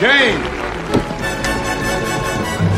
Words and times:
Jane! 0.00 0.40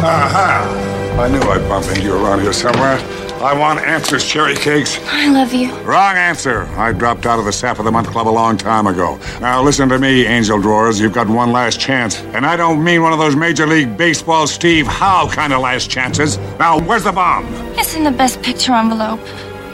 Aha! 0.00 1.16
I 1.20 1.28
knew 1.28 1.40
I'd 1.40 1.68
bump 1.68 1.84
into 1.88 2.02
you 2.02 2.14
around 2.14 2.42
here 2.42 2.52
somewhere. 2.52 2.96
I 3.42 3.58
want 3.58 3.80
answers, 3.80 4.24
cherry 4.24 4.54
cakes. 4.54 5.00
I 5.06 5.28
love 5.28 5.52
you. 5.52 5.72
Wrong 5.80 6.16
answer. 6.16 6.62
I 6.76 6.92
dropped 6.92 7.26
out 7.26 7.40
of 7.40 7.44
the 7.44 7.52
Sap 7.52 7.80
of 7.80 7.84
the 7.84 7.90
Month 7.90 8.08
Club 8.08 8.28
a 8.28 8.30
long 8.30 8.56
time 8.56 8.86
ago. 8.86 9.18
Now 9.40 9.62
listen 9.62 9.88
to 9.88 9.98
me, 9.98 10.26
Angel 10.26 10.60
Drawers. 10.60 11.00
You've 11.00 11.12
got 11.12 11.28
one 11.28 11.50
last 11.50 11.80
chance. 11.80 12.20
And 12.34 12.46
I 12.46 12.56
don't 12.56 12.84
mean 12.84 13.02
one 13.02 13.12
of 13.12 13.18
those 13.18 13.34
Major 13.34 13.66
League 13.66 13.96
Baseball 13.96 14.46
Steve 14.46 14.86
Howe 14.86 15.28
kind 15.28 15.52
of 15.52 15.60
last 15.60 15.90
chances. 15.90 16.38
Now, 16.60 16.78
where's 16.80 17.02
the 17.02 17.12
bomb? 17.12 17.46
It's 17.76 17.96
in 17.96 18.04
the 18.04 18.12
best 18.12 18.42
picture 18.42 18.74
envelope. 18.74 19.18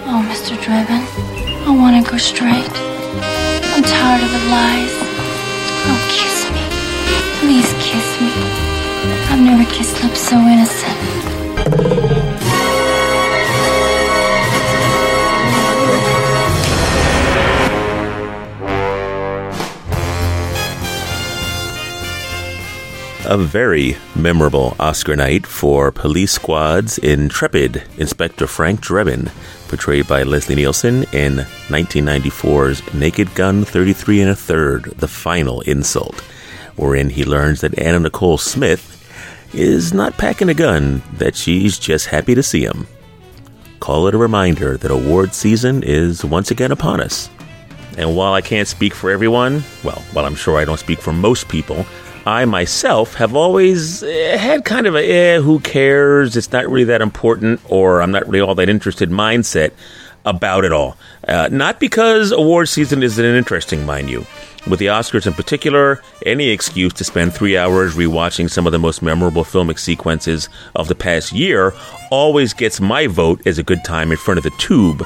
Oh, 0.06 0.24
Mr. 0.30 0.56
Drebin, 0.56 1.05
I 1.66 1.77
want 1.77 2.05
to 2.05 2.11
go 2.11 2.16
straight. 2.16 2.70
I'm 3.74 3.83
tired 3.83 4.22
of 4.22 4.30
the 4.30 4.38
lies. 4.48 4.92
Oh, 5.86 6.08
kiss 6.11 6.28
me. 6.28 6.34
Please 7.40 7.72
kiss 7.80 8.20
me. 8.20 8.32
I've 9.30 9.40
never 9.40 9.64
kissed 9.70 10.02
lips 10.02 10.20
so 10.20 10.36
innocent. 10.36 11.14
A 23.27 23.38
very 23.38 23.96
memorable 24.14 24.77
Oscar 24.78 25.16
night 25.16 25.46
for 25.46 25.91
police 25.91 26.32
squad's 26.32 26.98
intrepid 26.98 27.82
Inspector 27.96 28.46
Frank 28.46 28.82
Drebin, 28.82 29.32
portrayed 29.66 30.06
by 30.06 30.24
Leslie 30.24 30.55
Nielsen 30.55 31.05
in 31.05 31.39
1994's 31.68 32.92
Naked 32.92 33.34
Gun 33.34 33.64
33 33.64 34.20
and 34.20 34.30
a 34.30 34.36
Third, 34.36 34.84
The 34.98 35.08
Final 35.08 35.62
Insult, 35.62 36.22
wherein 36.77 37.11
he 37.11 37.25
learns 37.25 37.61
that 37.61 37.78
Anna 37.78 38.00
Nicole 38.00 38.39
Smith 38.39 38.91
is 39.53 39.94
not 39.94 40.19
packing 40.19 40.48
a 40.48 40.55
gun, 40.55 41.03
that 41.14 41.36
she's 41.36 41.78
just 41.78 42.06
happy 42.06 42.34
to 42.34 42.42
see 42.42 42.64
him. 42.64 42.86
Call 43.80 44.08
it 44.08 44.14
a 44.14 44.19
reminder 44.19 44.77
that 44.77 44.91
award 44.91 45.34
season 45.34 45.83
is 45.83 46.25
once 46.25 46.50
again 46.50 46.72
upon 46.72 47.00
us. 47.00 47.30
And 47.97 48.17
while 48.17 48.34
I 48.34 48.41
can't 48.41 48.67
speak 48.67 48.95
for 48.95 49.11
everyone, 49.11 49.62
well, 49.84 50.02
while 50.12 50.25
I'm 50.25 50.34
sure 50.34 50.58
I 50.58 50.64
don't 50.64 50.80
speak 50.80 50.98
for 50.98 51.12
most 51.12 51.48
people, 51.48 51.86
I 52.27 52.45
myself 52.47 53.14
have 53.14 53.36
always 53.36 54.02
eh, 54.02 54.36
had 54.36 54.64
kind 54.64 54.86
of 54.86 54.97
a, 54.97 55.11
eh, 55.11 55.41
who 55.41 55.61
cares? 55.61 56.36
It's 56.36 56.50
not 56.50 56.69
really 56.69 56.84
that 56.84 57.02
important, 57.02 57.61
or 57.69 58.00
I'm 58.00 58.11
not 58.11 58.27
really 58.27 58.41
all 58.41 58.55
that 58.55 58.69
interested 58.69 59.11
mindset 59.11 59.72
about 60.25 60.64
it 60.64 60.72
all. 60.72 60.97
Uh, 61.28 61.48
not 61.52 61.78
because 61.78 62.33
award 62.33 62.69
season 62.69 63.02
isn't 63.02 63.25
an 63.25 63.36
interesting, 63.36 63.84
mind 63.84 64.08
you. 64.08 64.27
With 64.67 64.79
the 64.79 64.87
Oscars 64.87 65.27
in 65.27 65.34
particular, 65.34 66.03
any 66.25 66.48
excuse 66.48 66.95
to 66.95 67.05
spend 67.05 67.34
three 67.34 67.55
hours 67.55 67.97
rewatching 67.97 68.48
some 68.48 68.65
of 68.67 68.73
the 68.73 68.79
most 68.79 69.03
memorable 69.03 69.45
filmic 69.45 69.79
sequences 69.79 70.48
of 70.75 70.89
the 70.89 70.95
past 70.95 71.33
year 71.33 71.75
always 72.11 72.55
gets 72.55 72.81
my 72.81 73.07
vote 73.07 73.47
as 73.47 73.59
a 73.59 73.62
good 73.62 73.85
time 73.85 74.11
in 74.11 74.17
front 74.17 74.39
of 74.39 74.45
the 74.45 74.51
tube. 74.53 75.05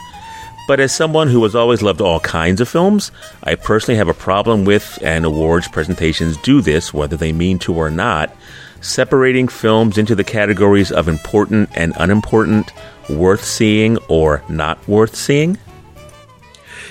But 0.69 0.79
as 0.79 0.95
someone 0.95 1.27
who 1.27 1.43
has 1.43 1.57
always 1.57 1.83
loved 1.83 2.01
all 2.01 2.21
kinds 2.21 2.61
of 2.61 2.69
films, 2.69 3.11
I 3.43 3.57
personally 3.57 3.99
have 3.99 4.09
a 4.09 4.15
problem 4.15 4.65
with, 4.65 4.97
and 5.03 5.25
awards 5.25 5.67
presentations 5.67 6.37
do 6.37 6.61
this, 6.61 6.95
whether 6.95 7.17
they 7.17 7.33
mean 7.33 7.59
to 7.61 7.75
or 7.75 7.91
not, 7.91 8.37
separating 8.81 9.49
films 9.49 9.99
into 9.99 10.15
the 10.15 10.23
categories 10.23 10.93
of 10.93 11.09
important 11.09 11.69
and 11.75 11.95
unimportant, 11.97 12.71
worth 13.11 13.45
seeing 13.45 13.97
or 14.09 14.45
not 14.49 14.87
worth 14.87 15.17
seeing. 15.17 15.59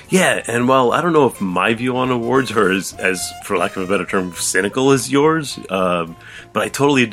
Yeah, 0.09 0.41
and 0.47 0.69
while 0.69 0.93
I 0.93 1.01
don't 1.01 1.11
know 1.11 1.25
if 1.25 1.41
my 1.41 1.73
view 1.73 1.97
on 1.97 2.11
awards 2.11 2.51
are 2.51 2.71
as, 2.71 2.93
as 2.93 3.29
for 3.43 3.57
lack 3.57 3.75
of 3.75 3.83
a 3.83 3.87
better 3.87 4.05
term, 4.05 4.31
cynical 4.33 4.91
as 4.91 5.11
yours, 5.11 5.59
um, 5.69 6.15
but 6.53 6.63
I 6.63 6.69
totally 6.69 7.03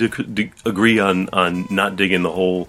agree 0.65 1.01
on 1.01 1.29
on 1.33 1.67
not 1.71 1.97
digging 1.97 2.23
the 2.23 2.31
whole 2.31 2.69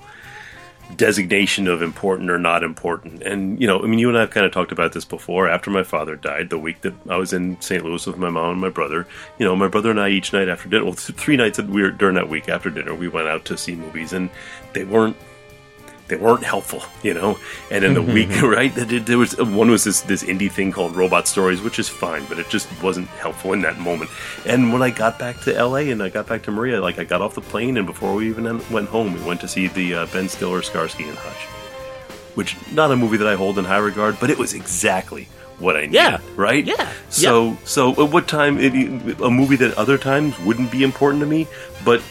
designation 0.96 1.68
of 1.68 1.82
important 1.82 2.30
or 2.30 2.40
not 2.40 2.64
important. 2.64 3.22
And 3.22 3.60
you 3.62 3.68
know, 3.68 3.84
I 3.84 3.86
mean, 3.86 4.00
you 4.00 4.10
and 4.10 4.18
I 4.18 4.22
have 4.22 4.32
kind 4.32 4.48
of 4.48 4.52
talked 4.52 4.72
about 4.72 4.94
this 4.94 5.06
before. 5.06 5.48
After 5.48 5.70
my 5.70 5.84
father 5.84 6.16
died, 6.16 6.50
the 6.50 6.58
week 6.58 6.82
that 6.82 6.94
I 7.08 7.18
was 7.18 7.32
in 7.32 7.60
St. 7.62 7.84
Louis 7.84 8.06
with 8.06 8.18
my 8.18 8.30
mom 8.30 8.54
and 8.54 8.62
my 8.62 8.70
brother, 8.70 9.06
you 9.38 9.46
know, 9.46 9.56
my 9.56 9.68
brother 9.68 9.92
and 9.92 10.00
I 10.00 10.10
each 10.10 10.34
night 10.34 10.50
after 10.50 10.68
dinner, 10.70 10.86
well, 10.86 10.94
th- 10.94 11.20
three 11.20 11.38
nights 11.38 11.58
that 11.58 11.68
we 11.68 11.84
were 11.84 11.92
during 11.92 12.16
that 12.16 12.30
week 12.30 12.50
after 12.50 12.72
dinner, 12.72 12.96
we 12.96 13.08
went 13.08 13.28
out 13.28 13.46
to 13.46 13.58
see 13.58 13.76
movies, 13.76 14.12
and 14.12 14.32
they 14.74 14.86
weren't 14.86 15.18
they 16.08 16.16
weren't 16.18 16.44
helpful, 16.44 16.84
you 17.04 17.14
know. 17.14 17.38
And 17.72 17.84
in 17.84 17.94
the 17.94 18.02
week, 18.16 18.30
right, 18.42 18.72
there 18.76 19.18
was 19.18 19.38
one 19.38 19.70
was 19.72 19.84
this 19.84 20.02
this 20.02 20.24
indie 20.24 20.52
thing 20.52 20.72
called 20.72 20.96
Robot 20.96 21.28
Stories, 21.28 21.62
which 21.62 21.80
is 21.80 21.90
fine, 21.90 22.26
but 22.26 22.40
it 22.40 22.50
just 22.50 22.68
wasn't 22.84 23.08
helpful 23.08 23.54
in 23.54 23.62
that 23.62 23.80
moment. 23.80 24.12
And 24.46 24.72
when 24.72 24.82
I 24.82 24.90
got 24.90 25.18
back 25.18 25.40
to 25.42 25.56
L.A. 25.56 25.90
and 25.92 26.02
I 26.02 26.10
got 26.10 26.28
back 26.28 26.44
to 26.44 26.52
Maria, 26.52 26.82
like 26.82 27.00
I 27.00 27.04
got 27.04 27.22
off 27.22 27.36
the 27.36 27.42
plane, 27.42 27.78
and 27.78 27.88
before 27.88 28.14
we 28.14 28.28
even 28.30 28.46
went 28.70 28.90
home, 28.90 29.14
we 29.14 29.24
went 29.24 29.42
to 29.42 29.48
see 29.48 29.68
the 29.68 29.94
uh, 29.96 30.06
Ben 30.08 30.30
Stiller, 30.30 30.62
Starsky, 30.62 31.04
and 31.08 31.18
Hutch, 31.18 31.46
which 32.36 32.56
not 32.72 32.92
a 32.92 32.96
movie 32.96 33.18
that 33.18 33.28
I 33.28 33.36
hold 33.36 33.58
in 33.58 33.66
high 33.66 33.78
regard, 33.78 34.20
but 34.20 34.30
it 34.30 34.38
was 34.38 34.54
exactly 34.54 35.28
what 35.60 35.76
I 35.76 35.82
needed. 35.82 35.94
Yeah. 35.94 36.20
right. 36.36 36.66
Yeah. 36.66 36.92
So 37.10 37.58
so 37.64 37.92
at 37.92 38.12
what 38.12 38.28
time 38.28 38.60
it, 38.60 39.20
a 39.22 39.32
movie 39.32 39.56
that 39.58 39.78
other 39.78 39.98
times 39.98 40.38
wouldn't 40.40 40.72
be 40.72 40.84
important 40.84 41.22
to 41.22 41.28
me, 41.28 41.48
but 41.84 42.02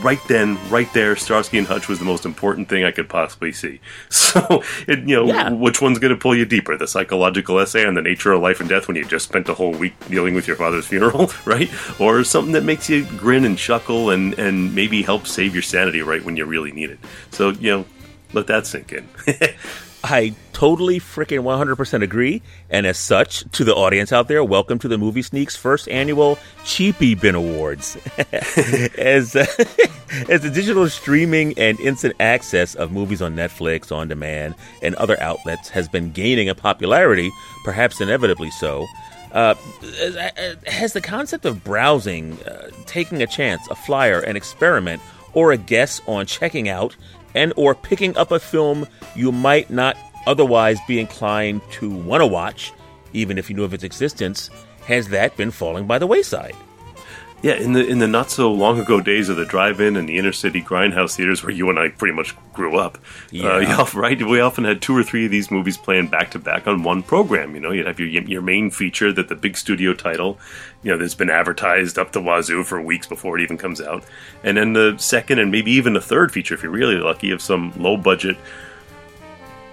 right 0.00 0.20
then, 0.28 0.58
right 0.70 0.92
there, 0.92 1.16
Starsky 1.16 1.58
and 1.58 1.66
Hutch 1.66 1.88
was 1.88 1.98
the 1.98 2.04
most 2.04 2.24
important 2.26 2.68
thing 2.68 2.84
I 2.84 2.90
could 2.90 3.08
possibly 3.08 3.52
see. 3.52 3.80
So, 4.10 4.62
it, 4.88 5.00
you 5.08 5.14
know, 5.14 5.26
Yeah. 5.26 5.50
which 5.50 5.80
one's 5.80 5.98
going 6.00 6.12
to 6.12 6.18
pull 6.18 6.34
you 6.34 6.44
deeper? 6.44 6.76
The 6.76 6.88
psychological 6.88 7.60
essay 7.60 7.86
on 7.86 7.94
the 7.94 8.02
nature 8.02 8.32
of 8.32 8.42
life 8.42 8.58
and 8.58 8.68
death 8.68 8.88
when 8.88 8.96
you 8.96 9.04
just 9.04 9.28
spent 9.28 9.48
a 9.48 9.54
whole 9.54 9.70
week 9.72 9.94
dealing 10.08 10.34
with 10.34 10.48
your 10.48 10.56
father's 10.56 10.86
funeral, 10.88 11.30
right? 11.44 11.70
Or 12.00 12.24
something 12.24 12.52
that 12.52 12.64
makes 12.64 12.88
you 12.88 13.04
grin 13.04 13.44
and 13.44 13.56
chuckle 13.56 14.10
and, 14.10 14.36
and 14.38 14.74
maybe 14.74 15.02
help 15.02 15.26
save 15.28 15.54
your 15.54 15.62
sanity 15.62 16.02
right 16.02 16.24
when 16.24 16.36
you 16.36 16.44
really 16.46 16.72
need 16.72 16.90
it. 16.90 16.98
So, 17.30 17.50
you 17.50 17.70
know, 17.70 17.84
let 18.32 18.48
that 18.48 18.66
sink 18.66 18.92
in. 18.92 19.08
I 20.04 20.34
totally 20.52 21.00
freaking 21.00 21.44
100% 21.44 22.02
agree. 22.02 22.42
And 22.68 22.86
as 22.86 22.98
such, 22.98 23.50
to 23.52 23.64
the 23.64 23.74
audience 23.74 24.12
out 24.12 24.28
there, 24.28 24.44
welcome 24.44 24.78
to 24.80 24.86
the 24.86 24.98
Movie 24.98 25.22
Sneaks 25.22 25.56
first 25.56 25.88
annual 25.88 26.38
Cheapy 26.62 27.14
Bin 27.14 27.34
Awards. 27.34 27.96
as, 28.98 29.34
uh, 29.34 29.46
as 30.28 30.42
the 30.42 30.50
digital 30.52 30.86
streaming 30.90 31.58
and 31.58 31.80
instant 31.80 32.16
access 32.20 32.74
of 32.74 32.92
movies 32.92 33.22
on 33.22 33.34
Netflix, 33.34 33.90
on 33.90 34.08
demand, 34.08 34.56
and 34.82 34.94
other 34.96 35.18
outlets 35.22 35.70
has 35.70 35.88
been 35.88 36.12
gaining 36.12 36.48
in 36.48 36.54
popularity, 36.54 37.30
perhaps 37.64 38.02
inevitably 38.02 38.50
so, 38.50 38.86
uh, 39.32 39.54
has 40.66 40.92
the 40.92 41.00
concept 41.00 41.46
of 41.46 41.64
browsing, 41.64 42.38
uh, 42.42 42.68
taking 42.84 43.22
a 43.22 43.26
chance, 43.26 43.66
a 43.70 43.74
flyer, 43.74 44.20
an 44.20 44.36
experiment, 44.36 45.00
or 45.32 45.52
a 45.52 45.56
guess 45.56 46.00
on 46.06 46.26
checking 46.26 46.68
out 46.68 46.94
and 47.34 47.52
or 47.56 47.74
picking 47.74 48.16
up 48.16 48.30
a 48.30 48.38
film 48.38 48.86
you 49.14 49.32
might 49.32 49.70
not 49.70 49.96
otherwise 50.26 50.78
be 50.86 51.00
inclined 51.00 51.60
to 51.72 51.90
want 51.90 52.20
to 52.20 52.26
watch, 52.26 52.72
even 53.12 53.38
if 53.38 53.48
you 53.48 53.56
knew 53.56 53.64
of 53.64 53.74
its 53.74 53.84
existence, 53.84 54.50
has 54.86 55.08
that 55.08 55.36
been 55.36 55.50
falling 55.50 55.86
by 55.86 55.98
the 55.98 56.06
wayside? 56.06 56.54
Yeah, 57.44 57.56
in 57.56 57.74
the 57.74 57.86
in 57.86 57.98
the 57.98 58.06
not 58.08 58.30
so 58.30 58.50
long 58.50 58.80
ago 58.80 59.02
days 59.02 59.28
of 59.28 59.36
the 59.36 59.44
drive-in 59.44 59.96
and 59.98 60.08
the 60.08 60.16
inner 60.16 60.32
city 60.32 60.62
grindhouse 60.62 61.14
theaters 61.16 61.42
where 61.42 61.52
you 61.52 61.68
and 61.68 61.78
I 61.78 61.88
pretty 61.90 62.14
much 62.14 62.34
grew 62.54 62.78
up, 62.78 62.96
Yeah. 63.30 63.56
uh, 63.56 63.58
you 63.58 63.66
often- 63.68 64.00
right? 64.00 64.26
We 64.26 64.40
often 64.40 64.64
had 64.64 64.80
two 64.80 64.96
or 64.96 65.02
three 65.02 65.26
of 65.26 65.30
these 65.30 65.50
movies 65.50 65.76
playing 65.76 66.06
back 66.06 66.30
to 66.30 66.38
back 66.38 66.66
on 66.66 66.82
one 66.84 67.02
program. 67.02 67.54
You 67.54 67.60
know, 67.60 67.70
you'd 67.70 67.86
have 67.86 68.00
your 68.00 68.08
your 68.08 68.40
main 68.40 68.70
feature 68.70 69.12
that 69.12 69.28
the 69.28 69.34
big 69.34 69.58
studio 69.58 69.92
title, 69.92 70.38
you 70.82 70.90
know, 70.90 70.96
that's 70.96 71.14
been 71.14 71.28
advertised 71.28 71.98
up 71.98 72.12
the 72.12 72.22
wazoo 72.22 72.64
for 72.64 72.80
weeks 72.80 73.06
before 73.06 73.38
it 73.38 73.42
even 73.42 73.58
comes 73.58 73.78
out, 73.78 74.04
and 74.42 74.56
then 74.56 74.72
the 74.72 74.94
second 74.96 75.38
and 75.38 75.50
maybe 75.52 75.70
even 75.72 75.92
the 75.92 76.00
third 76.00 76.32
feature, 76.32 76.54
if 76.54 76.62
you're 76.62 76.72
really 76.72 76.96
lucky, 76.96 77.30
of 77.30 77.42
some 77.42 77.74
low 77.76 77.98
budget 77.98 78.38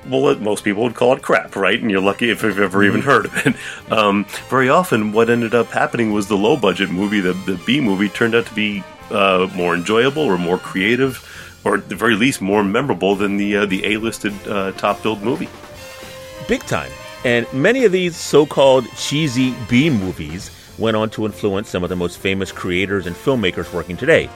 well, 0.08 0.36
most 0.36 0.64
people 0.64 0.84
would 0.84 0.96
call 0.96 1.14
it 1.14 1.22
crap, 1.22 1.56
right? 1.56 1.80
And 1.80 1.92
you're 1.92 2.02
lucky 2.02 2.30
if 2.30 2.44
you've 2.44 2.60
ever 2.60 2.84
even 2.84 3.02
heard 3.02 3.26
of 3.26 3.48
it. 3.48 3.56
Um, 3.92 4.26
very 4.50 4.70
often, 4.70 5.12
what 5.12 5.30
ended 5.30 5.54
up 5.54 5.68
happening 5.68 6.14
was 6.14 6.28
the 6.28 6.38
low 6.38 6.56
budget 6.56 6.90
movie, 6.90 7.20
the, 7.20 7.34
the 7.34 7.62
B 7.66 7.82
movie, 7.82 8.08
turned 8.08 8.34
out 8.34 8.46
to 8.46 8.56
be 8.56 8.84
uh, 9.10 9.50
more 9.54 9.76
enjoyable 9.76 10.24
or 10.24 10.38
more 10.38 10.58
creative, 10.58 11.60
or 11.66 11.76
at 11.76 11.90
the 11.90 11.96
very 11.96 12.16
least, 12.16 12.42
more 12.42 12.64
memorable 12.64 13.16
than 13.16 13.36
the 13.36 13.58
uh, 13.58 13.66
the 13.66 13.86
A 13.86 13.98
listed 13.98 14.34
uh, 14.48 14.72
top 14.74 15.04
billed 15.04 15.22
movie. 15.22 15.50
Big 16.48 16.62
time. 16.62 16.92
And 17.26 17.52
many 17.54 17.84
of 17.84 17.92
these 17.92 18.16
so 18.16 18.46
called 18.46 18.88
cheesy 18.96 19.54
B 19.70 19.90
movies 19.90 20.52
went 20.78 20.98
on 20.98 21.10
to 21.12 21.26
influence 21.26 21.70
some 21.70 21.84
of 21.84 21.90
the 21.90 21.96
most 21.96 22.18
famous 22.18 22.52
creators 22.52 23.08
and 23.08 23.16
filmmakers 23.16 23.72
working 23.74 23.98
today. 23.98 24.30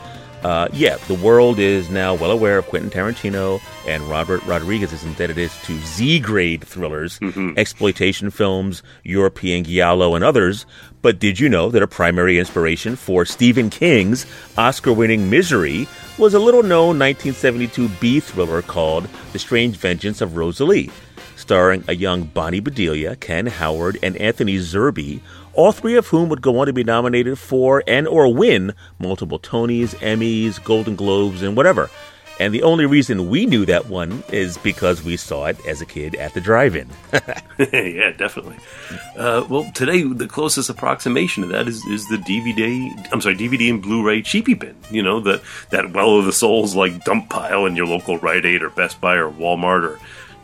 Uh, 0.45 0.67
yeah, 0.73 0.95
the 1.07 1.15
world 1.15 1.57
is 1.57 1.89
now 1.89 2.13
well 2.13 2.29
aware 2.29 2.59
of 2.59 2.67
Quentin 2.67 2.91
Tarantino 2.91 3.59
and 3.87 4.03
Robert 4.03 4.43
Rodriguez's 4.45 5.03
indebtedness 5.03 5.59
to 5.65 5.75
Z 5.79 6.19
grade 6.19 6.63
thrillers, 6.63 7.19
exploitation 7.57 8.29
films, 8.29 8.83
European 9.03 9.63
giallo, 9.63 10.13
and 10.13 10.23
others. 10.23 10.67
But 11.01 11.17
did 11.17 11.39
you 11.39 11.49
know 11.49 11.71
that 11.71 11.81
a 11.81 11.87
primary 11.87 12.37
inspiration 12.37 12.95
for 12.95 13.25
Stephen 13.25 13.71
King's 13.71 14.27
Oscar 14.55 14.93
winning 14.93 15.31
Misery 15.31 15.87
was 16.19 16.35
a 16.35 16.39
little 16.39 16.61
known 16.61 16.99
1972 16.99 17.89
B 17.99 18.19
thriller 18.19 18.61
called 18.61 19.09
The 19.33 19.39
Strange 19.39 19.77
Vengeance 19.77 20.21
of 20.21 20.37
Rosalie? 20.37 20.91
starring 21.35 21.83
a 21.87 21.95
young 21.95 22.23
Bonnie 22.23 22.61
Bedelia, 22.61 23.15
Ken 23.15 23.45
Howard, 23.45 23.99
and 24.01 24.15
Anthony 24.17 24.57
Zerbe, 24.57 25.19
all 25.55 25.71
three 25.71 25.95
of 25.95 26.07
whom 26.07 26.29
would 26.29 26.41
go 26.41 26.59
on 26.59 26.67
to 26.67 26.73
be 26.73 26.83
nominated 26.83 27.39
for 27.39 27.83
and 27.87 28.07
or 28.07 28.33
win 28.33 28.73
multiple 28.99 29.39
Tonys, 29.39 29.95
Emmys, 29.95 30.63
Golden 30.63 30.95
Globes, 30.95 31.41
and 31.41 31.55
whatever. 31.55 31.89
And 32.37 32.53
the 32.53 32.63
only 32.63 32.85
reason 32.85 33.29
we 33.29 33.45
knew 33.45 33.65
that 33.65 33.87
one 33.87 34.23
is 34.29 34.57
because 34.57 35.01
we 35.01 35.15
saw 35.15 35.45
it 35.45 35.57
as 35.65 35.79
a 35.79 35.85
kid 35.85 36.15
at 36.15 36.33
the 36.33 36.41
drive-in. 36.41 36.89
yeah, 37.71 38.11
definitely. 38.11 38.57
Uh, 39.15 39.45
well, 39.49 39.71
today 39.73 40.03
the 40.03 40.27
closest 40.27 40.69
approximation 40.69 41.43
to 41.43 41.49
that 41.49 41.67
is, 41.67 41.83
is 41.85 42.07
the 42.09 42.17
DVD. 42.17 43.07
I'm 43.13 43.21
sorry, 43.21 43.37
DVD 43.37 43.69
and 43.69 43.81
Blu-ray 43.81 44.21
cheapie 44.21 44.59
bin. 44.59 44.75
You 44.91 45.01
know, 45.01 45.21
the 45.21 45.41
that 45.69 45.93
well 45.93 46.19
of 46.19 46.25
the 46.25 46.33
souls 46.33 46.75
like 46.75 47.05
dump 47.05 47.29
pile 47.29 47.65
in 47.65 47.75
your 47.77 47.87
local 47.87 48.17
Rite 48.17 48.45
Aid 48.45 48.63
or 48.63 48.69
Best 48.69 48.99
Buy 48.99 49.15
or 49.15 49.31
Walmart 49.31 49.83
or 49.83 49.99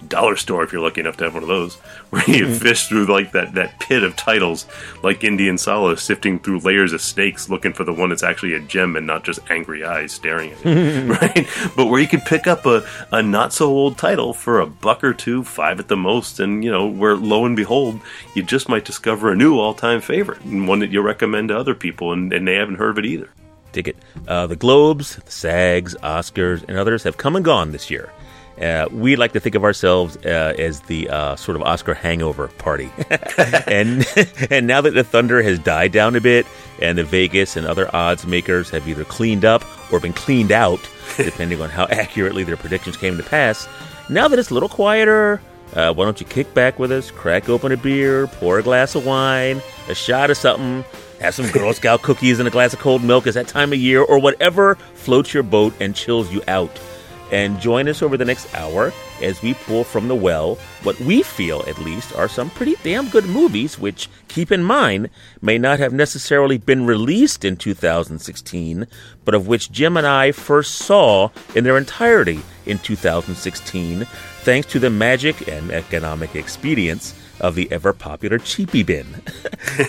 dollar 0.08 0.36
store 0.36 0.64
if 0.64 0.72
you're 0.72 0.82
lucky 0.82 1.02
enough 1.02 1.18
to 1.18 1.24
have 1.24 1.34
one 1.34 1.44
of 1.44 1.50
those, 1.50 1.76
where 2.10 2.24
you 2.30 2.46
mm-hmm. 2.46 2.54
fish 2.54 2.88
through 2.88 3.06
like 3.06 3.32
that, 3.32 3.54
that 3.54 3.80
pit 3.80 4.04
of 4.04 4.16
titles, 4.16 4.66
like 5.04 5.24
Indy 5.24 5.50
and 5.50 5.60
Sallah, 5.60 5.98
sifting 5.98 6.40
through 6.40 6.60
layers 6.60 6.94
of 6.94 7.02
snakes 7.02 7.50
looking 7.50 7.74
for 7.74 7.84
the 7.84 7.94
one 7.94 8.10
that's 8.10 8.24
actually 8.24 8.54
a 8.54 8.60
gem 8.60 8.96
and 8.96 9.08
not 9.08 9.24
just 9.24 9.40
angry 9.50 9.84
eyes 9.84 10.12
staring 10.12 10.52
at 10.52 10.66
it, 10.66 11.10
right? 11.22 11.48
But 11.76 11.88
where 11.88 12.00
you 12.00 12.08
could 12.08 12.26
pick 12.26 12.48
up 12.48 12.66
a, 12.66 12.86
a 13.12 13.22
not 13.22 13.54
so 13.54 13.68
old 13.68 13.98
title 13.98 14.34
for 14.34 14.60
a 14.60 14.68
buck 14.68 15.04
or 15.04 15.14
two, 15.14 15.44
five 15.44 15.80
at 15.80 15.88
the 15.88 15.98
most, 15.98 16.40
and 16.40 16.64
you 16.64 16.72
know, 16.72 16.88
where 16.88 17.16
lo 17.16 17.46
and 17.46 17.56
behold, 17.56 18.00
you 18.36 18.44
just 18.44 18.70
might 18.70 18.86
discover 18.86 19.32
a 19.32 19.36
new 19.36 19.60
all 19.60 19.74
time 19.74 20.02
favorite 20.02 20.42
and 20.42 20.68
one 20.68 20.80
that 20.80 20.92
you'll 20.92 21.04
recommend 21.04 21.50
to 21.50 21.58
other 21.58 21.76
people 21.76 22.12
and, 22.14 22.32
and 22.34 22.48
they 22.48 22.56
haven't 22.56 22.76
heard 22.76 22.92
of 22.92 22.98
it 23.00 23.06
either. 23.06 23.30
Dig 23.72 23.88
it. 23.88 23.98
Uh, 24.28 24.48
the 24.48 24.56
Globes, 24.56 25.16
the 25.16 25.32
SAGs, 25.32 25.96
Oscars, 25.96 26.64
and 26.68 26.78
others 26.78 27.04
have 27.04 27.18
come 27.18 27.36
and 27.36 27.46
gone 27.46 27.72
this 27.72 27.90
year. 27.90 28.12
Uh, 28.62 28.88
we 28.92 29.16
like 29.16 29.32
to 29.32 29.40
think 29.40 29.56
of 29.56 29.64
ourselves 29.64 30.18
uh, 30.18 30.54
as 30.58 30.82
the 30.82 31.10
uh, 31.10 31.36
sort 31.36 31.56
of 31.56 31.64
Oscar 31.64 31.96
hangover 31.96 32.48
party. 32.48 32.92
and 33.68 34.06
and 34.52 34.68
now 34.68 34.82
that 34.82 34.94
the 34.94 35.04
thunder 35.04 35.42
has 35.42 35.58
died 35.58 35.92
down 35.92 36.16
a 36.16 36.22
bit, 36.22 36.46
and 36.80 36.98
the 36.98 37.04
Vegas 37.04 37.58
and 37.58 37.66
other 37.66 37.94
odds 37.96 38.28
makers 38.28 38.70
have 38.70 38.88
either 38.88 39.04
cleaned 39.04 39.46
up 39.46 39.64
or 39.92 40.00
been 40.00 40.14
cleaned 40.14 40.52
out, 40.52 40.80
depending 41.18 41.60
on 41.60 41.70
how 41.70 41.86
accurately 41.88 42.44
their 42.44 42.58
predictions 42.58 42.96
came 42.98 43.18
to 43.18 43.24
pass. 43.24 43.68
Now 44.10 44.28
that 44.28 44.38
it's 44.38 44.52
a 44.52 44.54
little 44.54 44.70
quieter, 44.70 45.42
uh, 45.74 45.94
why 45.94 46.06
don't 46.06 46.20
you 46.20 46.28
kick 46.28 46.54
back 46.54 46.78
with 46.78 46.92
us, 46.92 47.10
crack 47.10 47.50
open 47.50 47.72
a 47.72 47.78
beer, 47.78 48.28
pour 48.28 48.60
a 48.60 48.64
glass 48.64 48.94
of 48.94 49.06
wine, 49.06 49.62
a 49.88 49.96
shot 49.96 50.30
of 50.30 50.38
something, 50.38 50.84
have 51.20 51.34
some 51.34 51.50
Girl 51.50 51.74
Scout 51.74 52.04
cookies 52.04 52.40
and 52.40 52.48
a 52.48 52.52
glass 52.52 52.74
of 52.74 52.80
cold 52.80 53.04
milk. 53.04 53.26
It's 53.26 53.36
that 53.36 53.48
time 53.48 53.74
of 53.74 53.80
year, 53.80 54.02
or 54.02 54.20
whatever 54.20 54.76
floats 54.94 55.34
your 55.34 55.44
boat 55.44 55.74
and 55.80 55.96
chills 55.96 56.32
you 56.32 56.44
out 56.48 56.78
and 57.32 57.60
join 57.60 57.88
us 57.88 58.02
over 58.02 58.18
the 58.18 58.26
next 58.26 58.54
hour 58.54 58.94
as 59.22 59.42
we 59.42 59.54
pull 59.54 59.84
from 59.84 60.08
the 60.08 60.16
well 60.16 60.56
what 60.84 61.00
we 61.00 61.24
feel, 61.24 61.64
at 61.68 61.80
least, 61.80 62.14
are 62.16 62.28
some 62.28 62.50
pretty 62.50 62.76
damn 62.84 63.10
good 63.10 63.26
movies, 63.26 63.80
which, 63.80 64.10
keep 64.28 64.52
in 64.52 64.64
mind, 64.64 65.10
may 65.42 65.58
not 65.58 65.80
have 65.80 65.94
necessarily 65.94 66.58
been 66.58 66.86
released 66.86 67.46
in 67.46 67.56
2016, 67.56 68.86
but 69.24 69.34
of 69.34 69.48
which 69.48 69.72
Jim 69.72 69.98
and 69.98 70.06
I 70.06 70.32
first 70.32 70.76
saw 70.76 71.30
in 71.56 71.64
their 71.64 71.78
entirety 71.78 72.42
in 72.66 72.80
2016, 72.80 74.06
thanks 74.42 74.68
to 74.68 74.80
the 74.80 74.90
magic 74.90 75.48
and 75.48 75.72
economic 75.72 76.36
expedience 76.36 77.16
of 77.40 77.56
the 77.56 77.72
ever 77.72 77.94
popular 77.94 78.38
Cheapie 78.38 78.86
Bin. 78.86 79.22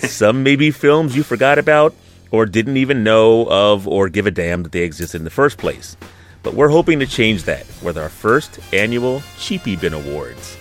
some 0.09 0.43
may 0.43 0.57
be 0.57 0.71
films 0.71 1.17
you 1.17 1.23
forgot 1.23 1.59
about 1.59 1.95
or 2.31 2.47
didn't 2.47 2.79
even 2.79 3.05
know 3.05 3.47
of 3.49 3.87
or 3.87 4.09
give 4.09 4.27
a 4.27 4.31
damn 4.31 4.63
that 4.63 4.73
they 4.73 4.83
existed 4.83 5.21
in 5.21 5.25
the 5.25 5.31
first 5.31 5.59
place. 5.59 5.97
But 6.43 6.55
we're 6.55 6.69
hoping 6.69 6.99
to 6.99 7.07
change 7.07 7.45
that 7.45 7.67
with 7.83 7.97
our 7.97 8.09
first 8.09 8.59
annual 8.73 9.21
Cheapie 9.39 9.81
Bin 9.81 9.93
Awards. 9.93 10.57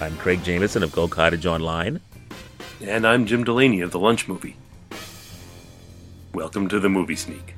I'm 0.00 0.16
Craig 0.16 0.44
Jameson 0.44 0.82
of 0.82 0.92
GullCottage 0.92 1.44
Online. 1.44 2.00
And 2.80 3.06
I'm 3.06 3.26
Jim 3.26 3.42
Delaney 3.44 3.80
of 3.80 3.90
The 3.90 3.98
Lunch 3.98 4.28
Movie. 4.28 4.56
Welcome 6.32 6.68
to 6.68 6.78
the 6.78 6.88
Movie 6.88 7.16
Sneak. 7.16 7.54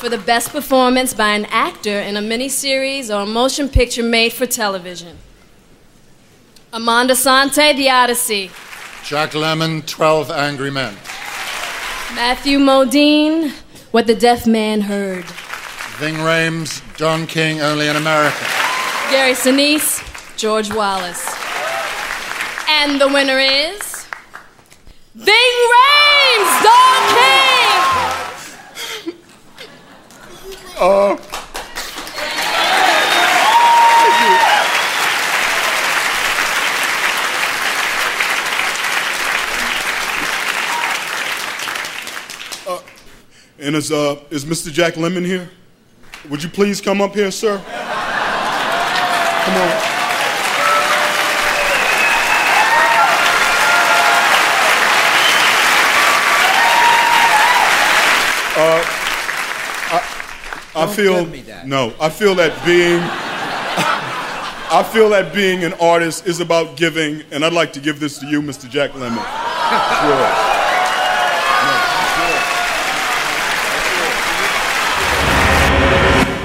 For 0.00 0.08
the 0.08 0.16
best 0.16 0.48
performance 0.48 1.12
by 1.12 1.32
an 1.34 1.44
actor 1.50 2.00
in 2.00 2.16
a 2.16 2.20
miniseries 2.22 3.14
or 3.14 3.24
a 3.24 3.26
motion 3.26 3.68
picture 3.68 4.02
made 4.02 4.32
for 4.32 4.46
television. 4.46 5.18
Armand 6.72 7.10
Assante, 7.10 7.76
The 7.76 7.90
Odyssey. 7.90 8.50
Jack 9.04 9.32
Lemmon, 9.32 9.84
12 9.86 10.30
Angry 10.30 10.70
Men. 10.70 10.94
Matthew 12.14 12.58
Modine, 12.58 13.50
What 13.90 14.06
the 14.06 14.14
Deaf 14.14 14.46
Man 14.46 14.80
Heard. 14.80 15.26
Ving 15.98 16.14
Rhames, 16.14 16.80
Don 16.96 17.26
King, 17.26 17.60
Only 17.60 17.86
in 17.86 17.96
America. 17.96 18.46
Gary 19.10 19.34
Sinise, 19.34 20.00
George 20.38 20.72
Wallace. 20.72 21.28
And 22.68 22.98
the 22.98 23.08
winner 23.08 23.38
is. 23.38 24.06
Ving 25.14 25.34
Rhames, 25.34 25.89
Uh, 30.80 31.10
uh, 42.66 42.80
and 43.58 43.76
is 43.76 43.92
uh 43.92 44.16
is 44.30 44.46
Mr. 44.46 44.72
Jack 44.72 44.94
Lemmon 44.94 45.26
here? 45.26 45.50
Would 46.30 46.42
you 46.42 46.48
please 46.48 46.80
come 46.80 47.02
up 47.02 47.14
here, 47.14 47.30
sir? 47.30 47.58
Come 47.58 49.56
on. 49.56 49.90
Uh, 58.56 58.96
I 60.72 60.79
feel 60.94 61.26
no. 61.66 61.94
I 62.00 62.08
feel 62.08 62.34
that 62.36 62.64
being 62.64 63.00
I 64.72 64.82
feel 64.84 65.08
that 65.10 65.34
being 65.34 65.64
an 65.64 65.72
artist 65.80 66.26
is 66.26 66.38
about 66.40 66.76
giving, 66.76 67.22
and 67.32 67.44
I'd 67.44 67.52
like 67.52 67.72
to 67.72 67.80
give 67.80 67.98
this 67.98 68.18
to 68.18 68.26
you, 68.26 68.40
Mr. 68.40 68.68
Jack 68.70 68.92
Lemmon. 68.92 69.24
sure. 70.00 70.46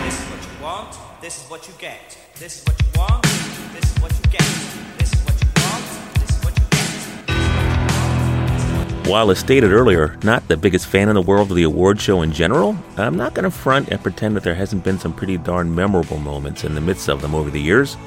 This 0.05 0.19
is 0.19 0.25
what 0.29 0.41
you 0.43 0.63
want. 0.63 1.21
This 1.21 1.43
is 1.43 1.49
what 1.49 1.67
you 1.67 1.73
get. 1.79 2.17
This 2.39 2.59
is 2.59 2.65
what 2.65 2.79
you 2.81 2.84
While, 9.07 9.29
as 9.29 9.37
stated 9.37 9.71
earlier, 9.71 10.17
not 10.23 10.47
the 10.47 10.57
biggest 10.57 10.87
fan 10.87 11.09
in 11.09 11.13
the 11.13 11.21
world 11.21 11.51
of 11.51 11.55
the 11.55 11.63
award 11.63 12.01
show 12.01 12.23
in 12.23 12.31
general, 12.31 12.75
I'm 12.97 13.15
not 13.15 13.35
going 13.35 13.43
to 13.43 13.51
front 13.51 13.89
and 13.89 14.01
pretend 14.01 14.35
that 14.35 14.41
there 14.41 14.55
hasn't 14.55 14.83
been 14.83 14.97
some 14.97 15.13
pretty 15.13 15.37
darn 15.37 15.73
memorable 15.75 16.17
moments 16.17 16.63
in 16.63 16.73
the 16.73 16.81
midst 16.81 17.07
of 17.07 17.21
them 17.21 17.35
over 17.35 17.51
the 17.51 17.61
years. 17.61 17.97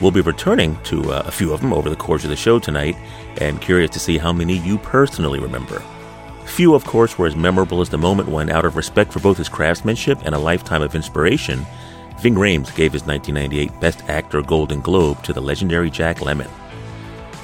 We'll 0.00 0.12
be 0.12 0.22
returning 0.22 0.78
to 0.84 1.12
uh, 1.12 1.24
a 1.26 1.30
few 1.30 1.52
of 1.52 1.60
them 1.60 1.74
over 1.74 1.90
the 1.90 1.94
course 1.94 2.24
of 2.24 2.30
the 2.30 2.36
show 2.36 2.58
tonight, 2.58 2.96
and 3.38 3.60
curious 3.60 3.90
to 3.90 4.00
see 4.00 4.16
how 4.16 4.32
many 4.32 4.56
you 4.56 4.78
personally 4.78 5.40
remember. 5.40 5.82
Few, 6.46 6.74
of 6.74 6.86
course, 6.86 7.18
were 7.18 7.26
as 7.26 7.36
memorable 7.36 7.82
as 7.82 7.90
the 7.90 7.98
moment 7.98 8.30
when, 8.30 8.48
out 8.48 8.64
of 8.64 8.76
respect 8.76 9.12
for 9.12 9.20
both 9.20 9.36
his 9.36 9.50
craftsmanship 9.50 10.20
and 10.24 10.34
a 10.34 10.38
lifetime 10.38 10.80
of 10.80 10.94
inspiration, 10.94 11.66
Ving 12.20 12.34
Rhames 12.34 12.74
gave 12.74 12.94
his 12.94 13.04
1998 13.04 13.78
Best 13.78 14.08
Actor 14.08 14.40
Golden 14.40 14.80
Globe 14.80 15.22
to 15.24 15.34
the 15.34 15.42
legendary 15.42 15.90
Jack 15.90 16.20
Lemmon. 16.20 16.48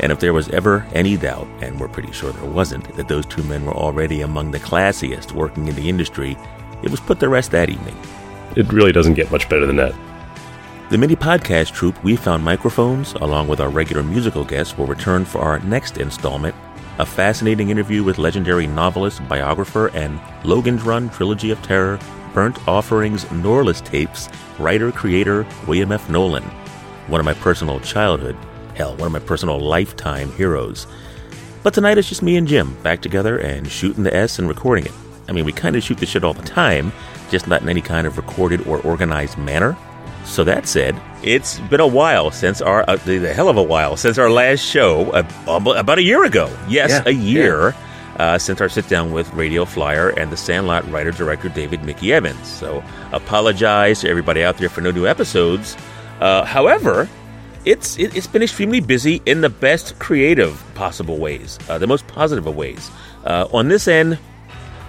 And 0.01 0.11
if 0.11 0.21
there 0.21 0.33
was 0.33 0.49
ever 0.49 0.87
any 0.93 1.17
doubt, 1.17 1.47
and 1.61 1.79
we're 1.79 1.89
pretty 1.89 2.13
sure 2.13 2.33
there 2.33 2.51
wasn't, 2.51 2.95
that 2.97 3.09
those 3.09 3.27
two 3.27 3.43
men 3.45 3.65
were 3.65 3.75
already 3.75 4.23
among 4.23 4.51
the 4.51 4.61
classiest 4.61 5.33
working 5.33 5.69
in 5.69 5.75
the 5.75 5.89
industry, 5.89 6.37
it 6.83 6.91
was 6.91 7.01
put 7.01 7.21
to 7.21 7.29
rest 7.29 7.51
that 7.53 7.71
evening. 7.71 7.97
it 8.57 8.71
really 8.73 8.93
doesn't 8.93 9.15
get 9.15 9.31
much 9.31 9.49
better 9.49 9.67
than 9.67 9.77
that. 9.77 9.95
The 10.91 10.99
mini 10.99 11.17
podcast 11.17 11.73
troupe 11.73 12.03
We 12.05 12.17
Found 12.17 12.45
Microphones, 12.45 13.15
along 13.15 13.49
with 13.49 13.61
our 13.61 13.71
regular 13.71 14.03
musical 14.03 14.45
guests, 14.45 14.77
will 14.77 14.87
return 14.87 15.25
for 15.25 15.41
our 15.41 15.59
next 15.61 15.97
installment 15.99 16.55
a 16.99 17.07
fascinating 17.07 17.71
interview 17.71 18.05
with 18.05 18.19
legendary 18.19 18.67
novelist, 18.67 19.27
biographer, 19.27 19.89
and 19.89 20.21
Logan's 20.45 20.83
Run 20.83 21.09
Trilogy 21.09 21.51
of 21.51 21.63
Terror, 21.63 21.99
Burnt 22.35 22.69
Offerings, 22.69 23.25
Norliss 23.27 23.83
tapes, 23.83 24.29
writer 24.59 24.93
creator 24.93 25.47
William 25.67 25.93
F. 25.93 26.11
Nolan, 26.11 26.45
one 27.09 27.21
of 27.21 27.25
my 27.25 27.35
personal 27.35 27.81
childhood, 27.81 28.37
hell, 28.75 28.97
one 28.97 29.07
of 29.07 29.13
my 29.13 29.19
personal 29.19 29.59
lifetime 29.59 30.33
heroes. 30.33 30.87
But 31.63 31.75
tonight 31.75 31.99
it's 31.99 32.09
just 32.09 32.23
me 32.23 32.37
and 32.37 32.49
Jim 32.49 32.75
back 32.83 33.03
together 33.03 33.39
and 33.39 33.71
shooting 33.71 34.03
the 34.03 34.15
S 34.15 34.39
and 34.39 34.49
recording 34.49 34.87
it. 34.87 34.93
I 35.29 35.33
mean, 35.33 35.45
we 35.45 35.53
kind 35.53 35.77
of 35.77 35.83
shoot 35.83 35.99
the 35.99 36.07
shit 36.07 36.25
all 36.25 36.35
the 36.35 36.43
time, 36.43 36.93
just 37.31 37.47
not 37.47 37.63
in 37.63 37.69
any 37.69 37.81
kind 37.81 38.07
of 38.07 38.17
recorded 38.17 38.67
or 38.67 38.81
organized 38.83 39.39
manner. 39.39 39.77
So 40.25 40.45
that 40.45 40.67
said, 40.67 41.01
it's 41.23 41.59
been 41.61 41.81
a 41.81 41.87
while 41.87 42.31
since 42.31 42.61
our 42.61 42.89
uh, 42.89 42.97
the, 42.97 43.33
hell 43.33 43.49
of 43.49 43.57
a 43.57 43.63
while 43.63 43.97
since 43.97 44.19
our 44.19 44.31
last 44.31 44.61
show, 44.61 45.11
uh, 45.11 45.25
about 45.77 45.99
a 45.99 46.03
year 46.03 46.25
ago. 46.25 46.55
Yes, 46.69 46.91
yeah, 46.91 47.03
a 47.07 47.11
year 47.11 47.71
yeah. 47.71 48.25
uh, 48.25 48.39
since 48.39 48.61
our 48.61 48.69
sit 48.69 48.89
down 48.89 49.13
with 49.13 49.33
Radio 49.35 49.65
Flyer 49.65 50.11
and 50.11 50.31
the 50.31 50.37
Sandlot 50.37 50.89
writer 50.91 51.11
director 51.11 51.49
David 51.49 51.83
Mickey 51.85 52.13
Evans. 52.13 52.47
So 52.47 52.85
apologize 53.13 54.01
to 54.01 54.09
everybody 54.09 54.45
out 54.45 54.59
there 54.59 54.69
for 54.69 54.81
no 54.81 54.91
new 54.91 55.07
episodes. 55.07 55.77
Uh, 56.21 56.45
however, 56.45 57.09
it's 57.65 57.99
it, 57.99 58.13
has 58.15 58.27
been 58.27 58.43
extremely 58.43 58.81
busy 58.81 59.21
in 59.27 59.41
the 59.41 59.49
best 59.49 59.99
creative 59.99 60.63
possible 60.75 61.19
ways, 61.19 61.59
uh, 61.69 61.79
the 61.79 61.87
most 61.87 62.07
positive 62.09 62.47
of 62.47 62.57
ways. 62.57 62.91
Uh, 63.25 63.47
on 63.53 63.69
this 63.69 63.87
end, 63.87 64.19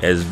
as 0.02 0.26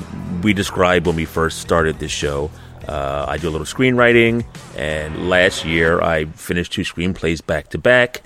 we 0.43 0.53
described 0.53 1.07
when 1.07 1.15
we 1.15 1.25
first 1.25 1.59
started 1.59 1.99
this 1.99 2.11
show. 2.11 2.51
Uh, 2.87 3.25
I 3.27 3.37
do 3.37 3.47
a 3.47 3.51
little 3.51 3.65
screenwriting, 3.65 4.45
and 4.75 5.29
last 5.29 5.65
year 5.65 6.01
I 6.01 6.25
finished 6.25 6.73
two 6.73 6.81
screenplays 6.81 7.45
back 7.45 7.69
to 7.69 7.77
back. 7.77 8.21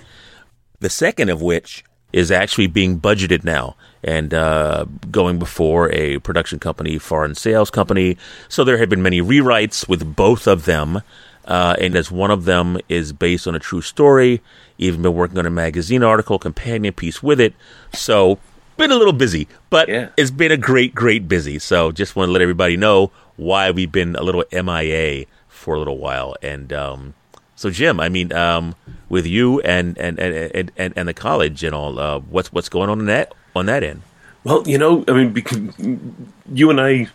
The 0.80 0.90
second 0.90 1.28
of 1.28 1.42
which 1.42 1.84
is 2.12 2.30
actually 2.30 2.66
being 2.66 2.98
budgeted 2.98 3.44
now 3.44 3.76
and 4.02 4.32
uh, 4.32 4.86
going 5.10 5.38
before 5.38 5.92
a 5.92 6.18
production 6.20 6.58
company, 6.58 6.98
foreign 6.98 7.34
sales 7.34 7.70
company. 7.70 8.16
So 8.48 8.64
there 8.64 8.78
have 8.78 8.88
been 8.88 9.02
many 9.02 9.20
rewrites 9.20 9.88
with 9.88 10.16
both 10.16 10.46
of 10.46 10.64
them. 10.64 11.02
Uh, 11.46 11.76
and 11.80 11.94
as 11.94 12.10
one 12.10 12.30
of 12.30 12.44
them 12.44 12.78
is 12.88 13.12
based 13.12 13.46
on 13.46 13.54
a 13.54 13.58
true 13.58 13.82
story, 13.82 14.42
even 14.78 15.02
been 15.02 15.14
working 15.14 15.38
on 15.38 15.46
a 15.46 15.50
magazine 15.50 16.02
article, 16.02 16.38
companion 16.38 16.92
piece 16.92 17.22
with 17.22 17.40
it. 17.40 17.54
So 17.92 18.38
been 18.76 18.90
a 18.90 18.96
little 18.96 19.12
busy, 19.12 19.48
but 19.70 19.88
yeah. 19.88 20.10
it's 20.16 20.30
been 20.30 20.52
a 20.52 20.56
great, 20.56 20.94
great 20.94 21.28
busy. 21.28 21.58
So 21.58 21.92
just 21.92 22.16
want 22.16 22.28
to 22.28 22.32
let 22.32 22.42
everybody 22.42 22.76
know 22.76 23.12
why 23.36 23.70
we've 23.70 23.92
been 23.92 24.16
a 24.16 24.22
little 24.22 24.44
MIA 24.52 25.26
for 25.48 25.74
a 25.74 25.78
little 25.78 25.98
while. 25.98 26.36
And 26.42 26.72
um, 26.72 27.14
so, 27.54 27.70
Jim, 27.70 28.00
I 28.00 28.08
mean, 28.08 28.32
um, 28.32 28.74
with 29.08 29.26
you 29.26 29.60
and 29.60 29.96
and, 29.98 30.18
and 30.18 30.70
and 30.76 30.92
and 30.96 31.08
the 31.08 31.14
college 31.14 31.64
and 31.64 31.74
all, 31.74 31.98
uh, 31.98 32.18
what's 32.18 32.52
what's 32.52 32.68
going 32.68 32.90
on 32.90 33.00
in 33.00 33.06
that 33.06 33.34
on 33.54 33.66
that 33.66 33.82
end? 33.82 34.02
Well, 34.44 34.62
you 34.66 34.78
know, 34.78 35.04
I 35.08 35.12
mean, 35.12 36.30
you 36.52 36.70
and 36.70 36.80
I 36.80 37.08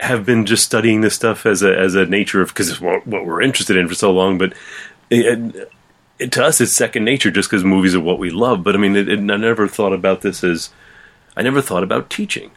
have 0.00 0.26
been 0.26 0.46
just 0.46 0.64
studying 0.64 1.00
this 1.00 1.14
stuff 1.14 1.46
as 1.46 1.62
a 1.62 1.76
as 1.76 1.94
a 1.94 2.06
nature 2.06 2.40
of 2.40 2.48
because 2.48 2.70
it's 2.70 2.80
what, 2.80 3.06
what, 3.06 3.24
we're 3.24 3.42
interested 3.42 3.76
in 3.76 3.88
for 3.88 3.94
so 3.94 4.10
long, 4.10 4.38
but. 4.38 4.54
It, 5.12 5.68
it, 6.18 6.32
to 6.32 6.44
us, 6.44 6.60
it's 6.60 6.72
second 6.72 7.04
nature 7.04 7.30
just 7.30 7.48
because 7.48 7.64
movies 7.64 7.94
are 7.94 8.00
what 8.00 8.18
we 8.18 8.28
love. 8.28 8.62
But 8.62 8.74
I 8.74 8.78
mean, 8.78 8.94
it, 8.94 9.08
I 9.08 9.36
never 9.36 9.66
thought 9.66 9.94
about 9.94 10.20
this 10.20 10.44
as 10.44 10.70
I 11.36 11.42
never 11.42 11.62
thought 11.62 11.82
about 11.82 12.10
teaching, 12.10 12.50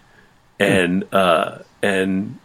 and 0.60 1.04
hmm. 1.04 1.16
uh, 1.16 1.58
and 1.82 2.40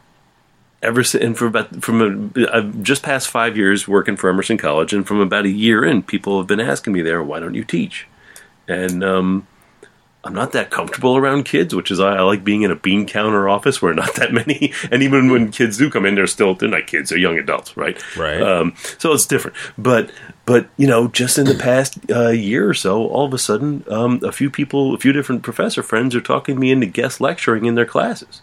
ever 0.82 1.02
since, 1.02 1.24
and 1.24 1.36
for 1.36 1.46
about 1.46 1.82
from 1.82 2.32
a, 2.36 2.56
I've 2.56 2.82
just 2.82 3.02
past 3.02 3.28
five 3.28 3.56
years 3.56 3.88
working 3.88 4.16
for 4.16 4.30
Emerson 4.30 4.58
College, 4.58 4.92
and 4.92 5.06
from 5.06 5.20
about 5.20 5.44
a 5.44 5.50
year 5.50 5.84
in, 5.84 6.02
people 6.02 6.38
have 6.38 6.46
been 6.46 6.60
asking 6.60 6.92
me 6.92 7.02
there, 7.02 7.22
why 7.22 7.40
don't 7.40 7.54
you 7.54 7.64
teach? 7.64 8.06
And 8.66 9.02
um, 9.02 9.46
I'm 10.24 10.34
not 10.34 10.52
that 10.52 10.70
comfortable 10.70 11.16
around 11.16 11.44
kids, 11.44 11.74
which 11.74 11.90
is 11.90 12.00
I, 12.00 12.16
I, 12.16 12.22
like 12.22 12.42
being 12.42 12.62
in 12.62 12.72
a 12.72 12.76
bean 12.76 13.06
counter 13.06 13.48
office 13.48 13.80
where 13.80 13.94
not 13.94 14.16
that 14.16 14.32
many, 14.32 14.72
and 14.90 15.02
even 15.02 15.30
when 15.30 15.50
kids 15.50 15.78
do 15.78 15.90
come 15.90 16.04
in, 16.04 16.16
they're 16.16 16.26
still 16.26 16.54
they're 16.54 16.68
not 16.68 16.86
kids, 16.86 17.10
they're 17.10 17.18
young 17.18 17.38
adults, 17.38 17.76
right? 17.76 18.02
Right. 18.16 18.42
Um, 18.42 18.74
so 18.98 19.12
it's 19.12 19.26
different, 19.26 19.56
but 19.76 20.10
but 20.44 20.68
you 20.76 20.86
know, 20.86 21.08
just 21.08 21.38
in 21.38 21.44
the 21.44 21.54
past 21.54 21.98
uh, 22.10 22.30
year 22.30 22.68
or 22.68 22.74
so, 22.74 23.06
all 23.06 23.26
of 23.26 23.34
a 23.34 23.38
sudden, 23.38 23.84
um, 23.88 24.20
a 24.24 24.32
few 24.32 24.50
people, 24.50 24.94
a 24.94 24.98
few 24.98 25.12
different 25.12 25.42
professor 25.42 25.82
friends 25.82 26.16
are 26.16 26.20
talking 26.20 26.58
me 26.58 26.72
into 26.72 26.86
guest 26.86 27.20
lecturing 27.20 27.66
in 27.66 27.74
their 27.74 27.86
classes. 27.86 28.42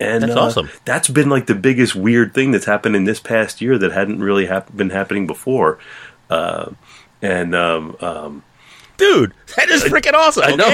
And 0.00 0.22
that's 0.22 0.34
uh, 0.34 0.40
awesome. 0.40 0.70
That's 0.84 1.08
been 1.08 1.28
like 1.28 1.46
the 1.46 1.54
biggest 1.54 1.94
weird 1.94 2.34
thing 2.34 2.50
that's 2.50 2.64
happened 2.64 2.96
in 2.96 3.04
this 3.04 3.20
past 3.20 3.60
year 3.60 3.78
that 3.78 3.92
hadn't 3.92 4.20
really 4.20 4.46
hap- 4.46 4.74
been 4.74 4.90
happening 4.90 5.26
before. 5.26 5.78
Uh, 6.28 6.70
and 7.20 7.54
um, 7.54 7.96
um, 8.00 8.42
dude, 8.96 9.32
that 9.56 9.68
is 9.68 9.84
freaking 9.84 10.14
awesome. 10.14 10.44
I 10.46 10.54
know. 10.54 10.68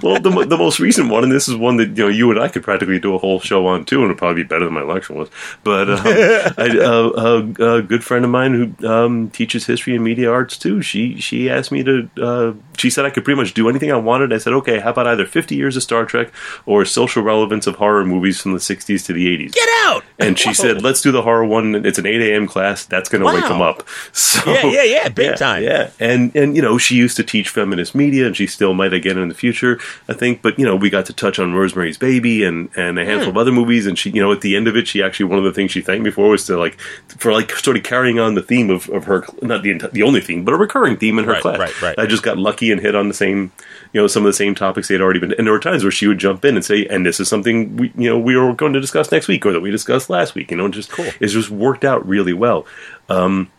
well, 0.02 0.20
the, 0.20 0.46
the 0.46 0.56
most 0.56 0.80
recent 0.80 1.08
one, 1.10 1.24
and 1.24 1.32
this 1.32 1.48
is 1.48 1.56
one 1.56 1.76
that 1.78 1.96
you 1.96 2.04
know 2.04 2.08
you 2.08 2.30
and 2.30 2.40
I 2.40 2.48
could 2.48 2.62
practically 2.62 2.98
do 2.98 3.14
a 3.14 3.18
whole 3.18 3.40
show 3.40 3.66
on 3.66 3.84
too, 3.84 3.96
and 3.98 4.06
it'd 4.06 4.18
probably 4.18 4.42
be 4.42 4.48
better 4.48 4.64
than 4.64 4.74
my 4.74 4.82
lecture 4.82 5.14
was. 5.14 5.28
But 5.64 5.90
um, 5.90 6.00
I, 6.04 6.78
uh, 6.78 7.10
a, 7.58 7.76
a, 7.78 7.82
good 7.82 8.04
friend 8.04 8.24
of 8.24 8.30
mine 8.30 8.54
who 8.54 8.88
um, 8.88 9.30
teaches 9.30 9.66
history 9.66 9.94
and 9.94 10.04
media 10.04 10.30
arts 10.30 10.56
too, 10.56 10.82
she 10.82 11.20
she 11.20 11.50
asked 11.50 11.72
me 11.72 11.82
to. 11.84 12.10
Uh, 12.20 12.52
she 12.78 12.90
said 12.90 13.04
I 13.04 13.10
could 13.10 13.24
pretty 13.24 13.40
much 13.40 13.54
do 13.54 13.68
anything 13.68 13.92
I 13.92 13.96
wanted. 13.96 14.32
I 14.32 14.38
said, 14.38 14.52
okay, 14.54 14.80
how 14.80 14.90
about 14.90 15.06
either 15.06 15.26
50 15.26 15.54
years 15.54 15.76
of 15.76 15.82
Star 15.82 16.04
Trek 16.04 16.32
or 16.64 16.84
social 16.84 17.22
relevance 17.22 17.66
of 17.66 17.76
horror 17.76 18.04
movies 18.04 18.40
from 18.40 18.52
the 18.52 18.58
60s 18.58 19.04
to 19.06 19.12
the 19.12 19.26
80s? 19.26 19.52
Get 19.52 19.68
out! 19.84 20.04
And 20.18 20.38
she 20.38 20.54
said, 20.54 20.82
let's 20.82 21.02
do 21.02 21.12
the 21.12 21.22
horror 21.22 21.44
one. 21.44 21.86
It's 21.86 21.98
an 21.98 22.06
8 22.06 22.20
a.m. 22.22 22.46
class. 22.46 22.84
That's 22.84 23.08
going 23.08 23.20
to 23.20 23.26
wow. 23.26 23.34
wake 23.34 23.48
them 23.48 23.62
up. 23.62 23.86
So, 24.16 24.50
yeah, 24.50 24.66
yeah, 24.66 24.82
yeah, 24.82 25.08
big 25.08 25.30
yeah, 25.30 25.34
time. 25.34 25.62
Yeah, 25.62 25.90
and 26.00 26.34
and 26.34 26.56
you 26.56 26.62
know, 26.62 26.78
she 26.78 26.94
used 26.94 27.16
to 27.16 27.22
teach 27.22 27.48
feminist 27.48 27.94
media, 27.94 28.26
and 28.26 28.36
she 28.36 28.46
still 28.46 28.74
might 28.74 28.92
again 28.92 29.18
in 29.18 29.28
the 29.28 29.34
future, 29.34 29.78
I 30.08 30.14
think. 30.14 30.42
But 30.42 30.58
you 30.58 30.64
know, 30.64 30.74
we 30.74 30.90
got 30.90 31.06
to 31.06 31.12
touch 31.12 31.38
on 31.38 31.54
Rosemary's 31.54 31.96
Baby 31.96 32.44
and 32.44 32.68
and 32.76 32.98
a 32.98 33.04
handful 33.04 33.28
mm. 33.28 33.30
of 33.30 33.36
other 33.36 33.52
movies, 33.52 33.86
and 33.86 33.98
she, 33.98 34.10
you 34.10 34.20
know, 34.20 34.32
at 34.32 34.40
the 34.40 34.56
end 34.56 34.68
of 34.68 34.76
it, 34.76 34.88
she 34.88 35.02
actually 35.02 35.26
one 35.26 35.38
of 35.38 35.44
the 35.44 35.52
things 35.52 35.70
she 35.70 35.80
thanked 35.80 36.04
me 36.04 36.10
for 36.10 36.28
was 36.28 36.44
to 36.46 36.56
like 36.56 36.78
for 37.18 37.32
like 37.32 37.50
sort 37.52 37.76
of 37.76 37.82
carrying 37.82 38.18
on 38.18 38.34
the 38.34 38.42
theme 38.42 38.70
of, 38.70 38.88
of 38.90 39.04
her, 39.04 39.24
not 39.42 39.62
the 39.62 39.78
the 39.92 40.02
only 40.02 40.20
theme, 40.20 40.44
but 40.44 40.54
a 40.54 40.56
recurring 40.56 40.96
theme 40.96 41.18
in 41.18 41.24
her 41.24 41.32
right, 41.32 41.42
class. 41.42 41.58
Right, 41.58 41.82
right. 41.82 41.98
I 41.98 42.06
just 42.06 42.22
got 42.22 42.38
lucky 42.38 42.65
and 42.72 42.80
hit 42.80 42.94
on 42.94 43.08
the 43.08 43.14
same, 43.14 43.52
you 43.92 44.00
know, 44.00 44.06
some 44.06 44.24
of 44.24 44.28
the 44.28 44.36
same 44.36 44.54
topics 44.54 44.88
they 44.88 44.94
had 44.94 45.00
already 45.00 45.20
been. 45.20 45.32
And 45.32 45.46
there 45.46 45.52
were 45.52 45.60
times 45.60 45.82
where 45.82 45.90
she 45.90 46.06
would 46.06 46.18
jump 46.18 46.44
in 46.44 46.56
and 46.56 46.64
say, 46.64 46.86
"And 46.86 47.04
this 47.04 47.20
is 47.20 47.28
something 47.28 47.76
we, 47.76 47.92
you 47.96 48.08
know, 48.10 48.18
we 48.18 48.36
were 48.36 48.52
going 48.54 48.72
to 48.72 48.80
discuss 48.80 49.12
next 49.12 49.28
week, 49.28 49.44
or 49.46 49.52
that 49.52 49.60
we 49.60 49.70
discussed 49.70 50.10
last 50.10 50.34
week." 50.34 50.50
You 50.50 50.56
know, 50.56 50.68
just 50.68 50.90
cool. 50.90 51.06
it's 51.20 51.32
just 51.32 51.50
worked 51.50 51.84
out 51.84 52.06
really 52.06 52.32
well. 52.32 52.66
Um, 53.08 53.50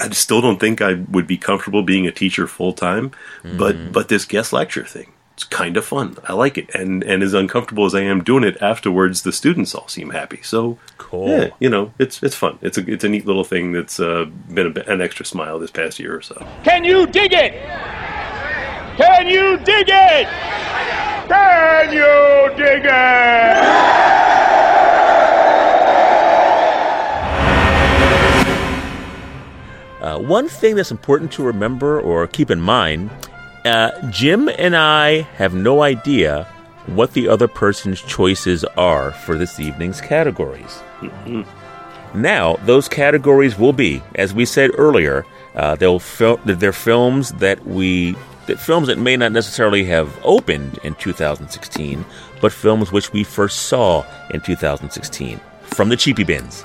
I 0.00 0.10
still 0.10 0.40
don't 0.40 0.58
think 0.58 0.80
I 0.80 0.94
would 0.94 1.26
be 1.26 1.36
comfortable 1.36 1.82
being 1.82 2.06
a 2.06 2.12
teacher 2.12 2.46
full 2.46 2.72
time, 2.72 3.10
mm-hmm. 3.42 3.58
but 3.58 3.92
but 3.92 4.08
this 4.08 4.24
guest 4.24 4.52
lecture 4.52 4.84
thing, 4.84 5.12
it's 5.34 5.44
kind 5.44 5.76
of 5.76 5.84
fun. 5.84 6.16
I 6.24 6.32
like 6.32 6.58
it, 6.58 6.74
and 6.74 7.02
and 7.04 7.22
as 7.22 7.34
uncomfortable 7.34 7.84
as 7.84 7.94
I 7.94 8.00
am 8.00 8.24
doing 8.24 8.44
it 8.44 8.60
afterwards, 8.60 9.22
the 9.22 9.32
students 9.32 9.74
all 9.74 9.88
seem 9.88 10.10
happy. 10.10 10.40
So 10.42 10.78
cool. 10.98 11.28
Yeah, 11.28 11.50
you 11.60 11.68
know, 11.68 11.92
it's 11.98 12.22
it's 12.22 12.34
fun. 12.34 12.58
It's 12.62 12.78
a 12.78 12.90
it's 12.90 13.04
a 13.04 13.08
neat 13.08 13.26
little 13.26 13.44
thing 13.44 13.72
that's 13.72 14.00
uh, 14.00 14.26
been 14.52 14.76
a, 14.76 14.80
an 14.90 15.00
extra 15.00 15.26
smile 15.26 15.58
this 15.58 15.70
past 15.70 15.98
year 15.98 16.16
or 16.16 16.22
so. 16.22 16.46
Can 16.64 16.84
you 16.84 17.06
dig 17.06 17.32
it? 17.32 17.54
Can 18.96 19.26
you 19.26 19.58
dig 19.58 19.88
it? 19.88 20.28
Can 21.28 21.92
you 21.92 22.56
dig 22.56 22.84
it? 22.84 24.34
Uh, 30.00 30.18
one 30.18 30.48
thing 30.48 30.76
that's 30.76 30.90
important 30.90 31.32
to 31.32 31.42
remember 31.42 32.00
or 32.00 32.26
keep 32.26 32.50
in 32.50 32.60
mind 32.60 33.10
uh, 33.64 33.90
Jim 34.10 34.48
and 34.58 34.76
I 34.76 35.22
have 35.38 35.54
no 35.54 35.82
idea 35.82 36.44
what 36.86 37.14
the 37.14 37.28
other 37.28 37.48
person's 37.48 38.02
choices 38.02 38.62
are 38.76 39.12
for 39.12 39.38
this 39.38 39.58
evening's 39.58 40.00
categories. 40.00 40.82
Mm-hmm. 41.00 42.20
Now, 42.20 42.56
those 42.64 42.88
categories 42.88 43.58
will 43.58 43.72
be, 43.72 44.02
as 44.14 44.34
we 44.34 44.44
said 44.44 44.70
earlier, 44.76 45.24
uh, 45.54 45.76
they'll 45.76 45.98
fil- 45.98 46.38
they're 46.44 46.72
films 46.72 47.30
that 47.32 47.64
we 47.66 48.14
that 48.46 48.60
films 48.60 48.88
that 48.88 48.98
may 48.98 49.16
not 49.16 49.32
necessarily 49.32 49.84
have 49.84 50.18
opened 50.22 50.78
in 50.84 50.94
2016, 50.96 52.04
but 52.40 52.52
films 52.52 52.92
which 52.92 53.12
we 53.12 53.24
first 53.24 53.62
saw 53.62 54.04
in 54.30 54.40
2016 54.40 55.40
from 55.62 55.88
the 55.88 55.96
cheapy 55.96 56.24
bins. 56.24 56.64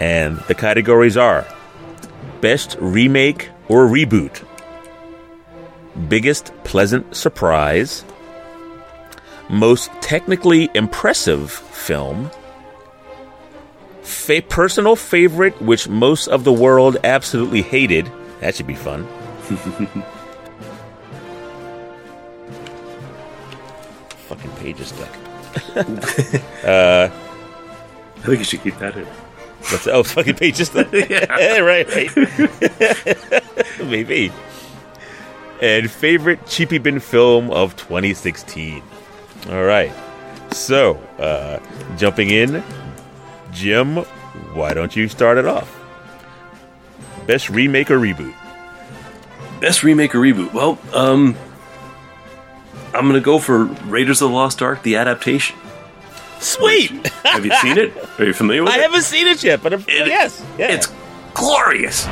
And 0.00 0.38
the 0.48 0.54
categories 0.54 1.16
are 1.16 1.46
Best 2.40 2.76
Remake 2.80 3.50
or 3.68 3.86
Reboot. 3.86 4.44
Biggest 6.08 6.52
Pleasant 6.64 7.14
Surprise. 7.14 8.04
Most 9.48 9.90
Technically 10.00 10.70
Impressive 10.74 11.50
Film. 11.50 12.30
Fa- 14.02 14.42
personal 14.42 14.96
favorite, 14.96 15.60
which 15.62 15.88
most 15.88 16.26
of 16.28 16.44
the 16.44 16.52
world 16.52 16.96
absolutely 17.04 17.62
hated. 17.62 18.10
That 18.40 18.56
should 18.56 18.66
be 18.66 18.74
fun. 18.74 19.06
Fucking 24.62 24.74
page 24.74 24.86
stuck. 24.86 25.16
uh, 26.64 27.10
I 27.10 28.20
think 28.20 28.38
you 28.38 28.44
should 28.44 28.62
keep 28.62 28.78
that 28.78 28.96
in. 28.96 29.04
What's 29.04 29.86
oh 29.86 30.02
fucking 30.02 30.34
page 30.34 30.56
just 30.56 30.74
yeah. 30.92 31.58
right, 31.58 31.88
right. 31.88 33.44
Maybe. 33.84 34.32
And 35.60 35.90
favorite 35.90 36.46
cheapy 36.46 36.78
bin 36.78 36.98
film 36.98 37.50
of 37.50 37.76
2016. 37.76 38.82
All 39.50 39.64
right. 39.64 39.92
So, 40.52 40.94
uh, 41.18 41.60
jumping 41.96 42.30
in, 42.30 42.62
Jim, 43.52 43.96
why 44.54 44.74
don't 44.74 44.94
you 44.96 45.08
start 45.08 45.38
it 45.38 45.46
off? 45.46 45.78
Best 47.26 47.48
remake 47.48 47.90
or 47.90 47.98
reboot? 47.98 48.34
Best 49.60 49.84
remake 49.84 50.14
or 50.14 50.18
reboot? 50.18 50.52
Well, 50.52 50.78
um, 50.92 51.36
I'm 52.94 53.06
gonna 53.06 53.20
go 53.20 53.38
for 53.38 53.64
Raiders 53.64 54.20
of 54.22 54.30
the 54.30 54.34
Lost 54.34 54.60
Ark, 54.62 54.82
the 54.82 54.96
adaptation. 54.96 55.56
Sweet. 56.40 56.90
Have 57.24 57.44
you 57.46 57.52
seen 57.56 57.78
it? 57.78 57.92
Are 58.18 58.24
you 58.24 58.32
familiar 58.32 58.62
with 58.64 58.72
I 58.72 58.76
it? 58.76 58.78
I 58.80 58.82
haven't 58.82 59.02
seen 59.02 59.28
it 59.28 59.42
yet, 59.44 59.62
but 59.62 59.72
It- 59.72 59.84
yes, 59.88 60.44
yeah. 60.58 60.72
It's 60.72 60.92
glorious. 61.34 62.06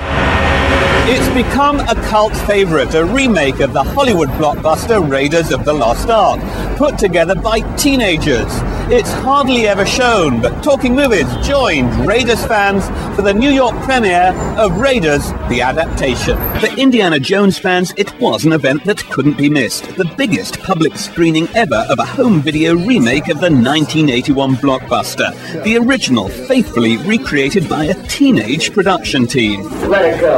It's 1.12 1.28
become 1.34 1.80
a 1.80 1.94
cult 2.08 2.36
favorite, 2.46 2.94
a 2.94 3.04
remake 3.04 3.58
of 3.58 3.72
the 3.72 3.82
Hollywood 3.82 4.28
blockbuster 4.30 5.00
Raiders 5.10 5.50
of 5.50 5.64
the 5.64 5.72
Lost 5.72 6.08
Ark, 6.08 6.40
put 6.76 6.98
together 6.98 7.34
by 7.34 7.60
teenagers. 7.76 8.46
It's 8.92 9.10
hardly 9.10 9.66
ever 9.66 9.84
shown, 9.84 10.40
but 10.40 10.62
Talking 10.62 10.94
Movies 10.94 11.26
joined 11.46 11.92
Raiders 12.06 12.44
fans 12.46 12.86
for 13.16 13.22
the 13.22 13.34
New 13.34 13.50
York 13.50 13.74
premiere 13.82 14.32
of 14.56 14.78
Raiders, 14.78 15.26
the 15.48 15.62
adaptation. 15.62 16.36
For 16.60 16.66
Indiana 16.78 17.18
Jones 17.18 17.58
fans, 17.58 17.92
it 17.96 18.16
was 18.20 18.44
an 18.44 18.52
event 18.52 18.84
that 18.84 19.04
couldn't 19.10 19.36
be 19.36 19.48
missed. 19.48 19.84
The 19.96 20.12
biggest 20.16 20.60
public 20.60 20.96
screening 20.96 21.48
ever 21.56 21.86
of 21.88 21.98
a 21.98 22.04
home 22.04 22.40
video 22.40 22.76
remake 22.76 23.28
of 23.28 23.40
the 23.40 23.50
1981 23.50 24.56
blockbuster. 24.56 25.62
The 25.64 25.76
original 25.78 26.28
faithfully 26.28 26.96
recreated 26.98 27.68
by 27.68 27.86
a 27.86 28.06
teenage 28.06 28.72
production 28.72 29.26
team. 29.26 29.62
Let 29.88 30.14
it 30.14 30.20
go. 30.20 30.29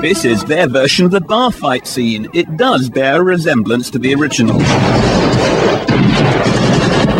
This 0.00 0.24
is 0.24 0.44
their 0.44 0.66
version 0.66 1.04
of 1.04 1.12
the 1.12 1.20
bar 1.20 1.52
fight 1.52 1.86
scene. 1.86 2.28
It 2.32 2.56
does 2.56 2.88
bear 2.90 3.20
a 3.20 3.22
resemblance 3.22 3.90
to 3.90 3.98
the 3.98 4.14
original. 4.14 4.58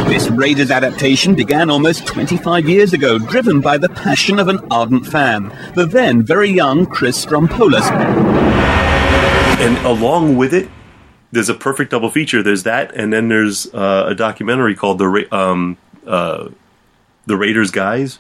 This 0.08 0.28
Raiders 0.28 0.70
adaptation 0.70 1.34
began 1.34 1.70
almost 1.70 2.06
25 2.06 2.68
years 2.68 2.92
ago, 2.92 3.18
driven 3.18 3.60
by 3.60 3.78
the 3.78 3.88
passion 3.90 4.38
of 4.38 4.48
an 4.48 4.58
ardent 4.70 5.06
fan, 5.06 5.56
the 5.76 5.86
then 5.86 6.22
very 6.22 6.50
young 6.50 6.84
Chris 6.84 7.24
Strompolos. 7.24 7.88
And 9.60 9.78
along 9.86 10.36
with 10.36 10.52
it, 10.52 10.68
there's 11.32 11.48
a 11.48 11.54
perfect 11.54 11.92
double 11.92 12.10
feature. 12.10 12.42
There's 12.42 12.64
that, 12.64 12.94
and 12.94 13.12
then 13.12 13.28
there's 13.28 13.72
uh, 13.72 14.06
a 14.08 14.14
documentary 14.14 14.74
called 14.74 14.98
the 14.98 15.06
Ra- 15.06 15.30
um, 15.30 15.76
uh, 16.06 16.48
the 17.26 17.36
Raiders 17.36 17.70
Guys, 17.70 18.18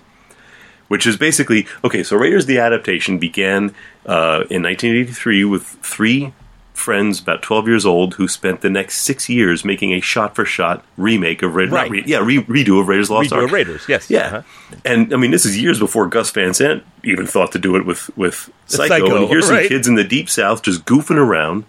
which 0.90 1.06
is 1.06 1.16
basically 1.16 1.66
okay. 1.84 2.02
So 2.02 2.16
Raiders 2.16 2.46
the 2.46 2.58
adaptation 2.58 3.18
began 3.18 3.70
uh, 4.06 4.42
in 4.50 4.62
1983 4.64 5.44
with 5.44 5.62
three 5.82 6.32
friends 6.74 7.20
about 7.20 7.42
12 7.42 7.68
years 7.68 7.84
old 7.86 8.14
who 8.14 8.26
spent 8.26 8.62
the 8.62 8.70
next 8.70 8.98
six 9.02 9.28
years 9.28 9.64
making 9.66 9.92
a 9.92 10.00
shot-for-shot 10.00 10.82
remake 10.96 11.42
of 11.42 11.54
Raiders. 11.54 11.72
Right. 11.74 11.90
Re- 11.90 12.02
yeah, 12.06 12.18
re- 12.24 12.42
redo 12.44 12.80
of 12.80 12.88
Raiders 12.88 13.10
Lost 13.10 13.30
Redo 13.30 13.36
Ark. 13.36 13.44
of 13.44 13.52
Raiders, 13.52 13.84
yes. 13.86 14.08
Yeah, 14.10 14.26
Uh-huh. 14.26 14.42
and 14.84 15.12
I 15.14 15.16
mean 15.18 15.30
this 15.30 15.44
is 15.46 15.60
years 15.60 15.78
before 15.78 16.06
Gus 16.08 16.30
Van 16.32 16.54
Sant 16.54 16.82
even 17.04 17.26
thought 17.26 17.52
to 17.52 17.58
do 17.58 17.76
it 17.76 17.84
with 17.86 18.10
with 18.16 18.50
Psycho. 18.66 18.88
Psycho, 18.88 19.16
and 19.16 19.28
here's 19.28 19.48
right. 19.50 19.62
some 19.62 19.68
kids 19.68 19.86
in 19.88 19.94
the 19.94 20.04
deep 20.04 20.28
south 20.30 20.62
just 20.62 20.84
goofing 20.86 21.18
around, 21.18 21.64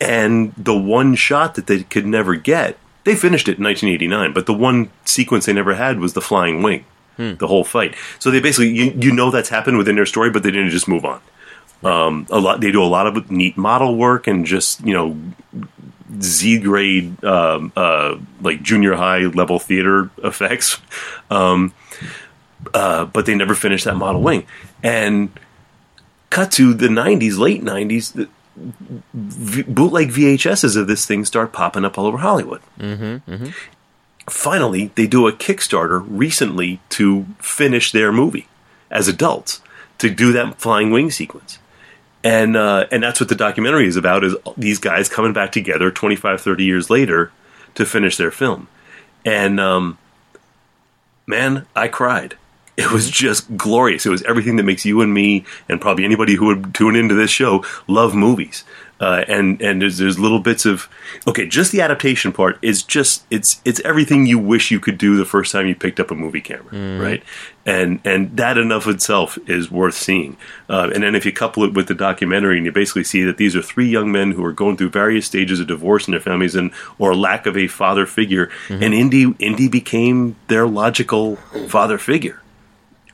and 0.00 0.52
the 0.56 0.76
one 0.76 1.14
shot 1.14 1.54
that 1.54 1.66
they 1.66 1.82
could 1.84 2.06
never 2.06 2.34
get, 2.34 2.76
they 3.04 3.14
finished 3.14 3.48
it 3.48 3.58
in 3.58 3.64
1989. 3.64 4.32
But 4.32 4.46
the 4.46 4.52
one 4.54 4.90
sequence 5.04 5.46
they 5.46 5.52
never 5.52 5.74
had 5.74 6.00
was 6.00 6.12
the 6.14 6.20
flying 6.20 6.62
wing, 6.62 6.84
Hmm. 7.16 7.34
the 7.34 7.46
whole 7.46 7.64
fight. 7.64 7.94
So 8.18 8.30
they 8.30 8.40
basically 8.40 8.70
you, 8.70 8.92
you 8.98 9.12
know 9.12 9.30
that's 9.30 9.48
happened 9.48 9.78
within 9.78 9.94
their 9.96 10.06
story, 10.06 10.30
but 10.30 10.42
they 10.42 10.50
didn't 10.50 10.70
just 10.70 10.88
move 10.88 11.04
on. 11.04 11.20
Um, 11.82 12.26
a 12.30 12.40
lot 12.40 12.60
they 12.60 12.72
do 12.72 12.82
a 12.82 12.86
lot 12.86 13.06
of 13.06 13.30
neat 13.30 13.56
model 13.56 13.96
work 13.96 14.26
and 14.26 14.44
just 14.46 14.80
you 14.84 14.94
know 14.94 15.16
Z 16.20 16.60
grade, 16.60 17.22
um, 17.24 17.72
uh, 17.76 18.16
like 18.40 18.62
junior 18.62 18.94
high 18.94 19.20
level 19.20 19.58
theater 19.58 20.10
effects. 20.22 20.80
Um, 21.30 21.74
uh, 22.72 23.04
but 23.04 23.26
they 23.26 23.34
never 23.34 23.54
finished 23.54 23.84
that 23.84 23.96
model 23.96 24.22
wing. 24.22 24.46
And 24.82 25.30
cut 26.30 26.50
to 26.52 26.74
the 26.74 26.88
90s, 26.88 27.38
late 27.38 27.62
90s, 27.62 28.12
the, 28.12 28.28
v- 29.12 29.62
bootleg 29.62 30.10
VHSs 30.10 30.76
of 30.76 30.86
this 30.86 31.04
thing 31.06 31.24
start 31.24 31.52
popping 31.52 31.84
up 31.84 31.98
all 31.98 32.06
over 32.06 32.18
Hollywood. 32.18 32.60
Mm-hmm, 32.78 33.30
mm-hmm. 33.30 33.50
Finally, 34.28 34.90
they 34.94 35.06
do 35.06 35.28
a 35.28 35.32
Kickstarter 35.32 36.04
recently 36.08 36.80
to 36.90 37.26
finish 37.38 37.92
their 37.92 38.10
movie 38.10 38.48
as 38.90 39.08
adults 39.08 39.60
to 39.98 40.08
do 40.08 40.32
that 40.32 40.60
flying 40.60 40.90
wing 40.90 41.10
sequence. 41.10 41.58
And 42.22 42.56
uh, 42.56 42.86
and 42.90 43.02
that's 43.02 43.20
what 43.20 43.28
the 43.28 43.34
documentary 43.34 43.86
is 43.86 43.96
about 43.96 44.24
is 44.24 44.34
these 44.56 44.78
guys 44.78 45.10
coming 45.10 45.34
back 45.34 45.52
together 45.52 45.90
25 45.90 46.40
30 46.40 46.64
years 46.64 46.88
later 46.88 47.30
to 47.74 47.84
finish 47.84 48.16
their 48.16 48.30
film. 48.30 48.68
And 49.26 49.60
um, 49.60 49.98
man 51.26 51.66
i 51.76 51.88
cried. 51.88 52.36
It 52.76 52.90
was 52.90 53.08
just 53.08 53.56
glorious. 53.56 54.04
It 54.04 54.10
was 54.10 54.22
everything 54.22 54.56
that 54.56 54.64
makes 54.64 54.84
you 54.84 55.00
and 55.00 55.14
me 55.14 55.44
and 55.68 55.80
probably 55.80 56.04
anybody 56.04 56.34
who 56.34 56.46
would 56.46 56.74
tune 56.74 56.96
into 56.96 57.14
this 57.14 57.30
show 57.30 57.64
love 57.86 58.14
movies 58.16 58.64
uh, 59.00 59.24
and 59.28 59.60
and 59.60 59.82
there's, 59.82 59.98
there's 59.98 60.18
little 60.18 60.38
bits 60.40 60.64
of 60.64 60.88
okay 61.26 61.46
just 61.46 61.72
the 61.72 61.80
adaptation 61.80 62.32
part 62.32 62.58
is 62.62 62.82
just 62.82 63.24
it's 63.30 63.60
it's 63.64 63.80
everything 63.80 64.24
you 64.26 64.38
wish 64.38 64.70
you 64.70 64.78
could 64.80 64.96
do 64.98 65.16
the 65.16 65.24
first 65.24 65.50
time 65.52 65.66
you 65.66 65.74
picked 65.74 65.98
up 65.98 66.10
a 66.10 66.14
movie 66.14 66.40
camera 66.40 66.70
Mhm. 66.72 67.00
right 67.00 67.22
and 67.66 68.00
and 68.04 68.36
that 68.36 68.56
enough 68.58 68.86
itself 68.86 69.38
is 69.46 69.70
worth 69.70 69.94
seeing. 69.94 70.36
Uh, 70.68 70.90
and 70.94 71.02
then 71.02 71.14
if 71.14 71.24
you 71.24 71.32
couple 71.32 71.64
it 71.64 71.72
with 71.72 71.88
the 71.88 71.94
documentary, 71.94 72.58
and 72.58 72.66
you 72.66 72.72
basically 72.72 73.04
see 73.04 73.22
that 73.24 73.38
these 73.38 73.56
are 73.56 73.62
three 73.62 73.88
young 73.88 74.12
men 74.12 74.32
who 74.32 74.44
are 74.44 74.52
going 74.52 74.76
through 74.76 74.90
various 74.90 75.24
stages 75.24 75.60
of 75.60 75.66
divorce 75.66 76.06
in 76.06 76.10
their 76.12 76.20
families 76.20 76.54
and 76.54 76.70
or 76.98 77.14
lack 77.16 77.46
of 77.46 77.56
a 77.56 77.66
father 77.66 78.04
figure, 78.04 78.50
and 78.68 78.92
Indy 78.92 79.34
Indy 79.38 79.68
became 79.68 80.36
their 80.48 80.66
logical 80.66 81.36
father 81.68 81.96
figure. 81.96 82.42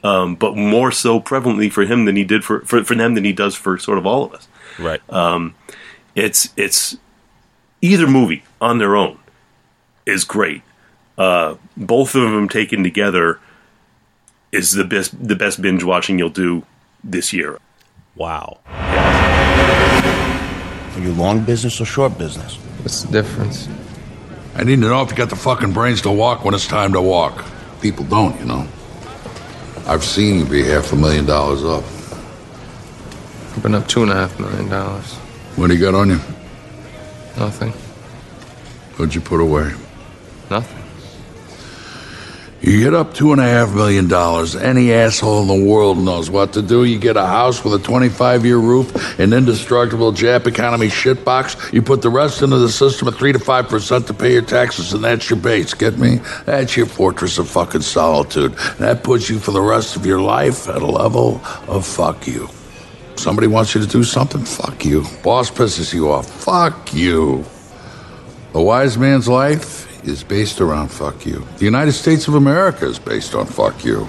Um, 0.02 0.34
but 0.34 0.56
more 0.56 0.90
so 0.90 1.20
prevalently 1.20 1.70
for 1.70 1.84
him 1.84 2.06
than 2.06 2.16
he 2.16 2.24
did 2.24 2.42
for, 2.42 2.60
for 2.60 2.82
for 2.82 2.94
them 2.94 3.14
than 3.14 3.24
he 3.24 3.32
does 3.32 3.54
for 3.54 3.78
sort 3.78 3.98
of 3.98 4.06
all 4.06 4.24
of 4.24 4.32
us. 4.32 4.48
Right. 4.80 5.00
Um, 5.10 5.54
it's 6.14 6.52
it's 6.56 6.96
either 7.80 8.06
movie 8.06 8.42
on 8.60 8.78
their 8.78 8.96
own 8.96 9.18
is 10.06 10.24
great. 10.24 10.62
Uh, 11.16 11.56
both 11.76 12.14
of 12.14 12.22
them 12.22 12.48
taken 12.48 12.82
together 12.82 13.38
is 14.52 14.72
the 14.72 14.84
best 14.84 15.26
the 15.26 15.36
best 15.36 15.60
binge 15.62 15.84
watching 15.84 16.18
you'll 16.18 16.30
do 16.30 16.64
this 17.04 17.32
year. 17.32 17.58
Wow. 18.16 18.58
Are 20.94 21.00
you 21.00 21.12
long 21.12 21.44
business 21.44 21.80
or 21.80 21.84
short 21.84 22.18
business? 22.18 22.56
What's 22.82 23.02
the 23.02 23.12
difference? 23.12 23.68
I 24.54 24.64
need 24.64 24.76
to 24.76 24.88
know 24.88 25.02
if 25.02 25.10
you 25.10 25.16
got 25.16 25.30
the 25.30 25.36
fucking 25.36 25.72
brains 25.72 26.02
to 26.02 26.10
walk 26.10 26.44
when 26.44 26.54
it's 26.54 26.66
time 26.66 26.92
to 26.92 27.00
walk. 27.00 27.44
People 27.80 28.04
don't, 28.04 28.38
you 28.40 28.46
know. 28.46 28.66
I've 29.86 30.04
seen 30.04 30.38
you 30.38 30.44
be 30.44 30.64
half 30.64 30.92
a 30.92 30.96
million 30.96 31.24
dollars 31.24 31.64
up. 31.64 31.84
I've 33.52 33.62
been 33.62 33.74
up 33.74 33.88
two 33.88 34.02
and 34.02 34.10
a 34.10 34.14
half 34.14 34.38
million 34.38 34.68
dollars. 34.68 35.14
What 35.56 35.68
do 35.68 35.74
you 35.74 35.80
got 35.80 35.94
on 35.94 36.10
you? 36.10 36.20
Nothing. 37.36 37.72
What'd 38.96 39.14
you 39.14 39.20
put 39.20 39.40
away? 39.40 39.72
Nothing. 40.50 40.80
You 42.60 42.84
get 42.84 42.92
up 42.92 43.14
two 43.14 43.32
and 43.32 43.40
a 43.40 43.44
half 43.44 43.74
million 43.74 44.06
dollars. 44.06 44.54
Any 44.54 44.92
asshole 44.92 45.42
in 45.42 45.48
the 45.48 45.66
world 45.66 45.96
knows 45.96 46.30
what 46.30 46.52
to 46.52 46.62
do. 46.62 46.84
You 46.84 46.98
get 46.98 47.16
a 47.16 47.26
house 47.26 47.64
with 47.64 47.72
a 47.72 47.78
25 47.78 48.44
year 48.44 48.58
roof, 48.58 49.18
an 49.18 49.32
indestructible 49.32 50.12
Jap 50.12 50.46
economy 50.46 50.88
shitbox. 50.88 51.72
You 51.72 51.80
put 51.80 52.02
the 52.02 52.10
rest 52.10 52.42
into 52.42 52.58
the 52.58 52.68
system 52.68 53.08
at 53.08 53.14
3 53.14 53.32
to 53.32 53.38
5% 53.38 54.06
to 54.06 54.14
pay 54.14 54.34
your 54.34 54.42
taxes, 54.42 54.92
and 54.92 55.02
that's 55.02 55.30
your 55.30 55.38
base. 55.38 55.72
Get 55.72 55.98
me? 55.98 56.20
That's 56.44 56.76
your 56.76 56.86
fortress 56.86 57.38
of 57.38 57.48
fucking 57.48 57.80
solitude. 57.80 58.52
That 58.78 59.02
puts 59.04 59.30
you 59.30 59.38
for 59.38 59.52
the 59.52 59.62
rest 59.62 59.96
of 59.96 60.04
your 60.04 60.20
life 60.20 60.68
at 60.68 60.82
a 60.82 60.86
level 60.86 61.40
of 61.66 61.86
fuck 61.86 62.26
you. 62.26 62.50
Somebody 63.20 63.48
wants 63.48 63.74
you 63.74 63.82
to 63.82 63.86
do 63.86 64.02
something? 64.02 64.42
Fuck 64.42 64.86
you. 64.86 65.04
Boss 65.22 65.50
pisses 65.50 65.92
you 65.92 66.10
off? 66.10 66.26
Fuck 66.26 66.94
you. 66.94 67.44
A 68.54 68.62
wise 68.62 68.96
man's 68.96 69.28
life 69.28 70.02
is 70.08 70.24
based 70.24 70.58
around 70.58 70.88
fuck 70.88 71.26
you. 71.26 71.46
The 71.58 71.66
United 71.66 71.92
States 71.92 72.28
of 72.28 72.34
America 72.34 72.86
is 72.86 72.98
based 72.98 73.34
on 73.34 73.44
fuck 73.44 73.84
you. 73.84 74.08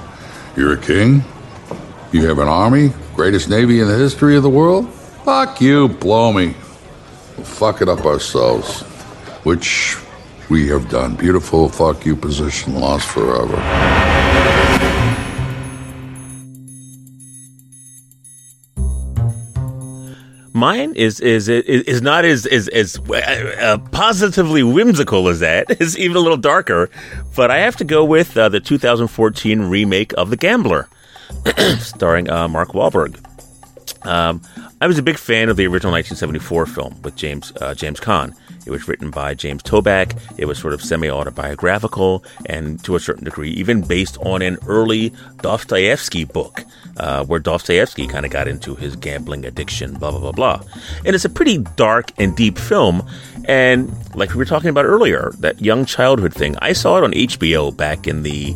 You're 0.56 0.76
a 0.76 0.82
king. 0.82 1.26
You 2.14 2.26
have 2.30 2.40
an 2.40 2.48
army, 2.48 2.94
greatest 3.14 3.50
navy 3.50 3.82
in 3.82 3.90
the 3.90 3.98
history 3.98 4.38
of 4.38 4.44
the 4.44 4.50
world. 4.50 4.90
Fuck 5.26 5.60
you, 5.60 5.90
blow 5.90 6.32
me. 6.32 6.56
We'll 7.36 7.46
fuck 7.46 7.82
it 7.82 7.90
up 7.90 8.06
ourselves, 8.06 8.80
which 9.44 9.98
we 10.50 10.70
have 10.70 10.90
done. 10.90 11.16
Beautiful 11.16 11.68
fuck 11.68 12.06
you 12.06 12.16
position 12.16 12.76
lost 12.76 13.10
forever. 13.10 14.01
Mine 20.62 20.94
is 20.94 21.20
is 21.20 21.50
is, 21.50 21.84
is 21.86 22.04
not 22.04 22.24
as 22.24 22.46
as, 22.46 22.68
as 22.68 23.00
uh, 23.00 23.80
positively 23.92 24.62
whimsical 24.62 25.28
as 25.28 25.40
that. 25.40 25.66
It's 25.82 25.98
even 25.98 26.16
a 26.16 26.20
little 26.20 26.38
darker, 26.38 26.92
but 27.36 27.50
I 27.50 27.58
have 27.66 27.78
to 27.78 27.84
go 27.84 28.06
with 28.06 28.38
uh, 28.38 28.48
the 28.48 28.60
2014 28.60 29.62
remake 29.62 30.14
of 30.20 30.30
The 30.30 30.38
Gambler, 30.38 30.88
starring 31.80 32.30
uh, 32.30 32.48
Mark 32.48 32.74
Wahlberg. 32.74 33.18
Um, 34.06 34.44
I 34.80 34.86
was 34.86 35.00
a 35.00 35.02
big 35.02 35.18
fan 35.18 35.50
of 35.50 35.58
the 35.58 35.66
original 35.66 35.94
1974 35.94 36.68
film 36.68 37.02
with 37.02 37.16
James 37.16 37.52
uh, 37.60 37.74
James 37.74 38.00
Caan. 38.00 38.36
It 38.66 38.72
was 38.72 38.88
written 38.88 39.10
by 39.10 39.34
James 39.34 39.64
Toback. 39.64 40.20
It 40.38 40.46
was 40.46 40.60
sort 40.60 40.74
of 40.74 40.82
semi 40.82 41.10
autobiographical 41.10 42.24
and 42.46 42.84
to 42.84 42.96
a 42.96 43.00
certain 43.00 43.24
degree 43.24 43.52
even 43.52 43.82
based 43.82 44.18
on 44.20 44.42
an 44.42 44.58
early 44.68 45.14
Dostoevsky 45.42 46.26
book, 46.26 46.64
uh, 46.98 47.26
where 47.26 47.40
Dostoevsky 47.40 48.08
kind 48.08 48.26
of 48.26 48.32
got 48.32 48.48
into 48.48 48.76
his 48.76 48.96
gambling 48.96 49.46
addiction, 49.46 49.94
blah, 49.94 50.12
blah, 50.12 50.20
blah, 50.20 50.32
blah. 50.32 50.62
And 51.06 51.16
it's 51.16 51.26
a 51.26 51.30
pretty 51.30 51.60
dark 51.76 52.12
and 52.18 52.36
deep 52.36 52.58
film. 52.58 53.08
And 53.46 53.92
like 54.16 54.32
we 54.32 54.38
were 54.38 54.46
talking 54.46 54.70
about 54.70 54.86
earlier, 54.86 55.32
that 55.40 55.62
young 55.62 55.86
childhood 55.86 56.34
thing, 56.34 56.56
I 56.62 56.74
saw 56.74 56.98
it 56.98 57.04
on 57.04 57.12
HBO 57.12 57.76
back 57.76 58.08
in 58.08 58.24
the 58.24 58.54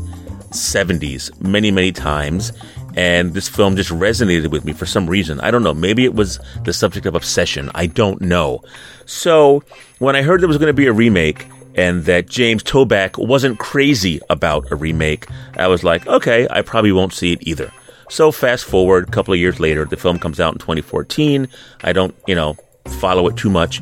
70s 0.55 1.41
many, 1.41 1.71
many 1.71 1.91
times 1.91 2.51
and 2.95 3.33
this 3.33 3.47
film 3.47 3.75
just 3.75 3.91
resonated 3.91 4.49
with 4.51 4.65
me 4.65 4.73
for 4.73 4.85
some 4.85 5.07
reason. 5.07 5.39
I 5.41 5.51
don't 5.51 5.63
know. 5.63 5.73
Maybe 5.73 6.05
it 6.05 6.15
was 6.15 6.39
the 6.63 6.73
subject 6.73 7.05
of 7.05 7.15
obsession. 7.15 7.69
I 7.75 7.87
don't 7.87 8.21
know. 8.21 8.63
So 9.05 9.63
when 9.99 10.15
I 10.15 10.21
heard 10.21 10.41
there 10.41 10.47
was 10.47 10.57
going 10.57 10.67
to 10.67 10.73
be 10.73 10.87
a 10.87 10.93
remake 10.93 11.47
and 11.75 12.05
that 12.05 12.27
James 12.27 12.63
Toback 12.63 13.17
wasn't 13.17 13.59
crazy 13.59 14.21
about 14.29 14.71
a 14.71 14.75
remake, 14.75 15.27
I 15.57 15.67
was 15.67 15.83
like, 15.83 16.07
okay, 16.07 16.47
I 16.49 16.61
probably 16.61 16.93
won't 16.93 17.13
see 17.13 17.33
it 17.33 17.45
either. 17.45 17.71
So 18.09 18.31
fast 18.31 18.65
forward 18.65 19.09
a 19.09 19.11
couple 19.11 19.33
of 19.33 19.39
years 19.39 19.59
later, 19.59 19.83
the 19.83 19.97
film 19.97 20.19
comes 20.19 20.39
out 20.39 20.53
in 20.53 20.59
2014. 20.59 21.47
I 21.83 21.91
don't, 21.91 22.15
you 22.27 22.35
know, 22.35 22.55
follow 22.99 23.27
it 23.27 23.35
too 23.35 23.49
much. 23.49 23.79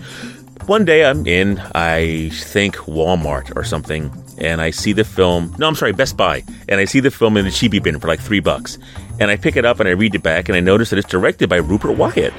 One 0.66 0.86
day 0.86 1.04
I'm 1.06 1.28
in, 1.28 1.60
I 1.76 2.30
think 2.30 2.78
Walmart 2.78 3.54
or 3.56 3.66
something, 3.66 4.10
and 4.44 4.62
I 4.62 4.72
see 4.72 4.94
the 4.94 5.04
film. 5.04 5.56
No, 5.58 5.68
I'm 5.68 5.76
sorry, 5.76 5.94
Best 5.94 6.18
Buy, 6.18 6.44
and 6.68 6.80
I 6.80 6.86
see 6.86 7.00
the 7.00 7.10
film 7.10 7.38
in 7.38 7.46
the 7.46 7.52
cheapy 7.52 7.80
bin 7.80 8.00
for 8.00 8.08
like 8.08 8.20
three 8.20 8.40
bucks. 8.40 8.78
And 9.20 9.32
I 9.32 9.38
pick 9.38 9.56
it 9.56 9.66
up 9.66 9.80
and 9.80 9.88
I 9.88 9.94
read 9.94 10.16
it 10.16 10.24
back, 10.24 10.50
and 10.50 10.56
I 10.56 10.60
notice 10.60 10.90
that 10.90 11.00
it's 11.00 11.10
directed 11.10 11.50
by 11.50 11.58
Rupert 11.58 11.98
Wyatt. 11.98 12.34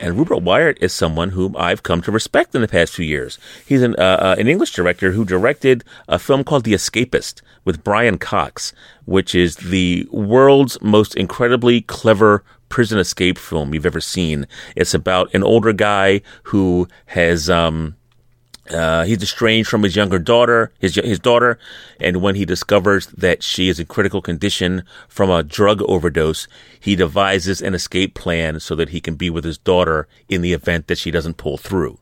And 0.00 0.18
Rupert 0.18 0.42
Wyatt 0.42 0.78
is 0.80 0.92
someone 0.92 1.30
whom 1.30 1.54
I've 1.56 1.84
come 1.84 2.02
to 2.02 2.10
respect 2.10 2.56
in 2.56 2.60
the 2.60 2.66
past 2.66 2.94
few 2.94 3.04
years. 3.04 3.38
He's 3.64 3.82
an, 3.82 3.94
uh, 3.96 4.02
uh, 4.02 4.36
an 4.36 4.48
English 4.48 4.72
director 4.72 5.12
who 5.12 5.24
directed 5.24 5.84
a 6.08 6.18
film 6.18 6.42
called 6.42 6.64
The 6.64 6.72
Escapist 6.72 7.40
with 7.64 7.84
Brian 7.84 8.18
Cox, 8.18 8.72
which 9.04 9.32
is 9.32 9.56
the 9.56 10.08
world's 10.10 10.80
most 10.82 11.14
incredibly 11.14 11.82
clever 11.82 12.42
prison 12.68 12.98
escape 12.98 13.38
film 13.38 13.74
you've 13.74 13.86
ever 13.86 14.00
seen. 14.00 14.48
It's 14.74 14.94
about 14.94 15.32
an 15.34 15.44
older 15.44 15.72
guy 15.72 16.22
who 16.44 16.88
has 17.06 17.48
um, 17.48 17.94
uh, 18.72 19.04
he's 19.04 19.22
estranged 19.22 19.68
from 19.68 19.82
his 19.82 19.96
younger 19.96 20.18
daughter, 20.18 20.72
his 20.78 20.96
his 20.96 21.18
daughter, 21.18 21.58
and 22.00 22.22
when 22.22 22.34
he 22.34 22.44
discovers 22.44 23.06
that 23.06 23.42
she 23.42 23.68
is 23.68 23.78
in 23.78 23.86
critical 23.86 24.22
condition 24.22 24.84
from 25.08 25.30
a 25.30 25.42
drug 25.42 25.82
overdose, 25.82 26.48
he 26.78 26.96
devises 26.96 27.60
an 27.60 27.74
escape 27.74 28.14
plan 28.14 28.60
so 28.60 28.74
that 28.74 28.90
he 28.90 29.00
can 29.00 29.14
be 29.14 29.30
with 29.30 29.44
his 29.44 29.58
daughter 29.58 30.08
in 30.28 30.42
the 30.42 30.52
event 30.52 30.86
that 30.86 30.98
she 30.98 31.10
doesn't 31.10 31.36
pull 31.36 31.56
through. 31.56 31.98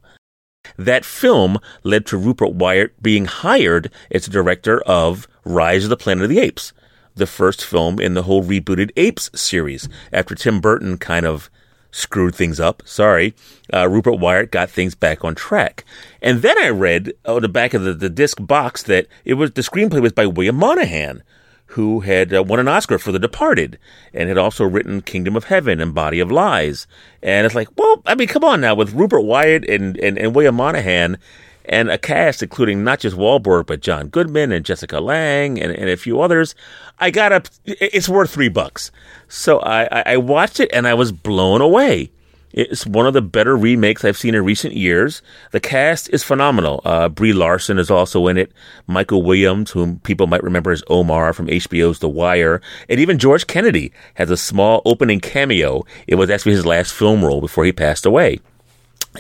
That 0.77 1.05
film 1.05 1.59
led 1.83 2.07
to 2.07 2.19
Rupert 2.19 2.55
Wyatt 2.55 3.03
being 3.03 3.25
hired 3.25 3.91
as 4.11 4.25
the 4.25 4.31
director 4.31 4.81
of 4.83 5.27
Rise 5.45 5.85
of 5.85 5.91
the 5.91 5.97
Planet 5.97 6.25
of 6.25 6.31
the 6.31 6.39
Apes, 6.39 6.73
the 7.15 7.27
first 7.27 7.65
film 7.65 7.99
in 7.99 8.15
the 8.15 8.23
whole 8.23 8.45
rebooted 8.45 8.91
Apes 8.97 9.31
series, 9.35 9.89
after 10.13 10.35
Tim 10.35 10.61
Burton 10.61 10.99
kind 10.99 11.27
of 11.27 11.51
screwed 11.91 12.35
things 12.35 12.61
up. 12.61 12.83
Sorry. 12.85 13.35
Uh, 13.73 13.89
Rupert 13.89 14.19
Wyatt 14.19 14.51
got 14.51 14.71
things 14.71 14.95
back 14.95 15.25
on 15.25 15.35
track. 15.35 15.85
And 16.23 16.43
then 16.43 16.59
I 16.59 16.69
read 16.69 17.13
on 17.25 17.43
the 17.43 17.49
back 17.49 17.75
of 17.75 17.83
the, 17.83 17.95
the 17.95 18.11
disc 18.11 18.39
box 18.41 18.83
that 18.85 19.07
it 19.25 19.35
was 19.35 19.53
the 19.53 19.63
screenplay 19.63 20.01
was 20.03 20.13
by 20.13 20.27
William 20.27 20.57
Monahan, 20.57 21.23
who 21.67 22.01
had 22.01 22.35
uh, 22.35 22.43
won 22.43 22.59
an 22.59 22.69
Oscar 22.69 22.99
for 22.99 23.13
The 23.13 23.19
Departed 23.19 23.79
and 24.13 24.29
had 24.29 24.39
also 24.39 24.65
written 24.65 25.03
Kingdom 25.03 25.37
of 25.37 25.45
Heaven 25.45 25.81
and 25.81 25.95
Body 25.95 26.19
of 26.21 26.31
Lies. 26.31 26.87
And 27.23 27.47
it's 27.47 27.55
like, 27.55 27.69
well, 27.77 28.03
I 28.07 28.15
mean, 28.15 28.29
come 28.29 28.45
on 28.45 28.61
now, 28.61 28.75
with 28.75 28.93
Rupert 28.93 29.25
Wyatt 29.25 29.69
and, 29.69 29.97
and, 29.99 30.19
and 30.19 30.35
William 30.35 30.57
Monahan 30.57 31.19
and 31.65 31.91
a 31.91 31.99
cast 31.99 32.43
including 32.43 32.85
not 32.85 33.01
just 33.01 33.17
Wahlberg, 33.17 33.67
but 33.67 33.81
John 33.81 34.09
Goodman 34.09 34.53
and 34.53 34.65
Jessica 34.65 35.01
Lange 35.01 35.59
and, 35.59 35.73
and 35.73 35.89
a 35.89 35.97
few 35.97 36.21
others, 36.21 36.55
I 36.99 37.11
got 37.11 37.33
up, 37.33 37.49
it's 37.65 38.09
worth 38.09 38.31
three 38.31 38.49
bucks. 38.49 38.91
So 39.29 39.61
I, 39.61 40.03
I 40.05 40.17
watched 40.17 40.61
it 40.61 40.71
and 40.73 40.87
I 40.87 40.95
was 40.95 41.13
blown 41.13 41.61
away. 41.61 42.11
It's 42.53 42.85
one 42.85 43.07
of 43.07 43.15
the 43.15 43.23
better 43.23 43.57
remakes 43.57 44.05
I've 44.05 44.19
seen 44.19 44.35
in 44.35 44.45
recent 44.45 44.75
years. 44.75 45.23
The 45.53 45.61
cast 45.61 46.11
is 46.11 46.25
phenomenal. 46.25 46.81
Uh, 46.85 47.09
Brie 47.09 47.33
Larson 47.33 47.79
is 47.79 47.91
also 47.91 48.27
in 48.27 48.37
it. 48.37 48.51
Michael 48.89 49.23
Williams, 49.23 49.71
whom 49.71 50.01
people 50.01 50.27
might 50.27 50.43
remember 50.43 50.73
as 50.73 50.83
Omar 50.89 51.33
from 51.33 51.47
HBO's 51.47 52.01
The 52.01 52.09
Wire, 52.09 52.61
and 52.89 52.99
even 52.99 53.19
George 53.19 53.47
Kennedy 53.47 53.93
has 54.15 54.31
a 54.31 54.37
small 54.37 54.83
opening 54.85 55.21
cameo. 55.21 55.85
It 56.09 56.17
was 56.17 56.29
actually 56.29 56.53
his 56.53 56.67
last 56.67 56.93
film 56.93 57.25
role 57.25 57.41
before 57.41 57.65
he 57.65 57.73
passed 57.73 58.05
away. 58.05 58.41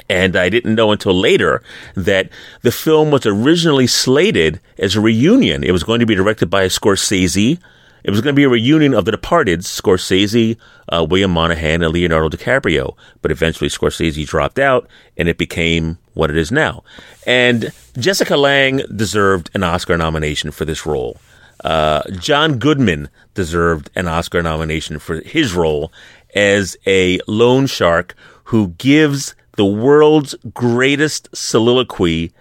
And 0.08 0.36
I 0.36 0.48
didn't 0.48 0.74
know 0.76 0.92
until 0.92 1.14
later 1.14 1.62
that 1.96 2.30
the 2.62 2.70
film 2.70 3.10
was 3.10 3.26
originally 3.26 3.88
slated 3.88 4.60
as 4.78 4.94
a 4.94 5.00
reunion. 5.00 5.64
It 5.64 5.72
was 5.72 5.82
going 5.82 6.00
to 6.00 6.06
be 6.06 6.14
directed 6.14 6.48
by 6.48 6.66
Scorsese, 6.66 7.58
it 8.02 8.10
was 8.10 8.20
going 8.20 8.34
to 8.34 8.38
be 8.38 8.44
a 8.44 8.48
reunion 8.48 8.94
of 8.94 9.04
the 9.04 9.10
departed 9.10 9.60
Scorsese, 9.60 10.56
uh, 10.88 11.06
William 11.08 11.30
Monahan, 11.30 11.82
and 11.82 11.92
Leonardo 11.92 12.34
DiCaprio. 12.34 12.96
But 13.20 13.30
eventually 13.30 13.68
Scorsese 13.68 14.26
dropped 14.26 14.58
out 14.58 14.88
and 15.16 15.28
it 15.28 15.38
became 15.38 15.98
what 16.14 16.30
it 16.30 16.36
is 16.36 16.50
now. 16.50 16.82
And 17.26 17.72
Jessica 17.98 18.36
Lange 18.36 18.82
deserved 18.94 19.50
an 19.54 19.62
Oscar 19.62 19.96
nomination 19.96 20.50
for 20.50 20.64
this 20.64 20.86
role. 20.86 21.18
Uh, 21.62 22.02
John 22.12 22.58
Goodman 22.58 23.10
deserved 23.34 23.90
an 23.94 24.08
Oscar 24.08 24.42
nomination 24.42 24.98
for 24.98 25.20
his 25.20 25.52
role 25.52 25.92
as 26.34 26.76
a 26.86 27.20
loan 27.26 27.66
shark 27.66 28.14
who 28.44 28.68
gives 28.78 29.34
the 29.60 29.66
world's 29.66 30.34
greatest 30.54 31.28
soliloquy 31.34 32.32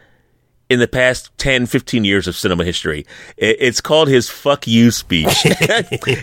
in 0.69 0.79
the 0.79 0.88
past 0.88 1.38
10, 1.38 1.65
15 1.65 2.05
years 2.05 2.29
of 2.29 2.36
cinema 2.38 2.63
history. 2.63 3.05
It's 3.36 3.82
called 3.82 4.08
his 4.08 4.29
fuck 4.29 4.65
you 4.67 4.89
speech. 4.89 5.27
and 5.45 5.62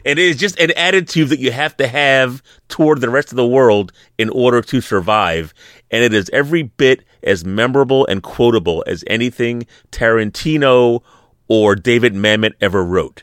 it 0.07 0.19
is 0.19 0.39
just 0.39 0.59
an 0.59 0.71
attitude 0.71 1.29
that 1.29 1.39
you 1.39 1.53
have 1.53 1.77
to 1.77 1.87
have 1.87 2.43
toward 2.69 3.03
the 3.03 3.11
rest 3.11 3.31
of 3.31 3.37
the 3.37 3.47
world 3.47 3.93
in 4.17 4.31
order 4.31 4.63
to 4.63 4.81
survive. 4.81 5.53
And 5.91 6.03
it 6.03 6.15
is 6.15 6.31
every 6.33 6.63
bit 6.63 7.05
as 7.23 7.45
memorable 7.45 8.07
and 8.07 8.23
quotable 8.23 8.83
as 8.87 9.05
anything 9.07 9.67
Tarantino 9.93 11.03
or 11.47 11.77
David 11.77 12.15
Mamet 12.15 12.55
ever 12.63 12.83
wrote. 12.83 13.23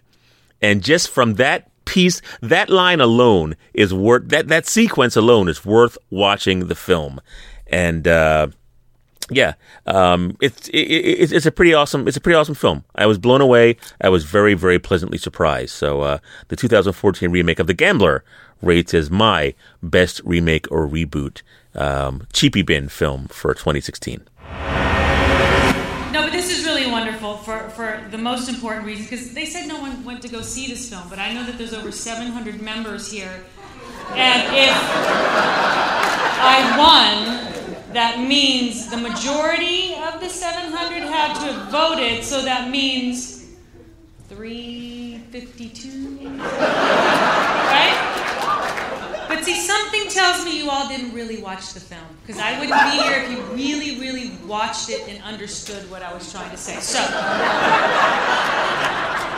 And 0.62 0.84
just 0.84 1.10
from 1.10 1.34
that 1.36 1.72
piece, 1.86 2.22
that 2.40 2.70
line 2.70 3.02
alone 3.02 3.56
is 3.74 3.96
worth, 3.96 4.30
that, 4.30 4.48
that 4.50 4.68
sequence 4.68 5.16
alone 5.16 5.50
is 5.50 5.66
worth 5.66 5.98
watching 6.12 6.68
the 6.68 6.76
film. 6.76 7.20
And, 7.74 8.08
uh, 8.08 8.48
yeah, 9.30 9.54
um, 9.86 10.38
it's 10.42 10.68
it, 10.70 10.78
it, 10.78 11.32
it's 11.32 11.46
a 11.46 11.52
pretty 11.52 11.74
awesome 11.74 12.08
it's 12.08 12.18
a 12.18 12.22
pretty 12.22 12.36
awesome 12.36 12.56
film. 12.56 12.84
I 12.96 13.06
was 13.06 13.18
blown 13.18 13.42
away. 13.42 13.78
I 14.02 14.10
was 14.10 14.26
very 14.26 14.54
very 14.54 14.80
pleasantly 14.80 15.18
surprised. 15.18 15.72
So 15.72 16.02
uh, 16.02 16.18
the 16.50 16.56
2014 16.56 17.32
remake 17.32 17.60
of 17.60 17.68
The 17.68 17.74
Gambler 17.74 18.24
rates 18.62 18.94
as 18.94 19.10
my 19.10 19.54
best 19.82 20.22
remake 20.24 20.70
or 20.72 20.88
reboot 20.88 21.42
um, 21.76 22.28
cheapy 22.34 22.62
bin 22.62 22.90
film 22.90 23.28
for 23.28 23.54
2016. 23.54 24.24
No, 26.12 26.22
but 26.22 26.32
this 26.32 26.52
is 26.52 26.66
really 26.66 26.90
wonderful 26.90 27.38
for, 27.38 27.70
for 27.70 28.04
the 28.12 28.18
most 28.18 28.48
important 28.48 28.86
reason 28.86 29.06
because 29.06 29.34
they 29.34 29.46
said 29.46 29.68
no 29.68 29.80
one 29.80 30.04
went 30.06 30.22
to 30.22 30.30
go 30.30 30.42
see 30.42 30.68
this 30.68 30.90
film, 30.90 31.10
but 31.10 31.18
I 31.18 31.34
know 31.34 31.44
that 31.46 31.58
there's 31.58 31.74
over 31.74 31.92
700 31.92 32.62
members 32.62 33.12
here, 33.12 33.44
and 34.12 34.44
if 34.56 34.76
I 36.46 36.76
won 36.78 37.63
that 37.94 38.20
means 38.20 38.90
the 38.90 38.98
majority 38.98 39.96
of 39.96 40.20
the 40.20 40.30
700 40.30 41.04
had 41.04 41.34
to 41.36 41.54
have 41.54 41.72
voted, 41.72 42.24
so 42.24 42.42
that 42.42 42.70
means 42.70 43.46
352. 44.30 46.28
right? 46.28 48.10
But 49.28 49.44
see, 49.44 49.56
something 49.56 50.10
tells 50.10 50.44
me 50.46 50.58
you 50.58 50.70
all 50.70 50.88
didn't 50.88 51.14
really 51.14 51.42
watch 51.42 51.74
the 51.74 51.80
film, 51.80 52.02
because 52.26 52.42
I 52.42 52.60
wouldn't 52.60 52.80
be 52.92 53.04
here 53.04 53.24
if 53.24 53.32
you 53.32 53.42
really, 53.56 54.00
really 54.00 54.32
watched 54.46 54.90
it 54.90 55.08
and 55.08 55.24
understood 55.24 55.90
what 55.90 56.02
I 56.02 56.14
was 56.14 56.32
trying 56.32 56.52
to 56.52 56.58
say. 56.58 56.80
So, 56.80 57.00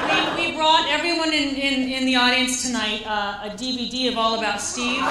we, 0.05 0.51
we 0.51 0.55
brought 0.55 0.87
everyone 0.89 1.33
in, 1.33 1.55
in, 1.55 1.89
in 1.91 2.05
the 2.05 2.15
audience 2.15 2.63
tonight 2.65 3.03
uh, 3.05 3.49
a 3.49 3.49
DVD 3.51 4.09
of 4.11 4.17
All 4.17 4.37
About 4.39 4.61
Steve. 4.61 5.01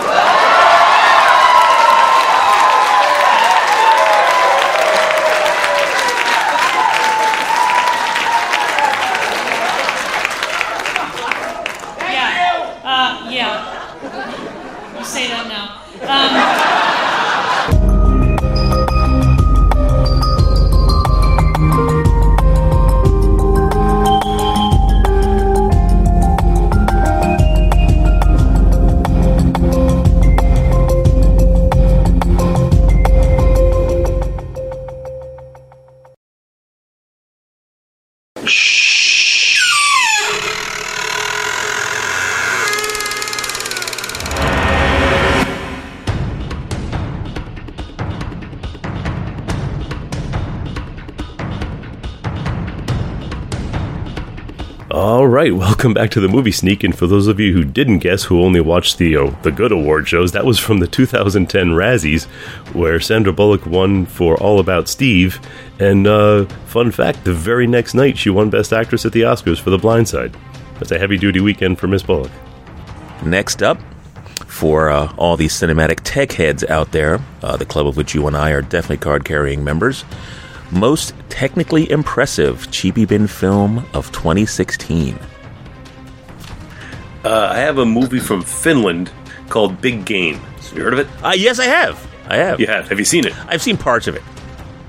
Yeah. 13.34 14.96
You 14.96 15.04
say 15.04 15.26
that 15.26 15.48
now. 15.50 15.82
Um, 16.06 16.63
right, 55.44 55.54
welcome 55.54 55.92
back 55.92 56.10
to 56.10 56.20
the 56.20 56.28
movie 56.28 56.50
sneak. 56.50 56.82
And 56.84 56.96
for 56.96 57.06
those 57.06 57.26
of 57.26 57.38
you 57.38 57.52
who 57.52 57.64
didn't 57.64 57.98
guess, 57.98 58.24
who 58.24 58.42
only 58.42 58.60
watched 58.60 58.96
the 58.96 59.16
uh, 59.16 59.30
the 59.42 59.52
good 59.52 59.72
award 59.72 60.08
shows, 60.08 60.32
that 60.32 60.46
was 60.46 60.58
from 60.58 60.78
the 60.78 60.86
2010 60.86 61.68
Razzies, 61.68 62.24
where 62.74 62.98
Sandra 62.98 63.32
Bullock 63.32 63.66
won 63.66 64.06
for 64.06 64.40
All 64.40 64.58
About 64.58 64.88
Steve. 64.88 65.38
And 65.78 66.06
uh, 66.06 66.46
fun 66.66 66.90
fact: 66.90 67.24
the 67.24 67.34
very 67.34 67.66
next 67.66 67.92
night, 67.92 68.16
she 68.16 68.30
won 68.30 68.48
Best 68.48 68.72
Actress 68.72 69.04
at 69.04 69.12
the 69.12 69.22
Oscars 69.22 69.60
for 69.60 69.68
The 69.68 69.76
Blind 69.76 70.08
Side. 70.08 70.34
That's 70.78 70.92
a 70.92 70.98
heavy 70.98 71.18
duty 71.18 71.40
weekend 71.40 71.78
for 71.78 71.88
Miss 71.88 72.02
Bullock. 72.02 72.32
Next 73.22 73.62
up, 73.62 73.78
for 74.46 74.88
uh, 74.88 75.12
all 75.18 75.36
these 75.36 75.52
cinematic 75.52 76.00
tech 76.04 76.32
heads 76.32 76.64
out 76.64 76.92
there, 76.92 77.20
uh, 77.42 77.58
the 77.58 77.66
club 77.66 77.86
of 77.86 77.98
which 77.98 78.14
you 78.14 78.26
and 78.26 78.36
I 78.36 78.52
are 78.52 78.62
definitely 78.62 78.96
card 78.96 79.26
carrying 79.26 79.62
members, 79.62 80.06
most 80.70 81.12
technically 81.28 81.90
impressive 81.90 82.70
Cheapy 82.70 83.04
Bin 83.04 83.26
film 83.26 83.84
of 83.92 84.10
2016. 84.12 85.18
Uh, 87.24 87.48
I 87.52 87.58
have 87.58 87.78
a 87.78 87.86
movie 87.86 88.20
from 88.20 88.42
Finland 88.42 89.10
called 89.48 89.80
Big 89.80 90.04
Game. 90.04 90.36
Have 90.36 90.72
you 90.76 90.84
heard 90.84 90.92
of 90.92 90.98
it? 90.98 91.08
Uh, 91.24 91.32
yes, 91.34 91.58
I 91.58 91.64
have. 91.64 92.06
I 92.28 92.36
have. 92.36 92.60
You 92.60 92.66
have. 92.66 92.88
Have 92.88 92.98
you 92.98 93.04
seen 93.04 93.26
it? 93.26 93.32
I've 93.48 93.62
seen 93.62 93.76
parts 93.76 94.06
of 94.06 94.14
it. 94.14 94.22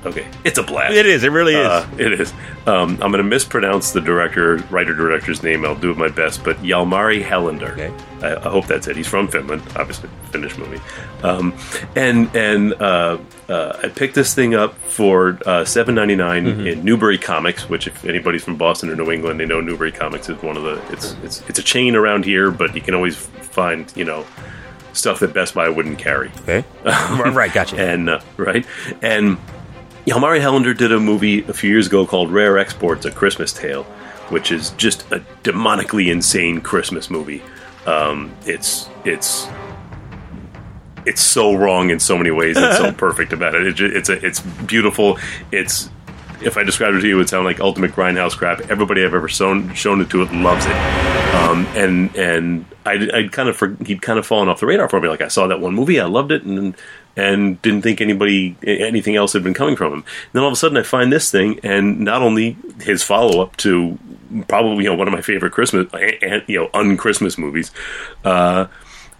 Okay, 0.05 0.27
it's 0.43 0.57
a 0.59 0.63
blast. 0.63 0.93
It 0.93 1.05
is. 1.07 1.23
It 1.23 1.31
really 1.31 1.55
is. 1.55 1.65
Uh, 1.65 1.87
it 1.97 2.13
is. 2.19 2.31
Um, 2.67 2.91
I'm 3.01 3.11
going 3.11 3.13
to 3.13 3.23
mispronounce 3.23 3.91
the 3.91 4.01
director, 4.01 4.57
writer 4.69 4.93
director's 4.93 5.41
name. 5.41 5.65
I'll 5.65 5.75
do 5.75 5.93
my 5.95 6.09
best, 6.09 6.43
but 6.43 6.57
Jalmari 6.57 7.23
Helander. 7.23 7.71
Okay. 7.71 7.93
I, 8.21 8.35
I 8.35 8.49
hope 8.49 8.67
that's 8.67 8.87
it. 8.87 8.95
He's 8.95 9.07
from 9.07 9.27
Finland, 9.27 9.63
obviously 9.75 10.09
Finnish 10.31 10.57
movie. 10.57 10.79
Um, 11.23 11.53
and 11.95 12.33
and 12.35 12.73
uh, 12.75 13.17
uh, 13.49 13.79
I 13.83 13.87
picked 13.89 14.13
this 14.15 14.33
thing 14.35 14.53
up 14.53 14.75
for 14.75 15.39
uh, 15.45 15.65
seven 15.65 15.95
ninety 15.95 16.15
Mm-hmm. 16.15 16.67
in 16.67 16.83
Newbury 16.85 17.17
Comics, 17.17 17.67
which 17.67 17.87
if 17.87 18.05
anybody's 18.05 18.43
from 18.43 18.57
Boston 18.57 18.89
or 18.89 18.95
New 18.95 19.11
England, 19.11 19.39
they 19.39 19.45
know 19.45 19.59
Newbury 19.59 19.91
Comics 19.91 20.29
is 20.29 20.41
one 20.41 20.55
of 20.55 20.63
the. 20.63 20.81
It's 20.93 21.13
it's 21.23 21.41
it's 21.49 21.59
a 21.59 21.63
chain 21.63 21.95
around 21.95 22.25
here, 22.25 22.51
but 22.51 22.73
you 22.75 22.81
can 22.81 22.93
always 22.93 23.15
find 23.17 23.91
you 23.95 24.05
know 24.05 24.25
stuff 24.93 25.19
that 25.19 25.33
Best 25.33 25.55
Buy 25.55 25.67
wouldn't 25.67 25.97
carry. 25.99 26.31
Okay. 26.41 26.63
right, 26.85 27.33
right, 27.33 27.53
gotcha. 27.53 27.75
And 27.77 28.09
uh, 28.09 28.21
right, 28.37 28.65
and 29.01 29.37
Jalmari 30.05 30.39
Helander 30.39 30.77
did 30.77 30.91
a 30.91 30.99
movie 30.99 31.43
a 31.43 31.53
few 31.53 31.69
years 31.69 31.87
ago 31.87 32.05
called 32.05 32.31
Rare 32.31 32.59
Exports: 32.59 33.05
A 33.05 33.11
Christmas 33.11 33.51
Tale, 33.51 33.83
which 34.29 34.51
is 34.51 34.69
just 34.71 35.11
a 35.11 35.19
demonically 35.43 36.11
insane 36.11 36.61
Christmas 36.61 37.09
movie. 37.09 37.41
Um, 37.87 38.35
it's 38.45 38.87
it's 39.03 39.47
it's 41.07 41.21
so 41.21 41.55
wrong 41.55 41.89
in 41.89 41.99
so 41.99 42.17
many 42.17 42.29
ways 42.29 42.55
and 42.57 42.75
so 42.75 42.91
perfect 42.97 43.33
about 43.33 43.55
it. 43.55 43.67
it 43.67 43.95
it's 43.95 44.09
a, 44.09 44.23
it's 44.23 44.41
beautiful. 44.41 45.17
It's 45.51 45.89
if 46.41 46.57
I 46.57 46.63
described 46.63 46.97
it 46.97 47.01
to 47.01 47.07
you, 47.07 47.15
it 47.15 47.17
would 47.17 47.29
sound 47.29 47.45
like 47.45 47.59
ultimate 47.59 47.91
grindhouse 47.91 48.37
crap. 48.37 48.69
Everybody 48.69 49.03
I've 49.03 49.13
ever 49.15 49.27
shown 49.27 49.73
shown 49.73 50.01
it 50.01 50.11
to 50.11 50.21
it 50.21 50.31
loves 50.31 50.67
it. 50.67 50.75
Um, 51.35 51.65
and 51.75 52.15
and 52.15 52.65
I 52.85 53.09
I 53.11 53.27
kind 53.31 53.49
of 53.49 53.57
for, 53.57 53.75
he'd 53.83 54.03
kind 54.03 54.19
of 54.19 54.25
fallen 54.27 54.49
off 54.49 54.59
the 54.59 54.67
radar 54.67 54.87
for 54.87 55.01
me. 55.01 55.09
Like 55.09 55.21
I 55.21 55.29
saw 55.29 55.47
that 55.47 55.59
one 55.59 55.73
movie, 55.73 55.99
I 55.99 56.05
loved 56.05 56.31
it, 56.31 56.43
and 56.43 56.75
and 57.15 57.61
didn't 57.61 57.81
think 57.81 58.01
anybody 58.01 58.55
anything 58.63 59.15
else 59.15 59.33
had 59.33 59.43
been 59.43 59.53
coming 59.53 59.75
from 59.75 59.93
him. 59.93 60.03
then 60.33 60.41
all 60.41 60.49
of 60.49 60.53
a 60.53 60.57
sudden, 60.57 60.77
I 60.77 60.83
find 60.83 61.11
this 61.11 61.31
thing, 61.31 61.59
and 61.63 61.99
not 62.01 62.21
only 62.21 62.57
his 62.81 63.03
follow 63.03 63.41
up 63.41 63.55
to 63.57 63.97
probably 64.47 64.83
you 64.83 64.89
know 64.89 64.95
one 64.95 65.07
of 65.07 65.13
my 65.13 65.21
favorite 65.21 65.51
Christmas 65.51 65.87
and 65.93 66.43
you 66.47 66.59
know 66.59 66.69
un 66.73 66.97
Christmas 66.97 67.37
movies, 67.37 67.71
uh, 68.23 68.67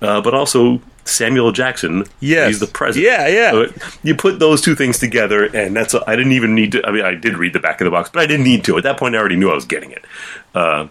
uh, 0.01 0.21
but 0.21 0.33
also 0.33 0.81
Samuel 1.05 1.51
Jackson. 1.51 2.05
Yes. 2.19 2.47
he's 2.49 2.59
the 2.59 2.67
president. 2.67 3.11
Yeah, 3.11 3.27
yeah. 3.27 3.51
So 3.51 3.89
you 4.03 4.15
put 4.15 4.39
those 4.39 4.61
two 4.61 4.75
things 4.75 4.99
together, 4.99 5.45
and 5.45 5.75
that's 5.75 5.95
I 5.95 6.15
didn't 6.15 6.33
even 6.33 6.55
need 6.55 6.73
to. 6.73 6.85
I 6.85 6.91
mean, 6.91 7.05
I 7.05 7.15
did 7.15 7.37
read 7.37 7.53
the 7.53 7.59
back 7.59 7.79
of 7.81 7.85
the 7.85 7.91
box, 7.91 8.09
but 8.09 8.21
I 8.21 8.25
didn't 8.25 8.45
need 8.45 8.63
to. 8.65 8.77
At 8.77 8.83
that 8.83 8.97
point, 8.97 9.15
I 9.15 9.19
already 9.19 9.37
knew 9.37 9.49
I 9.49 9.55
was 9.55 9.65
getting 9.65 9.91
it. 9.91 10.03
Uh, 10.53 10.87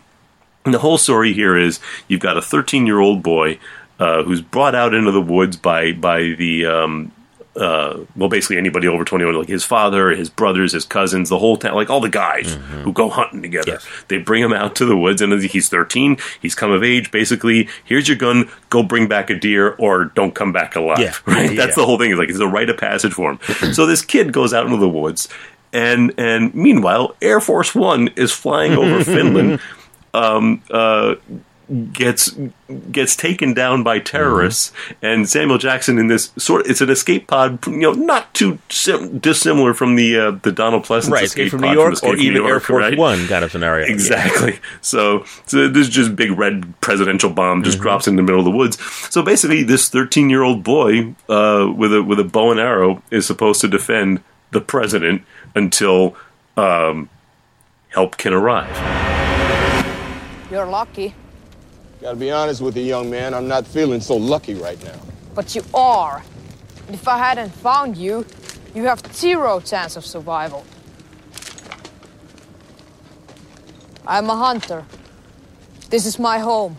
and 0.64 0.72
the 0.72 0.78
whole 0.78 0.96
story 0.96 1.32
here 1.34 1.56
is 1.56 1.78
you've 2.08 2.20
got 2.20 2.38
a 2.38 2.42
13 2.42 2.86
year 2.86 3.00
old 3.00 3.22
boy 3.22 3.58
uh, 3.98 4.22
who's 4.22 4.40
brought 4.40 4.74
out 4.74 4.94
into 4.94 5.10
the 5.12 5.20
woods 5.22 5.56
by 5.56 5.92
by 5.92 6.34
the 6.38 6.66
um, 6.66 7.12
uh, 7.56 8.00
well, 8.16 8.28
basically 8.28 8.58
anybody 8.58 8.88
over 8.88 9.04
21, 9.04 9.34
like 9.34 9.48
his 9.48 9.64
father, 9.64 10.10
his 10.10 10.28
brothers, 10.28 10.72
his 10.72 10.84
cousins, 10.84 11.28
the 11.28 11.38
whole 11.38 11.56
town, 11.56 11.74
like 11.74 11.88
all 11.88 12.00
the 12.00 12.08
guys 12.08 12.54
who 12.82 12.92
go 12.92 13.08
hunting 13.08 13.42
together. 13.42 13.78
They 14.08 14.18
bring 14.18 14.42
him 14.42 14.52
out 14.52 14.74
to 14.76 14.84
the 14.84 14.96
woods, 14.96 15.22
and 15.22 15.32
he's 15.40 15.68
13. 15.68 16.16
He's 16.42 16.54
come 16.54 16.72
of 16.72 16.82
age. 16.82 17.12
Basically, 17.12 17.68
here's 17.84 18.08
your 18.08 18.16
gun. 18.16 18.50
Go 18.70 18.82
bring 18.82 19.06
back 19.06 19.30
a 19.30 19.38
deer, 19.38 19.74
or 19.78 20.06
don't 20.06 20.34
come 20.34 20.52
back 20.52 20.74
alive. 20.74 20.98
Yeah. 20.98 21.12
Right? 21.26 21.52
Yeah. 21.52 21.64
That's 21.64 21.76
the 21.76 21.86
whole 21.86 21.98
thing. 21.98 22.10
It's 22.10 22.18
like 22.18 22.28
it's 22.28 22.38
a 22.40 22.46
rite 22.46 22.70
of 22.70 22.76
passage 22.76 23.12
for 23.12 23.32
him. 23.32 23.72
so 23.72 23.86
this 23.86 24.02
kid 24.02 24.32
goes 24.32 24.52
out 24.52 24.66
into 24.66 24.78
the 24.78 24.88
woods, 24.88 25.28
and 25.72 26.12
and 26.18 26.54
meanwhile, 26.54 27.14
Air 27.22 27.40
Force 27.40 27.74
One 27.74 28.08
is 28.16 28.32
flying 28.32 28.72
over 28.72 29.02
Finland. 29.04 29.60
Um, 30.12 30.62
uh, 30.70 31.14
gets 31.92 32.36
gets 32.92 33.16
taken 33.16 33.54
down 33.54 33.82
by 33.82 33.98
terrorists 33.98 34.70
and 35.00 35.26
Samuel 35.28 35.56
Jackson 35.58 35.98
in 35.98 36.08
this 36.08 36.30
sort 36.36 36.66
it's 36.66 36.80
an 36.82 36.90
escape 36.90 37.26
pod 37.26 37.66
you 37.66 37.78
know 37.78 37.92
not 37.92 38.34
too 38.34 38.58
sim- 38.68 39.18
dissimilar 39.18 39.72
from 39.72 39.96
the 39.96 40.18
uh, 40.18 40.30
the 40.42 40.52
Donald 40.52 40.84
Pleasence 40.84 41.10
Right, 41.10 41.24
escape, 41.24 41.46
Escape 41.46 41.50
from 41.52 41.60
pod 41.60 41.70
New 41.70 41.80
York 41.80 41.92
Escape 41.94 42.10
or 42.10 42.16
from 42.16 42.22
New 42.24 42.30
even 42.32 42.46
Air 42.46 42.60
Force 42.60 42.80
right? 42.82 42.98
One 42.98 43.26
kind 43.28 43.44
of 43.44 43.50
scenario. 43.52 43.86
Exactly. 43.94 44.58
So, 44.82 45.24
so 45.46 45.68
this 45.68 45.88
just 45.88 46.14
big 46.14 46.32
red 46.38 46.78
presidential 46.80 47.30
bomb 47.30 47.58
Mm-hmm. 47.60 47.64
just 47.64 47.78
drops 47.80 48.06
in 48.08 48.16
the 48.16 48.22
middle 48.22 48.40
of 48.40 48.44
the 48.44 48.50
woods. 48.50 48.78
So 49.10 49.22
basically, 49.22 49.62
this 49.62 49.88
13 49.88 50.28
year 50.28 50.42
old 50.42 50.62
boy 50.64 51.14
uh, 51.28 51.72
with 51.74 51.94
a 51.94 52.02
with 52.02 52.20
a 52.20 52.24
bow 52.24 52.50
and 52.50 52.60
arrow 52.60 53.02
is 53.10 53.26
supposed 53.26 53.60
to 53.62 53.68
defend 53.68 54.22
the 54.50 54.60
president 54.60 55.22
until 55.54 56.16
um, 56.56 57.08
help 57.88 58.16
can 58.18 58.32
arrive. 58.34 58.70
You're 60.50 60.66
lucky, 60.66 61.14
Gotta 62.04 62.16
be 62.16 62.30
honest 62.30 62.60
with 62.60 62.76
you, 62.76 62.82
young 62.82 63.08
man. 63.08 63.32
I'm 63.32 63.48
not 63.48 63.66
feeling 63.66 63.98
so 64.02 64.14
lucky 64.14 64.52
right 64.52 64.76
now. 64.84 65.00
but 65.34 65.54
you 65.54 65.62
are. 65.72 66.22
And 66.86 66.94
if 66.94 67.08
I 67.08 67.16
hadn't 67.16 67.48
found 67.48 67.96
you, 67.96 68.26
you 68.74 68.82
have 68.84 69.00
zero 69.14 69.58
chance 69.58 69.96
of 69.96 70.04
survival. 70.04 70.66
I'm 74.06 74.28
a 74.28 74.36
hunter. 74.36 74.84
This 75.88 76.04
is 76.04 76.18
my 76.18 76.40
home. 76.40 76.76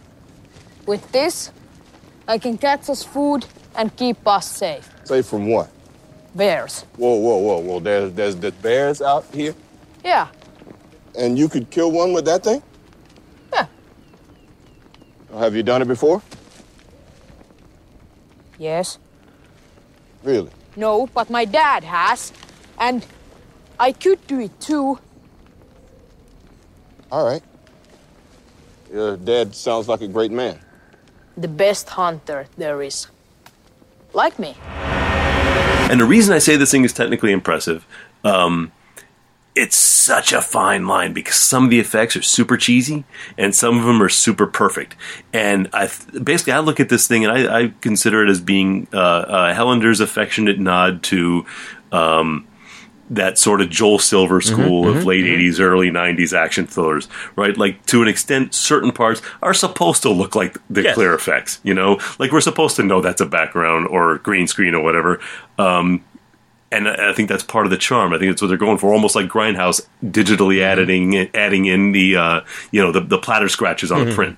With 0.85 1.11
this, 1.11 1.51
I 2.27 2.37
can 2.37 2.59
catch 2.59 2.87
us 2.87 3.01
food 3.01 3.47
and 3.75 3.95
keep 3.97 4.27
us 4.27 4.47
safe. 4.47 4.87
Safe 5.05 5.25
from 5.25 5.47
what? 5.47 5.71
Bears. 6.35 6.85
Whoa, 6.97 7.15
whoa, 7.15 7.37
whoa, 7.37 7.57
whoa. 7.61 7.79
There's, 7.79 8.11
there's 8.13 8.35
the 8.35 8.51
bears 8.51 9.01
out 9.01 9.25
here, 9.33 9.55
Yeah, 10.03 10.27
and 11.17 11.35
you 11.35 11.49
could 11.49 11.71
kill 11.71 11.91
one 11.91 12.13
with 12.13 12.25
that 12.25 12.43
thing? 12.43 12.61
Yeah. 15.35 15.43
Have 15.43 15.55
you 15.55 15.63
done 15.63 15.81
it 15.81 15.87
before? 15.87 16.21
yes. 18.57 18.97
Really? 20.23 20.49
No, 20.75 21.07
but 21.07 21.29
my 21.29 21.45
dad 21.45 21.83
has. 21.83 22.33
And 22.79 23.05
I 23.79 23.91
could 23.91 24.25
do 24.27 24.39
it 24.39 24.59
too. 24.59 24.97
All 27.11 27.25
right. 27.25 27.43
Your 28.91 29.17
dad 29.17 29.53
sounds 29.53 29.87
like 29.87 30.01
a 30.01 30.07
great 30.07 30.31
man. 30.31 30.59
The 31.37 31.47
best 31.47 31.89
hunter 31.89 32.47
there 32.57 32.81
is. 32.81 33.07
Like 34.13 34.39
me. 34.39 34.55
And 35.91 35.99
the 35.99 36.05
reason 36.05 36.33
I 36.33 36.39
say 36.39 36.55
this 36.55 36.71
thing 36.71 36.85
is 36.85 36.93
technically 36.93 37.31
impressive, 37.31 37.85
um, 38.23 38.71
it's 39.55 39.77
such 39.77 40.33
a 40.33 40.41
fine 40.41 40.85
line 40.85 41.13
because 41.13 41.35
some 41.35 41.63
of 41.63 41.69
the 41.69 41.79
effects 41.79 42.15
are 42.17 42.21
super 42.21 42.57
cheesy 42.57 43.05
and 43.37 43.55
some 43.55 43.77
of 43.79 43.85
them 43.85 44.01
are 44.01 44.09
super 44.09 44.45
perfect. 44.45 44.95
And 45.31 45.69
I 45.71 45.87
th- 45.87 46.23
basically 46.23 46.53
I 46.53 46.59
look 46.59 46.79
at 46.81 46.89
this 46.89 47.07
thing 47.07 47.25
and 47.25 47.31
I, 47.31 47.61
I 47.61 47.73
consider 47.79 48.23
it 48.23 48.29
as 48.29 48.41
being 48.41 48.87
uh, 48.93 48.97
uh, 48.97 49.53
Helander's 49.53 50.01
affectionate 50.01 50.59
nod 50.59 51.03
to. 51.03 51.45
Um, 51.91 52.47
that 53.07 53.37
sort 53.37 53.61
of 53.61 53.69
Joel 53.69 53.99
Silver 53.99 54.41
school 54.41 54.89
of 54.89 55.03
mhm, 55.03 55.05
late 55.05 55.25
mhm. 55.25 55.37
80s, 55.37 55.59
early 55.59 55.91
90s 55.91 56.35
action 56.35 56.65
thrillers, 56.65 57.07
right? 57.35 57.55
Like, 57.55 57.85
to 57.85 58.01
an 58.01 58.07
extent, 58.07 58.55
certain 58.55 58.91
parts 58.91 59.21
are 59.43 59.53
supposed 59.53 60.01
to 60.01 60.09
look 60.09 60.35
like 60.35 60.57
the 60.71 60.81
Yes. 60.81 60.95
clear 60.95 61.13
effects, 61.13 61.59
you 61.61 61.75
know? 61.75 61.99
Like, 62.17 62.31
we're 62.31 62.41
supposed 62.41 62.75
to 62.77 62.83
know 62.83 63.01
that's 63.01 63.21
a 63.21 63.27
background 63.27 63.87
or 63.89 64.17
green 64.17 64.47
screen 64.47 64.73
or 64.73 64.81
whatever. 64.81 65.19
Um, 65.59 66.03
and 66.71 66.87
I 66.89 67.11
I 67.11 67.13
think 67.13 67.29
that's 67.29 67.43
part 67.43 67.65
of 67.65 67.71
the 67.71 67.77
charm. 67.77 68.13
I 68.13 68.17
think 68.17 68.31
that's 68.31 68.41
what 68.41 68.47
they're 68.49 68.57
going 68.57 68.77
for, 68.77 68.91
almost 68.93 69.15
like 69.15 69.27
Grindhouse, 69.27 69.85
digitally 70.03 70.61
adding 70.61 71.29
adding 71.35 71.65
in 71.65 71.91
the 71.91 72.15
uh, 72.17 72.41
you 72.71 72.81
know 72.81 72.91
the, 72.91 73.01
the 73.01 73.17
platter 73.17 73.49
scratches 73.49 73.91
on 73.91 74.01
a 74.01 74.05
Mhm. 74.05 74.15
print, 74.15 74.37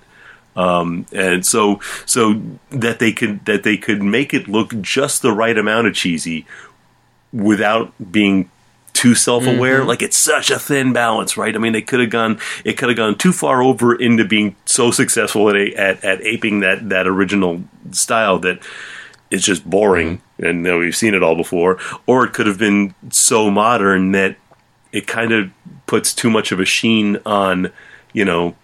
um, 0.56 1.06
and 1.12 1.46
so 1.46 1.80
so 2.06 2.42
that 2.72 3.00
they 3.00 3.12
could 3.12 3.46
that 3.46 3.64
they 3.64 3.78
could 3.78 4.02
make 4.04 4.34
it 4.34 4.48
look 4.48 4.80
just 4.82 5.22
the 5.22 5.32
right 5.32 5.58
amount 5.58 5.88
of 5.88 5.94
cheesy 5.94 6.46
without 7.34 7.94
being 8.12 8.50
too 8.94 9.14
self-aware. 9.14 9.82
Mhm. 9.82 9.86
Like 9.88 10.02
it's 10.02 10.18
such 10.18 10.50
a 10.50 10.58
thin 10.58 10.92
balance, 10.92 11.38
right? 11.38 11.56
I 11.56 11.60
mean, 11.60 11.74
they 11.74 11.84
could 11.84 12.00
have 12.00 12.10
gone, 12.10 12.40
it 12.66 12.78
could 12.78 12.90
have 12.90 12.98
gone 12.98 13.16
too 13.16 13.32
far 13.32 13.62
over 13.62 13.94
into 13.94 14.26
being 14.26 14.56
so 14.66 14.90
successful 14.90 15.50
at 15.50 15.56
at, 15.56 16.04
at 16.04 16.22
aping 16.26 16.62
that 16.62 16.90
that 16.90 17.06
original 17.06 17.64
style 17.92 18.40
that 18.40 18.60
it's 19.30 19.46
just 19.46 19.70
boring, 19.70 20.22
and 20.40 20.64
know, 20.64 20.80
we've 20.80 20.96
seen 20.96 21.14
it 21.14 21.24
all 21.24 21.36
before. 21.36 21.80
Or 22.06 22.26
it 22.26 22.34
could 22.34 22.48
have 22.48 22.58
been 22.58 22.94
so 23.10 23.50
modern 23.50 24.12
that 24.12 24.38
it 24.92 25.08
kind 25.08 25.32
of 25.32 25.52
puts 25.86 26.14
too 26.14 26.30
much 26.30 26.52
of 26.52 26.60
a 26.60 26.66
sheen 26.66 27.18
on, 27.26 27.72
you 28.14 28.26
know, 28.26 28.56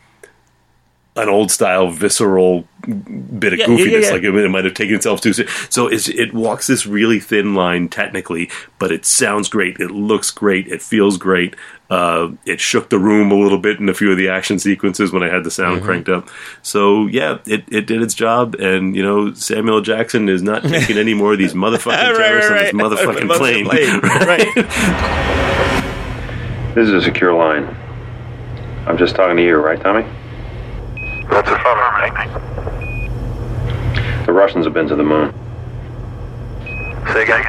an 1.16 1.30
old 1.30 1.52
style 1.52 1.90
visceral 1.90 2.68
bit 2.88 3.54
of 3.54 3.60
Yeah, 3.60 3.68
yeah, 3.68 3.78
goofiness. 3.78 3.92
yeah, 3.92 3.98
yeah. 4.00 4.10
Like 4.12 4.24
it, 4.24 4.36
it 4.36 4.50
might 4.50 4.66
have 4.66 4.74
taken 4.74 4.96
itself 4.96 5.22
too. 5.22 5.34
se- 5.34 5.48
So 5.70 5.88
it's, 5.88 6.10
it 6.10 6.34
walks 6.34 6.68
this 6.68 6.86
really 6.86 7.20
thin 7.20 7.56
line 7.56 7.88
technically, 7.90 8.50
but 8.80 8.92
it 8.92 9.06
sounds 9.06 9.50
great. 9.50 9.80
It 9.80 9.92
looks 9.92 10.32
great. 10.32 10.68
It 10.68 10.82
feels 10.82 11.18
great. 11.18 11.56
Uh, 11.90 12.32
it 12.46 12.60
shook 12.60 12.90
the 12.90 12.98
room 13.00 13.32
a 13.32 13.36
little 13.36 13.58
bit 13.60 13.80
in 13.80 13.88
a 13.88 13.94
few 13.94 14.12
of 14.12 14.18
the 14.18 14.30
action 14.30 14.58
sequences 14.58 15.12
when 15.12 15.22
I 15.24 15.30
had 15.30 15.44
the 15.44 15.52
sound 15.52 15.82
Mhm. 15.82 15.86
cranked 15.86 16.10
up. 16.10 16.28
So 16.62 17.08
yeah, 17.08 17.38
it, 17.46 17.64
it 17.72 17.86
did 17.86 18.02
its 18.02 18.14
job. 18.16 18.56
And 18.56 18.96
you 18.96 19.04
know, 19.04 19.34
Samuel 19.34 19.82
Jackson 19.82 20.28
is 20.30 20.42
not 20.42 20.64
taking 20.64 20.98
any 20.98 21.14
more 21.14 21.34
of 21.34 21.40
these 21.40 21.54
motherfucking 21.64 21.86
Right, 21.86 22.16
terrorists 22.18 22.52
right, 22.52 22.74
on 22.74 22.90
this 22.90 23.06
right. 23.06 23.18
motherfucking 23.24 23.30
Motherfucking 23.30 23.66
plane. 23.66 24.00
right. 24.28 24.48
This 26.76 26.88
is 26.88 26.94
a 26.96 27.02
secure 27.04 27.34
line. 27.34 27.66
I'm 28.88 28.98
just 28.98 29.16
talking 29.16 29.38
to 29.38 29.44
you, 29.44 29.58
right, 29.58 29.80
Tommy? 29.80 30.04
That's 31.30 31.48
affirmative. 31.50 32.73
The 34.26 34.32
Russians 34.32 34.66
have 34.66 34.74
been 34.74 34.88
to 34.88 34.96
the 34.96 35.04
moon. 35.04 35.34
Say 37.12 37.24
again. 37.24 37.44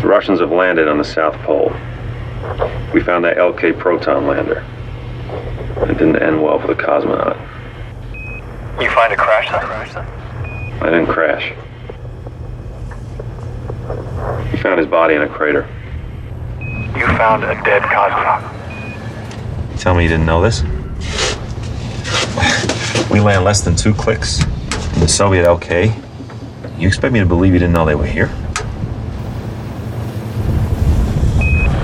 The 0.00 0.08
Russians 0.08 0.40
have 0.40 0.50
landed 0.50 0.88
on 0.88 0.98
the 0.98 1.04
South 1.04 1.34
Pole. 1.42 1.70
We 2.92 3.00
found 3.00 3.24
that 3.24 3.36
LK 3.36 3.78
Proton 3.78 4.26
lander. 4.26 4.66
It 5.88 5.98
didn't 5.98 6.16
end 6.16 6.42
well 6.42 6.58
for 6.58 6.66
the 6.66 6.74
cosmonaut. 6.74 7.38
You 8.82 8.90
find 8.90 9.12
a 9.12 9.16
crash 9.16 9.48
site? 9.48 10.06
I 10.82 10.86
didn't 10.86 11.06
crash. 11.06 11.52
We 14.52 14.58
found 14.58 14.78
his 14.78 14.88
body 14.88 15.14
in 15.14 15.22
a 15.22 15.28
crater. 15.28 15.68
You 16.96 17.06
found 17.16 17.44
a 17.44 17.54
dead 17.62 17.82
cosmonaut. 17.82 19.80
Tell 19.80 19.94
me 19.94 20.02
you 20.02 20.08
didn't 20.08 20.26
know 20.26 20.42
this? 20.42 20.64
We 23.10 23.20
land 23.20 23.44
less 23.44 23.60
than 23.60 23.76
two 23.76 23.94
clicks 23.94 24.42
from 24.42 24.59
the 25.00 25.08
Soviet 25.08 25.46
LK. 25.46 25.90
You 26.78 26.86
expect 26.86 27.14
me 27.14 27.20
to 27.20 27.26
believe 27.26 27.54
you 27.54 27.58
didn't 27.58 27.72
know 27.72 27.86
they 27.86 27.94
were 27.94 28.04
here? 28.04 28.26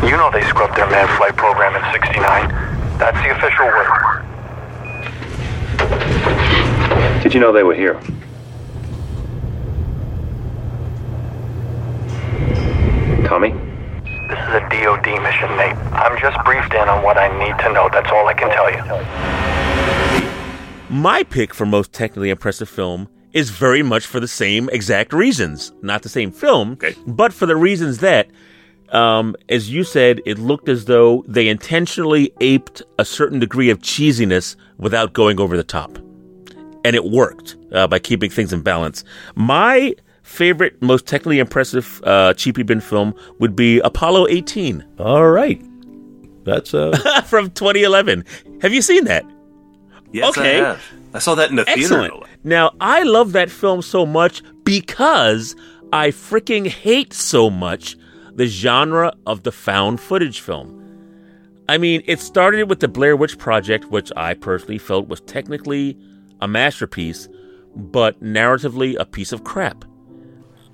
You 0.05 0.17
know 0.19 0.31
they 0.31 0.43
scrubbed 0.43 0.77
their 0.77 0.89
manned 0.91 1.09
flight 1.17 1.35
program 1.35 1.75
in 1.75 1.93
69. 1.93 2.49
That's 2.99 3.17
the 3.25 3.31
official 3.35 3.67
word. 3.67 4.23
Did 7.23 7.33
you 7.33 7.41
know 7.41 7.53
they 7.53 7.63
were 7.63 7.75
here? 7.75 7.95
Tommy? 13.27 13.53
This 14.29 14.39
is 14.41 14.55
a 14.55 14.61
DOD 14.69 15.07
mission, 15.23 15.57
Nate. 15.57 15.77
I'm 15.97 16.21
just 16.21 16.37
briefed 16.45 16.75
in 16.75 16.87
on 16.89 17.03
what 17.03 17.17
I 17.17 17.29
need 17.39 17.59
to 17.65 17.73
know. 17.73 17.89
That's 17.91 18.11
all 18.13 18.29
I 18.29 18.35
can 18.35 18.51
tell 18.51 18.71
you. 18.71 20.36
My 20.89 21.25
pick 21.25 21.53
for 21.53 21.67
most 21.67 21.93
technically 21.93 22.31
impressive 22.31 22.69
film 22.69 23.09
is 23.33 23.51
very 23.51 23.83
much 23.83 24.07
for 24.07 24.21
the 24.21 24.29
same 24.29 24.69
exact 24.71 25.13
reasons. 25.13 25.73
Not 25.83 26.03
the 26.03 26.09
same 26.09 26.31
film, 26.31 26.79
but 27.07 27.33
for 27.33 27.45
the 27.45 27.57
reasons 27.57 27.99
that, 27.99 28.29
um, 28.91 29.35
as 29.49 29.69
you 29.69 29.83
said, 29.83 30.21
it 30.25 30.39
looked 30.39 30.69
as 30.69 30.85
though 30.85 31.25
they 31.27 31.49
intentionally 31.49 32.33
aped 32.41 32.83
a 33.01 33.05
certain 33.05 33.41
degree 33.41 33.69
of 33.69 33.81
cheesiness 33.81 34.55
without 34.79 35.13
going 35.13 35.41
over 35.41 35.57
the 35.57 35.65
top. 35.65 35.99
And 36.85 36.95
it 36.95 37.05
worked 37.05 37.57
uh, 37.73 37.89
by 37.89 37.99
keeping 37.99 38.31
things 38.31 38.53
in 38.53 38.63
balance. 38.63 39.03
My 39.35 39.93
favorite, 40.23 40.81
most 40.81 41.07
technically 41.07 41.41
impressive 41.41 42.01
uh, 42.05 42.33
cheapy 42.35 42.63
bin 42.63 42.81
film 42.81 43.13
would 43.41 43.57
be 43.57 43.81
Apollo 43.81 44.29
18. 44.29 44.85
All 45.01 45.29
right. 45.31 45.61
That's 46.45 46.75
uh 46.75 46.97
from 47.27 47.51
2011. 47.51 48.25
Have 48.63 48.73
you 48.73 48.81
seen 48.81 49.05
that? 49.07 49.27
Yes, 50.13 50.37
Okay. 50.37 50.61
I 50.61 50.69
have. 50.69 50.83
I 51.15 51.19
saw 51.19 51.35
that 51.35 51.51
in 51.51 51.57
the 51.57 51.65
theater. 51.65 52.11
Now, 52.45 52.73
I 52.81 53.03
love 53.03 53.33
that 53.33 53.51
film 53.51 53.83
so 53.83 54.05
much 54.05 54.43
because 54.65 55.57
I 55.93 56.09
freaking 56.09 56.67
hate 56.67 57.13
so 57.13 57.49
much 57.49 57.97
the 58.35 58.47
genre 58.47 59.15
of 59.27 59.43
the 59.45 59.53
found 59.53 60.01
footage 60.01 60.41
film. 60.41 60.83
I 61.69 61.79
mean, 61.79 62.03
it 62.07 62.21
started 62.21 62.69
with 62.69 62.81
the 62.81 62.89
Blair 62.89 63.17
Witch 63.17 63.39
Project, 63.39 63.87
which 63.87 64.13
I 64.17 64.35
personally 64.35 64.79
felt 64.79 65.09
was 65.09 65.21
technically 65.23 65.99
a 66.41 66.47
masterpiece, 66.47 67.29
but 67.75 68.23
narratively 68.23 68.97
a 68.99 69.05
piece 69.05 69.33
of 69.33 69.43
crap. 69.45 69.85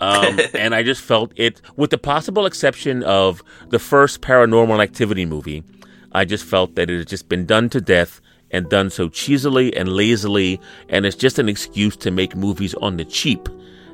Um, 0.01 0.40
and 0.55 0.75
I 0.75 0.83
just 0.83 1.01
felt 1.01 1.33
it, 1.37 1.62
with 1.77 1.90
the 1.90 1.99
possible 1.99 2.45
exception 2.47 3.03
of 3.05 3.42
the 3.71 3.79
first 3.79 4.21
paranormal 4.21 4.83
activity 4.83 5.25
movie, 5.25 5.62
I 6.12 6.25
just 6.25 6.45
felt 6.45 6.75
that 6.75 6.90
it 6.90 6.99
had 6.99 7.09
just 7.09 7.29
been 7.29 7.47
done 7.47 7.71
to 7.71 7.81
death 7.81 8.21
and 8.52 8.68
done 8.68 8.90
so 8.90 9.08
cheesily 9.08 9.74
and 9.76 9.88
lazily, 9.88 10.60
and 10.88 11.06
it's 11.06 11.16
just 11.16 11.38
an 11.38 11.48
excuse 11.48 11.96
to 11.96 12.10
make 12.10 12.36
movies 12.36 12.74
on 12.74 12.96
the 12.96 13.04
cheap 13.04 13.48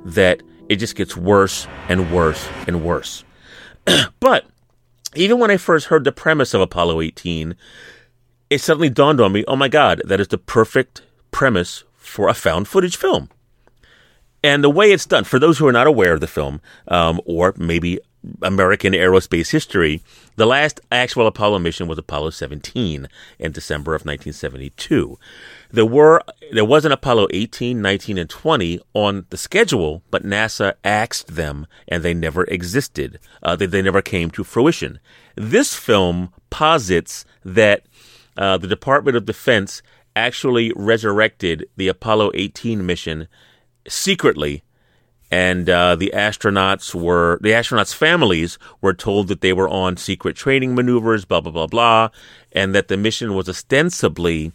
that 0.04 0.42
it 0.68 0.76
just 0.76 0.96
gets 0.96 1.16
worse 1.16 1.66
and 1.88 2.12
worse 2.12 2.48
and 2.66 2.84
worse. 2.84 3.24
but 4.20 4.44
even 5.14 5.38
when 5.38 5.50
I 5.50 5.56
first 5.56 5.86
heard 5.86 6.04
the 6.04 6.12
premise 6.12 6.54
of 6.54 6.60
Apollo 6.60 7.00
18, 7.00 7.56
it 8.50 8.60
suddenly 8.60 8.90
dawned 8.90 9.20
on 9.20 9.32
me 9.32 9.44
oh 9.48 9.56
my 9.56 9.68
God, 9.68 10.02
that 10.04 10.20
is 10.20 10.28
the 10.28 10.38
perfect 10.38 11.02
premise 11.30 11.84
for 11.96 12.28
a 12.28 12.34
found 12.34 12.68
footage 12.68 12.96
film. 12.96 13.28
And 14.42 14.62
the 14.62 14.70
way 14.70 14.92
it's 14.92 15.06
done, 15.06 15.24
for 15.24 15.38
those 15.38 15.58
who 15.58 15.66
are 15.66 15.72
not 15.72 15.88
aware 15.88 16.14
of 16.14 16.20
the 16.20 16.26
film, 16.26 16.60
um, 16.86 17.20
or 17.24 17.54
maybe 17.56 17.98
American 18.42 18.92
aerospace 18.92 19.50
history, 19.50 20.02
the 20.36 20.46
last 20.46 20.80
actual 20.90 21.26
Apollo 21.26 21.60
mission 21.60 21.88
was 21.88 21.98
Apollo 21.98 22.30
17 22.30 23.08
in 23.38 23.52
December 23.52 23.94
of 23.94 24.02
1972. 24.02 25.18
There 25.70 25.86
were 25.86 26.22
there 26.52 26.64
was 26.64 26.84
an 26.84 26.92
Apollo 26.92 27.28
18, 27.30 27.80
19, 27.80 28.18
and 28.18 28.30
20 28.30 28.80
on 28.94 29.26
the 29.30 29.36
schedule, 29.36 30.02
but 30.10 30.24
NASA 30.24 30.74
axed 30.84 31.34
them, 31.34 31.66
and 31.86 32.02
they 32.02 32.14
never 32.14 32.44
existed. 32.44 33.18
Uh, 33.42 33.56
they, 33.56 33.66
they 33.66 33.82
never 33.82 34.02
came 34.02 34.30
to 34.30 34.44
fruition. 34.44 34.98
This 35.36 35.74
film 35.74 36.32
posits 36.50 37.24
that 37.44 37.82
uh, 38.36 38.56
the 38.58 38.68
Department 38.68 39.16
of 39.16 39.26
Defense 39.26 39.82
actually 40.16 40.72
resurrected 40.74 41.68
the 41.76 41.88
Apollo 41.88 42.32
18 42.34 42.84
mission 42.84 43.28
secretly 43.86 44.62
and 45.30 45.68
uh, 45.68 45.94
the 45.96 46.12
astronauts 46.14 46.94
were 46.94 47.38
the 47.42 47.50
astronauts' 47.50 47.94
families 47.94 48.58
were 48.80 48.94
told 48.94 49.28
that 49.28 49.40
they 49.40 49.52
were 49.52 49.68
on 49.68 49.96
secret 49.96 50.36
training 50.36 50.74
maneuvers, 50.74 51.24
blah 51.24 51.40
blah 51.40 51.52
blah 51.52 51.66
blah, 51.66 52.08
and 52.52 52.74
that 52.74 52.88
the 52.88 52.96
mission 52.96 53.34
was 53.34 53.48
ostensibly 53.48 54.52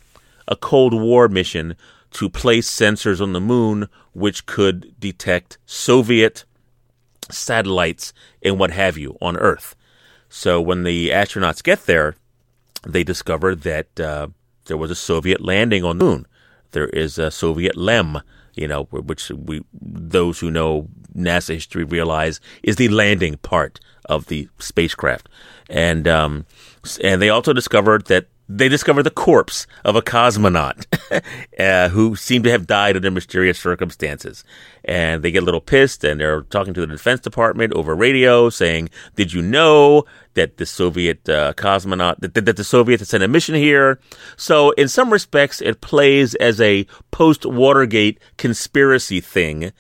a 0.48 0.56
Cold 0.56 0.94
War 0.94 1.28
mission 1.28 1.76
to 2.12 2.30
place 2.30 2.70
sensors 2.70 3.22
on 3.22 3.34
the 3.34 3.42
moon 3.42 3.88
which 4.14 4.46
could 4.46 4.94
detect 5.00 5.58
Soviet 5.66 6.46
satellites 7.32 8.14
and 8.42 8.60
what 8.60 8.72
have 8.72 8.98
you 8.98 9.18
on 9.22 9.38
Earth. 9.38 9.76
So 10.30 10.60
when 10.62 10.84
the 10.84 11.10
astronauts 11.10 11.64
get 11.64 11.86
there, 11.86 12.16
they 12.86 13.04
discover 13.04 13.56
that 13.56 14.00
uh, 14.00 14.28
there 14.66 14.78
was 14.78 14.92
a 14.92 14.96
Soviet 14.96 15.42
landing 15.42 15.84
on 15.84 15.98
the 15.98 16.06
moon. 16.06 16.28
There 16.72 16.88
is 16.88 17.18
a 17.18 17.32
Soviet 17.32 17.78
LEM, 17.78 18.22
you 18.56 18.68
know, 18.68 18.84
which 18.92 19.30
we 19.32 19.64
those 19.74 20.40
who 20.40 20.52
know 20.52 20.88
NASA 21.16 21.54
history 21.56 21.84
realize 21.84 22.40
is 22.64 22.76
the 22.76 22.90
landing 22.90 23.38
part 23.38 23.80
of 24.06 24.28
the 24.28 24.50
spacecraft, 24.60 25.30
and 25.70 26.08
um, 26.08 26.46
and 27.02 27.22
they 27.22 27.30
also 27.30 27.54
discovered 27.54 28.06
that 28.08 28.28
they 28.50 28.68
discover 28.68 29.02
the 29.02 29.10
corpse 29.10 29.66
of 29.86 29.96
a 29.96 30.02
cosmonaut 30.02 30.86
uh, 31.60 31.90
who 31.90 32.16
seemed 32.16 32.44
to 32.44 32.52
have 32.52 32.68
died 32.68 32.96
under 32.96 33.10
mysterious 33.10 33.58
circumstances. 33.60 34.44
And 34.84 35.24
they 35.24 35.32
get 35.32 35.44
a 35.44 35.46
little 35.46 35.62
pissed 35.62 36.04
and 36.04 36.20
they're 36.20 36.42
talking 36.42 36.74
to 36.74 36.82
the 36.82 36.88
Defense 36.88 37.22
Department 37.22 37.74
over 37.74 37.96
radio 37.96 38.50
saying, 38.50 38.90
Did 39.16 39.34
you 39.34 39.42
know 39.42 40.04
that 40.34 40.58
the 40.58 40.66
Soviet 40.66 41.28
uh, 41.30 41.54
cosmonaut, 41.54 42.20
that, 42.20 42.34
that 42.34 42.58
the 42.58 42.64
Soviets 42.64 43.02
had 43.02 43.08
sent 43.08 43.24
a 43.24 43.28
mission 43.28 43.56
here? 43.56 44.00
So, 44.36 44.72
in 44.72 44.90
some 44.90 45.12
respects, 45.12 45.62
it 45.62 45.82
plays 45.82 46.36
as 46.36 46.60
a 46.60 46.86
post 47.12 47.46
Watergate 47.46 48.20
conspiracy 48.38 49.22
thing. 49.22 49.72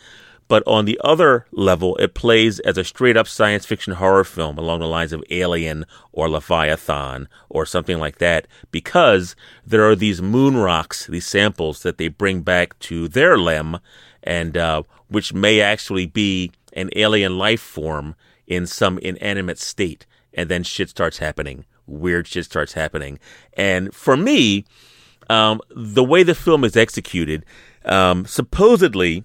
But 0.53 0.61
on 0.67 0.85
the 0.85 1.01
other 1.03 1.47
level, 1.51 1.95
it 1.95 2.13
plays 2.13 2.59
as 2.59 2.77
a 2.77 2.83
straight 2.83 3.17
up 3.17 3.27
science 3.27 3.65
fiction 3.65 3.93
horror 3.93 4.23
film 4.23 4.59
along 4.59 4.81
the 4.81 4.87
lines 4.87 5.11
of 5.11 5.23
Alien 5.31 5.83
or 6.11 6.29
Leviathan 6.29 7.27
or 7.49 7.65
something 7.65 7.97
like 7.97 8.19
that, 8.19 8.45
because 8.69 9.35
there 9.65 9.83
are 9.89 9.95
these 9.95 10.21
moon 10.21 10.55
rocks, 10.55 11.07
these 11.07 11.25
samples 11.25 11.81
that 11.81 11.97
they 11.97 12.07
bring 12.07 12.41
back 12.41 12.77
to 12.81 13.07
their 13.07 13.35
LEM, 13.35 13.79
and 14.21 14.55
uh, 14.55 14.83
which 15.07 15.33
may 15.33 15.59
actually 15.59 16.05
be 16.05 16.51
an 16.73 16.91
alien 16.95 17.35
life 17.39 17.59
form 17.59 18.13
in 18.45 18.67
some 18.67 18.99
inanimate 18.99 19.57
state. 19.57 20.05
and 20.33 20.49
then 20.49 20.61
shit 20.63 20.89
starts 20.89 21.17
happening. 21.17 21.65
Weird 21.87 22.27
shit 22.27 22.45
starts 22.45 22.73
happening. 22.73 23.19
And 23.53 23.93
for 23.93 24.15
me, 24.15 24.65
um, 25.29 25.61
the 25.69 26.03
way 26.03 26.23
the 26.23 26.35
film 26.35 26.63
is 26.63 26.75
executed, 26.75 27.43
um, 27.85 28.25
supposedly, 28.25 29.23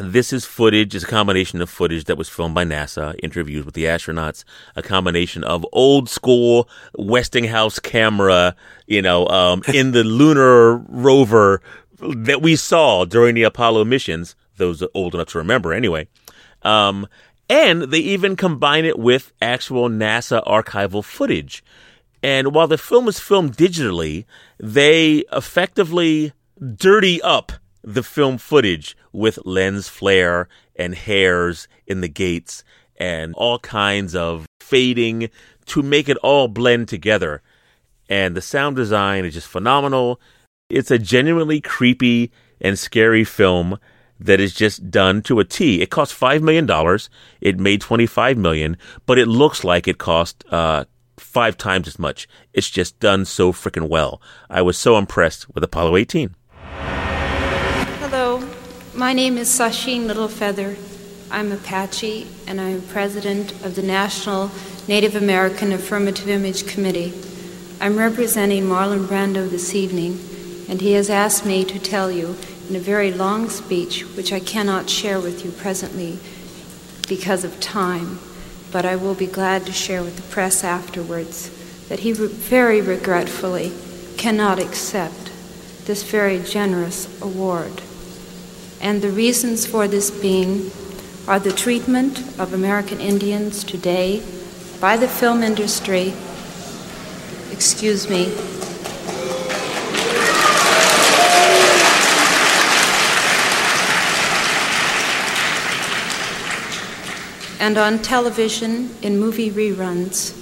this 0.00 0.32
is 0.32 0.44
footage, 0.44 0.94
it's 0.94 1.04
a 1.04 1.08
combination 1.08 1.60
of 1.60 1.70
footage 1.70 2.04
that 2.04 2.16
was 2.16 2.28
filmed 2.28 2.54
by 2.54 2.64
NASA, 2.64 3.14
interviews 3.22 3.64
with 3.64 3.74
the 3.74 3.84
astronauts, 3.84 4.44
a 4.76 4.82
combination 4.82 5.44
of 5.44 5.66
old 5.72 6.08
school 6.08 6.68
Westinghouse 6.96 7.78
camera, 7.78 8.56
you 8.86 9.02
know, 9.02 9.26
um, 9.28 9.62
in 9.74 9.92
the 9.92 10.04
lunar 10.04 10.76
rover 10.76 11.62
that 11.98 12.42
we 12.42 12.56
saw 12.56 13.04
during 13.04 13.34
the 13.34 13.42
Apollo 13.42 13.84
missions, 13.84 14.34
those 14.56 14.82
old 14.94 15.14
enough 15.14 15.28
to 15.28 15.38
remember 15.38 15.72
anyway. 15.72 16.08
Um, 16.62 17.06
and 17.48 17.82
they 17.82 17.98
even 17.98 18.36
combine 18.36 18.84
it 18.84 18.98
with 18.98 19.32
actual 19.42 19.88
NASA 19.88 20.44
archival 20.46 21.04
footage. 21.04 21.64
And 22.22 22.54
while 22.54 22.68
the 22.68 22.78
film 22.78 23.08
is 23.08 23.18
filmed 23.18 23.56
digitally, 23.56 24.24
they 24.58 25.24
effectively 25.32 26.32
dirty 26.76 27.20
up 27.22 27.52
the 27.82 28.02
film 28.02 28.38
footage 28.38 28.96
with 29.12 29.38
lens 29.44 29.88
flare 29.88 30.48
and 30.76 30.94
hairs 30.94 31.68
in 31.86 32.00
the 32.00 32.08
gates 32.08 32.62
and 32.96 33.34
all 33.34 33.58
kinds 33.58 34.14
of 34.14 34.46
fading 34.60 35.30
to 35.66 35.82
make 35.82 36.08
it 36.08 36.16
all 36.18 36.48
blend 36.48 36.88
together. 36.88 37.42
And 38.08 38.36
the 38.36 38.42
sound 38.42 38.76
design 38.76 39.24
is 39.24 39.34
just 39.34 39.46
phenomenal. 39.46 40.20
It's 40.68 40.90
a 40.90 40.98
genuinely 40.98 41.60
creepy 41.60 42.30
and 42.60 42.78
scary 42.78 43.24
film 43.24 43.78
that 44.18 44.38
is 44.38 44.52
just 44.52 44.90
done 44.90 45.22
to 45.22 45.40
a 45.40 45.44
T. 45.44 45.80
It 45.80 45.90
cost 45.90 46.12
five 46.12 46.42
million 46.42 46.66
dollars. 46.66 47.08
It 47.40 47.58
made 47.58 47.80
twenty 47.80 48.06
five 48.06 48.36
million, 48.36 48.76
but 49.06 49.18
it 49.18 49.26
looks 49.26 49.64
like 49.64 49.88
it 49.88 49.96
cost 49.98 50.44
uh, 50.50 50.84
five 51.16 51.56
times 51.56 51.88
as 51.88 51.98
much. 51.98 52.28
It's 52.52 52.68
just 52.68 52.98
done 53.00 53.24
so 53.24 53.52
freaking 53.52 53.88
well. 53.88 54.20
I 54.50 54.62
was 54.62 54.76
so 54.76 54.98
impressed 54.98 55.52
with 55.54 55.64
Apollo 55.64 55.96
18. 55.96 56.34
My 59.00 59.14
name 59.14 59.38
is 59.38 59.48
Sacheen 59.48 60.06
Littlefeather. 60.06 60.76
I'm 61.30 61.52
Apache, 61.52 62.26
and 62.46 62.60
I'm 62.60 62.82
president 62.82 63.52
of 63.64 63.74
the 63.74 63.82
National 63.82 64.50
Native 64.86 65.16
American 65.16 65.72
Affirmative 65.72 66.28
Image 66.28 66.66
Committee. 66.66 67.14
I'm 67.80 67.96
representing 67.96 68.64
Marlon 68.64 69.06
Brando 69.06 69.48
this 69.48 69.74
evening, 69.74 70.20
and 70.68 70.82
he 70.82 70.92
has 70.92 71.08
asked 71.08 71.46
me 71.46 71.64
to 71.64 71.78
tell 71.78 72.10
you 72.10 72.36
in 72.68 72.76
a 72.76 72.78
very 72.78 73.10
long 73.10 73.48
speech, 73.48 74.02
which 74.02 74.34
I 74.34 74.38
cannot 74.38 74.90
share 74.90 75.18
with 75.18 75.46
you 75.46 75.50
presently 75.50 76.18
because 77.08 77.42
of 77.42 77.58
time, 77.58 78.18
but 78.70 78.84
I 78.84 78.96
will 78.96 79.14
be 79.14 79.26
glad 79.26 79.64
to 79.64 79.72
share 79.72 80.02
with 80.02 80.16
the 80.16 80.30
press 80.30 80.62
afterwards, 80.62 81.48
that 81.88 82.00
he 82.00 82.12
very 82.12 82.82
regretfully 82.82 83.72
cannot 84.18 84.58
accept 84.58 85.32
this 85.86 86.02
very 86.02 86.38
generous 86.40 87.08
award. 87.22 87.80
And 88.80 89.02
the 89.02 89.10
reasons 89.10 89.66
for 89.66 89.86
this 89.86 90.10
being 90.10 90.70
are 91.28 91.38
the 91.38 91.52
treatment 91.52 92.18
of 92.38 92.54
American 92.54 92.98
Indians 92.98 93.62
today 93.62 94.22
by 94.80 94.96
the 94.96 95.06
film 95.06 95.42
industry, 95.42 96.14
excuse 97.52 98.08
me, 98.08 98.32
and 107.60 107.76
on 107.76 107.98
television 107.98 108.90
in 109.02 109.18
movie 109.18 109.50
reruns, 109.50 110.34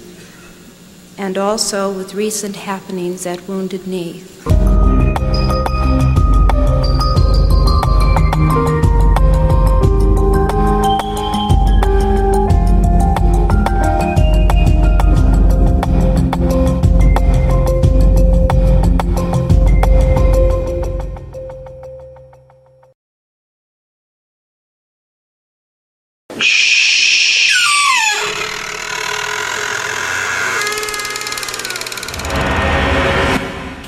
and 1.17 1.37
also 1.37 1.91
with 1.91 2.13
recent 2.13 2.55
happenings 2.55 3.25
at 3.25 3.45
Wounded 3.45 3.85
Knee. 3.85 4.23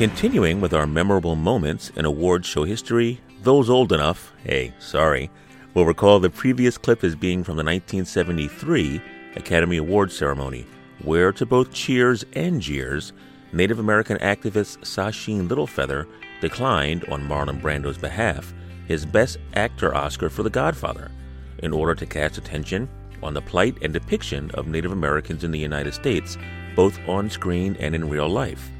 Continuing 0.01 0.61
with 0.61 0.73
our 0.73 0.87
memorable 0.87 1.35
moments 1.35 1.91
in 1.95 2.05
award 2.05 2.43
show 2.43 2.63
history, 2.63 3.21
those 3.43 3.69
old 3.69 3.91
enough, 3.91 4.33
hey, 4.43 4.73
sorry, 4.79 5.29
will 5.75 5.85
recall 5.85 6.19
the 6.19 6.27
previous 6.27 6.75
clip 6.75 7.03
as 7.03 7.15
being 7.15 7.43
from 7.43 7.55
the 7.55 7.63
1973 7.63 8.99
Academy 9.35 9.77
Awards 9.77 10.17
ceremony, 10.17 10.65
where 11.03 11.31
to 11.31 11.45
both 11.45 11.71
cheers 11.71 12.25
and 12.33 12.59
jeers, 12.59 13.13
Native 13.53 13.77
American 13.77 14.17
activist 14.17 14.79
Sacheen 14.79 15.47
Littlefeather 15.47 16.07
declined 16.41 17.05
on 17.05 17.21
Marlon 17.21 17.61
Brando's 17.61 17.99
behalf 17.99 18.55
his 18.87 19.05
Best 19.05 19.37
Actor 19.53 19.93
Oscar 19.93 20.31
for 20.31 20.41
The 20.41 20.49
Godfather 20.49 21.11
in 21.59 21.71
order 21.73 21.93
to 21.93 22.07
cast 22.07 22.39
attention 22.39 22.89
on 23.21 23.35
the 23.35 23.41
plight 23.43 23.77
and 23.83 23.93
depiction 23.93 24.49
of 24.55 24.65
Native 24.65 24.93
Americans 24.93 25.43
in 25.43 25.51
the 25.51 25.59
United 25.59 25.93
States, 25.93 26.39
both 26.75 26.97
on 27.07 27.29
screen 27.29 27.77
and 27.79 27.93
in 27.93 28.09
real 28.09 28.27
life. 28.27 28.71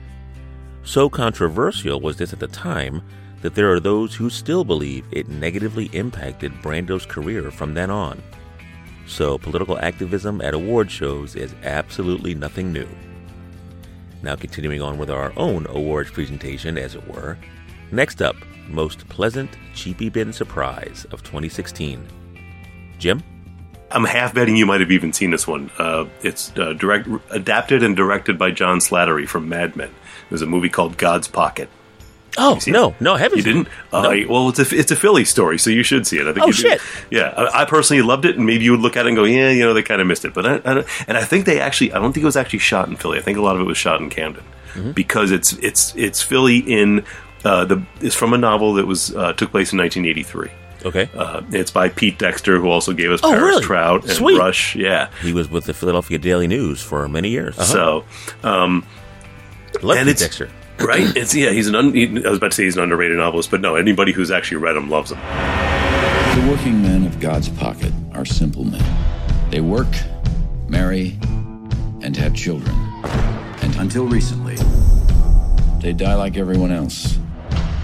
So 0.83 1.09
controversial 1.09 1.99
was 1.99 2.17
this 2.17 2.33
at 2.33 2.39
the 2.39 2.47
time 2.47 3.01
that 3.41 3.55
there 3.55 3.71
are 3.71 3.79
those 3.79 4.15
who 4.15 4.29
still 4.29 4.63
believe 4.63 5.05
it 5.11 5.29
negatively 5.29 5.85
impacted 5.93 6.61
Brando's 6.61 7.05
career 7.05 7.51
from 7.51 7.73
then 7.73 7.89
on. 7.89 8.21
So 9.05 9.37
political 9.37 9.77
activism 9.79 10.41
at 10.41 10.53
award 10.53 10.89
shows 10.89 11.35
is 11.35 11.55
absolutely 11.63 12.35
nothing 12.35 12.71
new. 12.71 12.87
Now, 14.23 14.35
continuing 14.35 14.81
on 14.81 14.97
with 14.97 15.09
our 15.09 15.33
own 15.35 15.65
awards 15.67 16.11
presentation, 16.11 16.77
as 16.77 16.95
it 16.95 17.07
were. 17.07 17.37
Next 17.91 18.21
up, 18.21 18.35
most 18.67 19.07
pleasant 19.09 19.49
cheapy 19.73 20.09
bin 20.09 20.31
surprise 20.31 21.05
of 21.11 21.23
2016. 21.23 22.07
Jim? 22.99 23.23
I'm 23.89 24.05
half 24.05 24.33
betting 24.33 24.55
you 24.55 24.65
might 24.65 24.79
have 24.79 24.91
even 24.91 25.11
seen 25.11 25.31
this 25.31 25.47
one. 25.47 25.69
Uh, 25.77 26.05
it's 26.21 26.55
uh, 26.57 26.73
direct, 26.73 27.09
adapted 27.31 27.83
and 27.83 27.95
directed 27.95 28.37
by 28.37 28.51
John 28.51 28.79
Slattery 28.79 29.27
from 29.27 29.49
Mad 29.49 29.75
Men. 29.75 29.89
There's 30.31 30.41
a 30.41 30.47
movie 30.47 30.69
called 30.69 30.97
God's 30.97 31.27
Pocket. 31.27 31.69
Oh 32.37 32.57
no, 32.65 32.95
no, 33.01 33.15
I 33.15 33.19
haven't. 33.19 33.39
You 33.39 33.43
didn't? 33.43 33.67
Uh, 33.91 34.15
well, 34.29 34.47
it's 34.47 34.57
a 34.59 34.75
it's 34.75 34.89
a 34.89 34.95
Philly 34.95 35.25
story, 35.25 35.59
so 35.59 35.69
you 35.69 35.83
should 35.83 36.07
see 36.07 36.17
it. 36.17 36.25
I 36.25 36.31
think. 36.31 36.43
Oh, 36.45 36.47
you 36.47 36.53
do. 36.53 36.61
shit. 36.61 36.81
Yeah, 37.11 37.33
I, 37.35 37.63
I 37.63 37.65
personally 37.65 38.01
loved 38.01 38.23
it, 38.23 38.37
and 38.37 38.45
maybe 38.45 38.63
you 38.63 38.71
would 38.71 38.79
look 38.79 38.95
at 38.95 39.05
it 39.05 39.09
and 39.09 39.17
go, 39.17 39.25
yeah, 39.25 39.49
you 39.49 39.59
know, 39.65 39.73
they 39.73 39.83
kind 39.83 39.99
of 39.99 40.07
missed 40.07 40.23
it. 40.23 40.33
But 40.33 40.45
I, 40.45 40.55
I 40.63 40.73
don't, 40.75 40.87
and 41.09 41.17
I 41.17 41.25
think 41.25 41.45
they 41.45 41.59
actually, 41.59 41.91
I 41.91 41.99
don't 41.99 42.13
think 42.13 42.23
it 42.23 42.25
was 42.25 42.37
actually 42.37 42.59
shot 42.59 42.87
in 42.87 42.95
Philly. 42.95 43.17
I 43.19 43.21
think 43.21 43.37
a 43.37 43.41
lot 43.41 43.55
of 43.55 43.61
it 43.61 43.65
was 43.65 43.77
shot 43.77 43.99
in 44.01 44.09
Camden 44.09 44.43
Mm-hmm. 44.73 44.91
because 44.93 45.31
it's 45.31 45.51
it's 45.57 45.93
it's 45.97 46.21
Philly 46.21 46.59
in 46.59 47.03
uh, 47.43 47.65
the 47.65 47.83
it's 47.99 48.15
from 48.15 48.31
a 48.33 48.37
novel 48.37 48.75
that 48.75 48.87
was 48.87 49.13
uh, 49.13 49.33
took 49.33 49.51
place 49.51 49.73
in 49.73 49.79
1983. 49.79 50.49
Okay. 50.85 51.09
Uh, 51.13 51.41
it's 51.51 51.69
by 51.69 51.89
Pete 51.89 52.17
Dexter, 52.17 52.57
who 52.57 52.69
also 52.69 52.93
gave 52.93 53.11
us 53.11 53.19
Oh, 53.21 53.31
Paris 53.31 53.43
really? 53.43 53.63
Trout 53.63 54.03
and 54.03 54.11
Sweet. 54.13 54.37
Rush. 54.39 54.77
Yeah. 54.77 55.09
He 55.21 55.33
was 55.33 55.49
with 55.49 55.65
the 55.65 55.73
Philadelphia 55.73 56.17
Daily 56.17 56.47
News 56.47 56.81
for 56.81 57.05
many 57.09 57.27
years. 57.29 57.57
So, 57.57 58.05
um, 58.43 58.85
Love 59.81 59.97
and 59.97 60.07
Pete 60.07 60.11
it's 60.11 60.21
Dexter. 60.21 60.49
right. 60.79 61.15
It's 61.15 61.33
yeah. 61.33 61.51
He's 61.51 61.67
an. 61.67 61.75
Un, 61.75 61.93
he, 61.93 62.07
I 62.25 62.29
was 62.29 62.37
about 62.37 62.51
to 62.51 62.55
say 62.55 62.63
he's 62.63 62.77
an 62.77 62.83
underrated 62.83 63.17
novelist, 63.17 63.51
but 63.51 63.61
no. 63.61 63.75
Anybody 63.75 64.11
who's 64.11 64.31
actually 64.31 64.57
read 64.57 64.75
him 64.75 64.89
loves 64.89 65.11
him. 65.11 65.19
The 65.19 66.47
working 66.49 66.81
men 66.81 67.05
of 67.05 67.19
God's 67.19 67.49
pocket 67.49 67.93
are 68.13 68.25
simple 68.25 68.63
men. 68.63 68.83
They 69.51 69.61
work, 69.61 69.93
marry, 70.67 71.17
and 72.01 72.15
have 72.17 72.33
children. 72.33 72.75
And 73.61 73.75
until 73.75 74.05
recently, 74.05 74.55
they 75.81 75.93
die 75.93 76.15
like 76.15 76.37
everyone 76.37 76.71
else. 76.71 77.17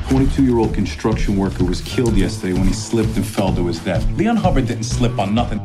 22 0.09 0.43
year 0.43 0.57
old 0.57 0.73
construction 0.73 1.35
worker 1.35 1.65
was 1.65 1.81
killed 1.81 2.15
yesterday 2.15 2.53
when 2.53 2.65
he 2.65 2.73
slipped 2.73 3.15
and 3.17 3.25
fell 3.25 3.53
to 3.53 3.67
his 3.67 3.79
death. 3.79 4.09
Leon 4.11 4.37
Hubbard 4.37 4.67
didn't 4.67 4.85
slip 4.85 5.19
on 5.19 5.35
nothing. 5.35 5.59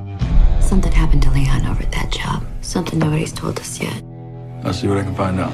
Something 0.60 0.92
happened 0.92 1.22
to 1.22 1.30
Leon 1.30 1.66
over 1.66 1.82
at 1.82 1.92
that 1.92 2.10
job. 2.10 2.44
Something 2.60 2.98
nobody's 2.98 3.32
told 3.32 3.58
us 3.60 3.80
yet. 3.80 4.02
I'll 4.64 4.72
see 4.72 4.86
what 4.86 4.98
I 4.98 5.02
can 5.02 5.14
find 5.14 5.40
out. 5.40 5.52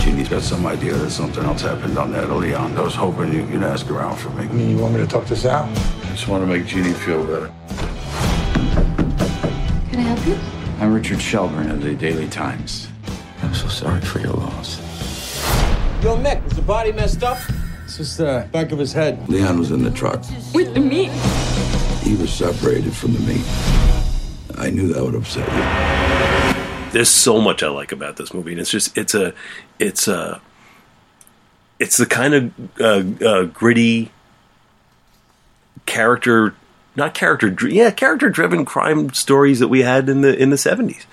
Jeannie's 0.00 0.28
got 0.28 0.42
some 0.42 0.64
idea 0.64 0.94
that 0.94 1.10
something 1.10 1.44
else 1.44 1.62
happened 1.62 1.98
on 1.98 2.12
that 2.12 2.30
Leon. 2.30 2.76
I 2.76 2.82
was 2.82 2.94
hoping 2.94 3.32
you 3.32 3.44
could 3.46 3.62
ask 3.62 3.90
around 3.90 4.16
for 4.16 4.30
me. 4.30 4.44
I 4.44 4.52
mean, 4.52 4.70
You 4.70 4.78
want 4.78 4.94
me 4.94 5.00
to 5.00 5.06
talk 5.06 5.26
this 5.26 5.44
out? 5.44 5.68
I 5.68 6.10
just 6.10 6.28
want 6.28 6.42
to 6.42 6.46
make 6.46 6.66
Jeannie 6.66 6.92
feel 6.92 7.24
better. 7.24 7.50
Can 9.90 9.98
I 9.98 10.02
help 10.02 10.26
you? 10.26 10.38
I'm 10.78 10.94
Richard 10.94 11.20
Shelburne 11.20 11.70
of 11.70 11.82
the 11.82 11.94
Daily 11.94 12.28
Times. 12.28 12.88
I'm 13.42 13.54
so 13.54 13.68
sorry 13.68 14.00
for 14.02 14.20
your 14.20 14.32
loss. 14.32 14.78
Yo, 16.02 16.16
Mick, 16.16 16.42
was 16.44 16.54
the 16.54 16.62
body 16.62 16.92
messed 16.92 17.22
up? 17.24 17.38
It's 17.84 17.96
just 17.96 18.18
the 18.18 18.48
back 18.52 18.70
of 18.70 18.78
his 18.78 18.92
head. 18.92 19.28
Leon 19.28 19.58
was 19.58 19.72
in 19.72 19.82
the 19.82 19.90
truck. 19.90 20.22
With 20.54 20.74
the 20.74 20.80
meat. 20.80 21.10
He 22.02 22.14
was 22.16 22.32
separated 22.32 22.94
from 22.94 23.14
the 23.14 23.20
meat. 23.20 23.44
I 24.56 24.70
knew 24.70 24.92
that 24.92 25.02
would 25.04 25.14
upset 25.16 25.46
you. 25.48 26.39
There's 26.92 27.08
so 27.08 27.40
much 27.40 27.62
I 27.62 27.68
like 27.68 27.92
about 27.92 28.16
this 28.16 28.34
movie, 28.34 28.52
and 28.52 28.60
it's 28.60 28.70
just 28.70 28.96
it's 28.98 29.14
a 29.14 29.32
it's 29.78 30.08
a 30.08 30.40
it's 31.78 31.96
the 31.96 32.06
kind 32.06 32.34
of 32.34 32.80
uh, 32.80 33.24
uh, 33.24 33.44
gritty 33.44 34.12
character 35.86 36.54
not 36.96 37.14
character 37.14 37.68
yeah 37.68 37.90
character 37.90 38.28
driven 38.28 38.64
crime 38.64 39.12
stories 39.12 39.60
that 39.60 39.68
we 39.68 39.80
had 39.80 40.08
in 40.08 40.20
the 40.20 40.36
in 40.36 40.50
the 40.50 40.56
70s 40.56 41.04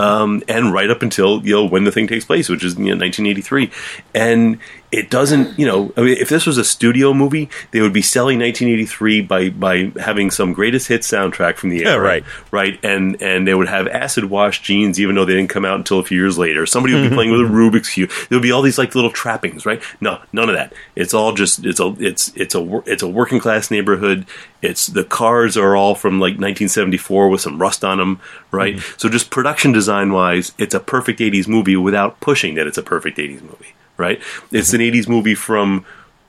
um, 0.00 0.42
and 0.48 0.72
right 0.72 0.90
up 0.90 1.02
until 1.02 1.46
you 1.46 1.54
know 1.54 1.64
when 1.64 1.84
the 1.84 1.92
thing 1.92 2.06
takes 2.06 2.24
place 2.24 2.48
which 2.48 2.64
is 2.64 2.74
you 2.74 2.86
know, 2.86 2.96
1983 2.96 3.70
and 4.14 4.58
it 4.96 5.10
doesn't 5.10 5.58
you 5.58 5.66
know 5.66 5.92
I 5.96 6.00
mean, 6.00 6.16
if 6.16 6.30
this 6.30 6.46
was 6.46 6.56
a 6.56 6.64
studio 6.64 7.12
movie 7.12 7.50
they 7.70 7.82
would 7.82 7.92
be 7.92 8.02
selling 8.02 8.38
1983 8.38 9.20
by 9.22 9.50
by 9.50 9.92
having 10.00 10.30
some 10.30 10.54
greatest 10.54 10.88
hits 10.88 11.10
soundtrack 11.10 11.56
from 11.56 11.68
the 11.68 11.80
Yeah, 11.80 11.92
era 11.92 12.02
right. 12.02 12.24
right? 12.50 12.80
And 12.82 13.20
and 13.20 13.46
they 13.46 13.54
would 13.54 13.68
have 13.68 13.86
acid 13.88 14.24
wash 14.24 14.62
jeans 14.62 14.98
even 14.98 15.14
though 15.14 15.26
they 15.26 15.34
didn't 15.34 15.50
come 15.50 15.66
out 15.66 15.76
until 15.76 15.98
a 15.98 16.04
few 16.04 16.18
years 16.18 16.38
later. 16.38 16.64
Somebody 16.64 16.94
would 16.94 17.02
be 17.02 17.06
mm-hmm. 17.08 17.14
playing 17.14 17.30
with 17.32 17.40
a 17.42 17.44
rubik's 17.44 17.90
cube. 17.90 18.10
There 18.28 18.38
would 18.38 18.42
be 18.42 18.52
all 18.52 18.62
these 18.62 18.78
like 18.78 18.94
little 18.94 19.10
trappings 19.10 19.66
right? 19.66 19.82
No 20.00 20.20
none 20.32 20.48
of 20.48 20.54
that. 20.56 20.72
It's 20.94 21.12
all 21.12 21.32
just 21.32 21.64
it's 21.64 21.80
a 21.80 21.94
it's 21.98 22.32
it's 22.34 22.54
a 22.54 22.82
it's 22.86 23.02
a 23.02 23.08
working 23.08 23.38
class 23.38 23.70
neighborhood. 23.70 24.26
It's 24.62 24.86
the 24.86 25.04
cars 25.04 25.58
are 25.58 25.76
all 25.76 25.94
from 25.94 26.14
like 26.14 26.38
1974 26.40 27.28
with 27.28 27.42
some 27.42 27.60
rust 27.60 27.84
on 27.84 27.98
them 27.98 28.20
right? 28.50 28.76
Mm-hmm. 28.76 28.94
So 28.98 29.08
just 29.10 29.30
production 29.30 29.72
design 29.72 30.12
wise 30.12 30.52
it's 30.58 30.74
a 30.74 30.80
perfect 30.80 31.20
80s 31.20 31.46
movie 31.46 31.76
without 31.76 32.18
pushing 32.20 32.54
that 32.54 32.66
it's 32.66 32.78
a 32.78 32.82
perfect 32.82 33.18
80s 33.18 33.42
movie 33.42 33.74
right 33.96 34.20
it's 34.52 34.72
an 34.72 34.80
80s 34.80 35.08
movie 35.08 35.34
from 35.34 35.84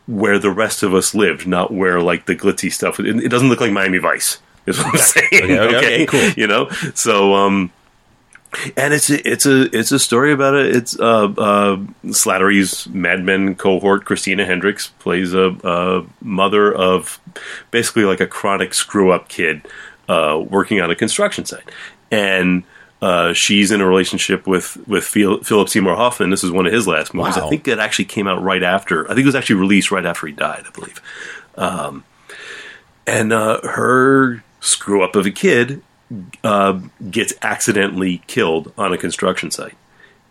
where 0.05 0.39
the 0.39 0.51
rest 0.51 0.83
of 0.83 0.93
us 0.93 1.13
lived 1.13 1.47
not 1.47 1.71
where 1.73 2.01
like 2.01 2.25
the 2.25 2.35
glitzy 2.35 2.71
stuff 2.71 2.99
it, 2.99 3.05
it 3.07 3.29
doesn't 3.29 3.49
look 3.49 3.61
like 3.61 3.71
miami 3.71 3.97
vice 3.97 4.39
is 4.65 4.77
what 4.77 4.87
i'm 4.87 4.97
saying 4.97 5.27
Okay, 5.33 5.59
okay, 5.59 5.77
okay, 5.77 6.05
cool. 6.05 6.29
you 6.37 6.47
know 6.47 6.69
so 6.93 7.33
um 7.35 7.71
and 8.77 8.93
it's 8.93 9.09
a, 9.09 9.29
it's 9.29 9.45
a 9.45 9.63
it's 9.77 9.91
a 9.91 9.99
story 9.99 10.31
about 10.31 10.55
it. 10.55 10.73
It's 10.73 10.97
uh, 10.97 11.25
uh, 11.25 11.77
Slattery's 12.05 12.87
Mad 12.87 13.21
Men 13.21 13.55
cohort. 13.55 14.05
Christina 14.05 14.45
Hendricks 14.45 14.87
plays 14.99 15.33
a, 15.33 15.49
a 15.65 16.05
mother 16.21 16.73
of 16.73 17.19
basically 17.71 18.05
like 18.05 18.21
a 18.21 18.25
chronic 18.25 18.73
screw 18.73 19.11
up 19.11 19.27
kid 19.27 19.67
uh, 20.07 20.41
working 20.49 20.79
on 20.79 20.89
a 20.89 20.95
construction 20.95 21.43
site, 21.43 21.69
and 22.09 22.63
uh, 23.01 23.33
she's 23.33 23.71
in 23.71 23.81
a 23.81 23.87
relationship 23.87 24.47
with 24.47 24.77
with 24.87 25.03
Phil, 25.03 25.43
Philip 25.43 25.69
Seymour 25.69 25.95
Hoffman. 25.95 26.29
This 26.29 26.43
is 26.43 26.51
one 26.51 26.65
of 26.65 26.73
his 26.73 26.87
last 26.87 27.13
movies. 27.13 27.37
Wow. 27.37 27.45
I 27.45 27.49
think 27.49 27.67
it 27.67 27.79
actually 27.79 28.05
came 28.05 28.27
out 28.27 28.41
right 28.41 28.63
after. 28.63 29.05
I 29.05 29.09
think 29.09 29.19
it 29.19 29.25
was 29.25 29.35
actually 29.35 29.59
released 29.59 29.91
right 29.91 30.05
after 30.05 30.27
he 30.27 30.33
died. 30.33 30.63
I 30.67 30.71
believe. 30.71 31.01
Um, 31.55 32.03
and 33.05 33.31
uh, 33.31 33.61
her 33.61 34.43
screw 34.59 35.03
up 35.03 35.15
of 35.15 35.25
a 35.25 35.31
kid 35.31 35.81
uh, 36.43 36.79
gets 37.09 37.33
accidentally 37.41 38.23
killed 38.27 38.73
on 38.77 38.93
a 38.93 38.97
construction 38.97 39.51
site, 39.51 39.77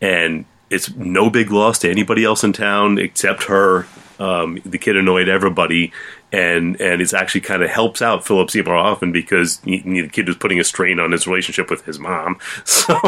and 0.01 0.45
it's 0.69 0.93
no 0.95 1.31
big 1.31 1.53
loss 1.53 1.79
to 1.81 1.91
anybody 1.91 2.25
else 2.25 2.43
in 2.43 2.53
town 2.53 2.99
except 2.99 3.45
her. 3.45 3.87
Um, 4.19 4.61
the 4.65 4.79
kid 4.79 4.97
annoyed 4.97 5.29
everybody, 5.29 5.93
and 6.33 6.81
and 6.81 7.01
it's 7.01 7.15
actually 7.15 7.41
kind 7.41 7.63
of 7.63 7.71
helps 7.71 8.03
out 8.03 8.27
Philip 8.27 8.51
Seymour 8.51 8.75
Hoffman 8.75 9.13
because 9.13 9.61
he, 9.65 9.79
the 9.81 10.09
kid 10.09 10.27
was 10.27 10.37
putting 10.37 10.59
a 10.59 10.65
strain 10.65 10.99
on 10.99 11.13
his 11.13 11.27
relationship 11.27 11.71
with 11.71 11.85
his 11.85 11.99
mom. 11.99 12.39
So, 12.87 12.99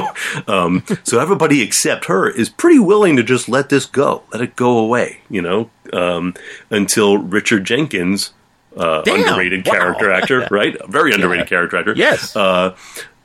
um, 0.49 0.85
so 1.05 1.21
everybody 1.21 1.63
except 1.63 2.07
her 2.07 2.29
is 2.29 2.49
pretty 2.49 2.81
willing 2.81 3.17
to 3.17 3.23
just 3.23 3.49
let 3.49 3.69
this 3.69 3.87
go, 3.87 4.23
let 4.33 4.43
it 4.43 4.57
go 4.57 4.79
away, 4.79 5.21
you 5.31 5.41
know, 5.41 5.71
um, 5.93 6.35
until 6.71 7.19
Richard 7.19 7.65
Jenkins, 7.65 8.33
uh, 8.77 9.03
Damn, 9.03 9.21
underrated 9.21 9.67
wow. 9.67 9.73
character 9.73 10.11
actor, 10.11 10.49
right? 10.51 10.77
A 10.81 10.87
very 10.89 11.13
underrated 11.13 11.47
character 11.47 11.77
actor. 11.77 11.95
Yes. 11.97 12.35
Uh, 12.35 12.77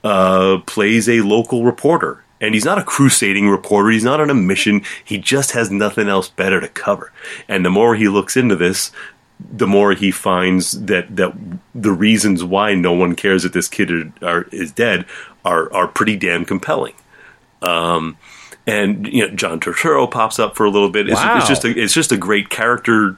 uh, 0.03 0.59
plays 0.67 1.07
a 1.09 1.21
local 1.21 1.63
reporter. 1.63 2.23
And 2.41 2.53
he's 2.53 2.65
not 2.65 2.77
a 2.77 2.83
crusading 2.83 3.47
reporter. 3.47 3.89
He's 3.89 4.03
not 4.03 4.19
on 4.19 4.29
a 4.29 4.33
mission. 4.33 4.83
He 5.03 5.17
just 5.17 5.51
has 5.51 5.71
nothing 5.71 6.09
else 6.09 6.27
better 6.27 6.59
to 6.59 6.67
cover. 6.67 7.13
And 7.47 7.63
the 7.63 7.69
more 7.69 7.95
he 7.95 8.09
looks 8.09 8.35
into 8.35 8.57
this, 8.57 8.91
the 9.39 9.67
more 9.67 9.93
he 9.93 10.11
finds 10.11 10.71
that 10.85 11.15
that 11.15 11.33
the 11.75 11.91
reasons 11.91 12.43
why 12.43 12.73
no 12.75 12.93
one 12.93 13.15
cares 13.15 13.43
that 13.43 13.53
this 13.53 13.67
kid 13.67 13.91
are, 13.91 14.11
are, 14.21 14.41
is 14.51 14.71
dead 14.71 15.05
are 15.43 15.71
are 15.73 15.87
pretty 15.87 16.15
damn 16.15 16.45
compelling. 16.45 16.93
Um, 17.61 18.17
and 18.65 19.07
you 19.07 19.27
know, 19.27 19.35
John 19.35 19.59
Turturro 19.59 20.09
pops 20.09 20.39
up 20.39 20.55
for 20.55 20.65
a 20.65 20.69
little 20.69 20.89
bit. 20.89 21.07
It's, 21.09 21.15
Wow. 21.15 21.37
it's 21.37 21.47
just 21.47 21.65
a, 21.65 21.69
it's 21.69 21.93
just 21.93 22.11
a 22.11 22.17
great 22.17 22.49
character 22.49 23.15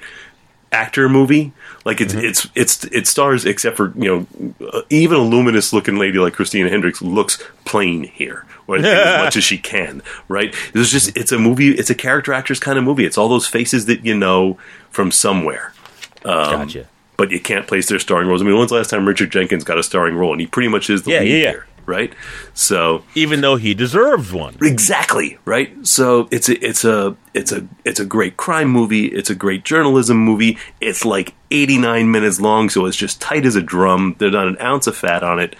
actor 0.71 1.07
movie. 1.07 1.53
Like 1.85 2.01
it's 2.01 2.13
it's 2.15 2.47
it's 2.55 2.83
it 2.85 3.05
stars 3.07 3.45
except 3.45 3.77
for 3.77 3.93
you 3.95 4.27
know 4.59 4.67
uh, 4.73 4.81
even 4.89 5.17
a 5.17 5.21
luminous 5.21 5.71
looking 5.71 5.97
lady 5.97 6.17
like 6.17 6.33
Christina 6.33 6.69
Hendricks 6.69 7.01
looks 7.01 7.41
plain 7.65 8.03
here. 8.03 8.45
Or 8.67 8.77
as 8.77 8.83
much 9.23 9.37
as 9.37 9.43
she 9.43 9.59
can, 9.59 10.01
right? 10.27 10.55
It's 10.73 10.89
just 10.89 11.15
it's 11.15 11.31
a 11.31 11.37
movie. 11.37 11.69
It's 11.75 11.91
a 11.91 11.95
character 11.95 12.33
actors 12.33 12.59
kind 12.59 12.79
of 12.79 12.83
movie. 12.83 13.05
It's 13.05 13.15
all 13.15 13.29
those 13.29 13.45
faces 13.45 13.85
that 13.85 14.03
you 14.03 14.15
know 14.17 14.57
from 14.89 15.11
somewhere. 15.11 15.71
Um, 16.25 16.51
Gotcha. 16.67 16.87
But 17.17 17.31
you 17.31 17.39
can't 17.39 17.65
place 17.65 17.87
their 17.87 17.99
starring 17.99 18.27
roles. 18.27 18.41
I 18.41 18.45
mean, 18.45 18.57
when's 18.57 18.71
the 18.71 18.75
last 18.77 18.89
time 18.89 19.07
Richard 19.07 19.31
Jenkins 19.31 19.63
got 19.63 19.77
a 19.77 19.83
starring 19.83 20.15
role? 20.15 20.33
And 20.33 20.41
he 20.41 20.47
pretty 20.47 20.67
much 20.67 20.89
is 20.89 21.03
the 21.03 21.11
Yeah, 21.11 21.19
lead 21.21 21.29
yeah, 21.29 21.35
yeah. 21.37 21.51
here, 21.51 21.67
right? 21.85 22.13
So 22.53 23.03
even 23.15 23.39
though 23.39 23.55
he 23.55 23.73
deserves 23.73 24.33
one. 24.33 24.57
Exactly 24.61 25.37
right. 25.45 25.71
So 25.87 26.27
it's 26.31 26.49
a 26.49 26.65
it's 26.65 26.83
a 26.83 27.15
it's 27.33 27.53
a 27.53 27.65
it's 27.85 28.01
a 28.01 28.05
great 28.05 28.35
crime 28.35 28.67
movie. 28.69 29.05
It's 29.05 29.29
a 29.29 29.35
great 29.35 29.63
journalism 29.63 30.17
movie. 30.17 30.57
It's 30.81 31.05
like 31.05 31.33
89 31.51 32.11
minutes 32.11 32.41
long, 32.41 32.69
so 32.69 32.85
it's 32.85 32.97
just 32.97 33.21
tight 33.21 33.45
as 33.45 33.55
a 33.55 33.61
drum. 33.61 34.15
There's 34.17 34.33
not 34.33 34.47
an 34.49 34.57
ounce 34.59 34.85
of 34.87 34.97
fat 34.97 35.23
on 35.23 35.39
it. 35.39 35.55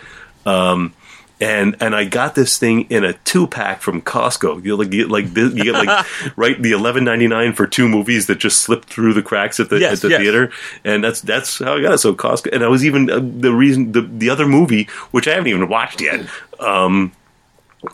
Um, 0.45 0.93
and 1.41 1.75
and 1.81 1.95
I 1.95 2.05
got 2.05 2.36
this 2.36 2.57
thing 2.57 2.81
in 2.89 3.03
a 3.03 3.13
two 3.13 3.47
pack 3.47 3.81
from 3.81 4.01
Costco. 4.01 4.63
You 4.63 4.75
like 4.77 4.89
get 4.89 5.09
like 5.09 5.25
you 5.36 5.63
get 5.63 5.73
like 5.73 6.05
right 6.38 6.61
the 6.61 6.71
eleven 6.71 7.03
ninety 7.03 7.27
nine 7.27 7.53
for 7.53 7.67
two 7.67 7.89
movies 7.89 8.27
that 8.27 8.36
just 8.36 8.61
slipped 8.61 8.88
through 8.89 9.13
the 9.13 9.21
cracks 9.21 9.59
at 9.59 9.69
the 9.69 9.79
Yes, 9.79 9.93
at 9.93 10.01
the 10.01 10.09
yes. 10.09 10.21
theater, 10.21 10.51
and 10.83 11.03
that's 11.03 11.21
that's 11.21 11.59
how 11.59 11.75
I 11.75 11.81
got 11.81 11.93
it. 11.93 11.97
So 11.97 12.13
Costco, 12.15 12.53
and 12.53 12.63
I 12.63 12.67
was 12.67 12.86
even 12.86 13.09
uh, 13.09 13.19
the 13.19 13.53
reason 13.53 13.91
the 13.91 14.01
the 14.01 14.29
other 14.29 14.47
movie 14.47 14.86
which 15.11 15.27
I 15.27 15.31
haven't 15.31 15.47
even 15.47 15.67
watched 15.67 16.01
yet. 16.01 16.25
Um, 16.59 17.11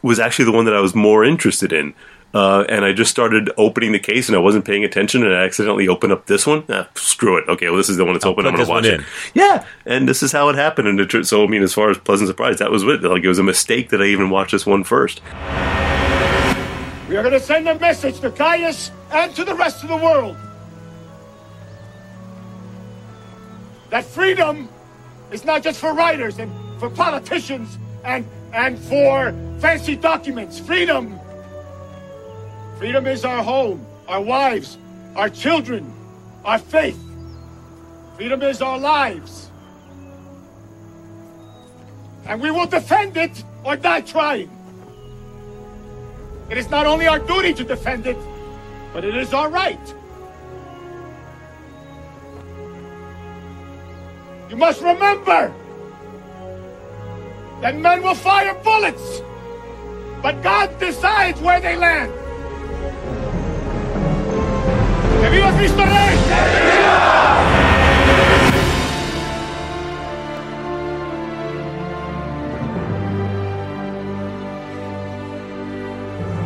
was 0.01 0.19
actually 0.19 0.45
the 0.45 0.51
one 0.53 0.65
that 0.65 0.73
I 0.75 0.79
was 0.79 0.95
more 0.95 1.25
interested 1.25 1.73
in. 1.73 1.93
Uh, 2.34 2.63
and 2.69 2.86
I 2.86 2.93
just 2.93 3.11
started 3.11 3.51
opening 3.57 3.91
the 3.91 3.99
case, 3.99 4.29
and 4.29 4.36
I 4.36 4.39
wasn't 4.39 4.63
paying 4.63 4.86
attention, 4.86 5.23
and 5.23 5.34
I 5.34 5.43
accidentally 5.43 5.88
opened 5.88 6.13
up 6.13 6.27
this 6.27 6.47
one. 6.47 6.63
Ah, 6.69 6.88
screw 6.95 7.38
it. 7.38 7.47
Okay, 7.49 7.67
well, 7.67 7.77
this 7.77 7.89
is 7.89 7.97
the 7.97 8.05
one 8.05 8.13
that's 8.13 8.25
open. 8.25 8.45
I'm 8.45 8.55
going 8.55 8.65
to 8.65 8.71
watch 8.71 8.86
it. 8.86 9.01
Yeah, 9.34 9.65
and 9.86 10.07
this 10.07 10.23
is 10.23 10.32
how 10.32 10.47
it 10.49 10.55
happened. 10.55 10.88
And 10.88 10.99
it, 10.99 11.25
so, 11.25 11.43
I 11.43 11.47
mean, 11.47 11.61
as 11.61 11.73
far 11.73 11.89
as 11.89 11.97
pleasant 11.97 12.29
surprise, 12.29 12.59
that 12.59 12.71
was 12.71 12.84
it. 12.84 13.03
Like 13.03 13.23
it 13.23 13.27
was 13.27 13.39
a 13.39 13.43
mistake 13.43 13.89
that 13.89 14.01
I 14.01 14.05
even 14.05 14.29
watched 14.29 14.53
this 14.53 14.65
one 14.65 14.84
first. 14.84 15.21
We 17.09 17.17
are 17.17 17.23
going 17.23 17.34
to 17.34 17.39
send 17.41 17.67
a 17.67 17.77
message 17.77 18.21
to 18.21 18.32
Calles 18.32 18.91
and 19.11 19.36
to 19.36 19.43
the 19.43 19.55
rest 19.55 19.84
of 19.84 19.89
the 19.89 19.97
world 19.97 20.38
that 23.91 24.05
freedom 24.05 24.69
is 25.32 25.45
not 25.45 25.61
just 25.61 25.79
for 25.79 25.93
writers 25.93 26.39
and 26.39 26.51
for 26.79 26.89
politicians 26.89 27.77
and 28.03 28.25
and 28.53 28.79
for 28.79 29.34
fancy 29.59 29.95
documents. 29.95 30.59
Freedom. 30.59 31.19
Freedom 32.82 33.05
is 33.05 33.23
our 33.23 33.43
home, 33.43 33.86
our 34.07 34.21
wives, 34.21 34.79
our 35.15 35.29
children, 35.29 35.93
our 36.43 36.57
faith. 36.57 36.99
Freedom 38.15 38.41
is 38.41 38.59
our 38.59 38.79
lives. 38.79 39.51
And 42.25 42.41
we 42.41 42.49
will 42.49 42.65
defend 42.65 43.17
it 43.17 43.43
or 43.63 43.75
die 43.75 44.01
trying. 44.01 44.49
It 46.49 46.57
is 46.57 46.71
not 46.71 46.88
only 46.88 47.05
our 47.05 47.19
duty 47.19 47.53
to 47.53 47.63
defend 47.63 48.07
it, 48.07 48.17
but 48.93 49.05
it 49.05 49.15
is 49.15 49.32
our 49.32 49.47
right. 49.47 49.95
You 54.49 54.55
must 54.57 54.82
remember 54.82 55.53
that 57.61 57.77
men 57.77 58.01
will 58.01 58.15
fire 58.15 58.55
bullets, 58.63 59.21
but 60.23 60.41
God 60.41 60.79
decides 60.79 61.39
where 61.41 61.59
they 61.59 61.75
land. 61.75 62.11
¡Que 65.21 65.29
viva 65.29 65.51
Cristo 65.57 65.86
Rey! 65.86 66.17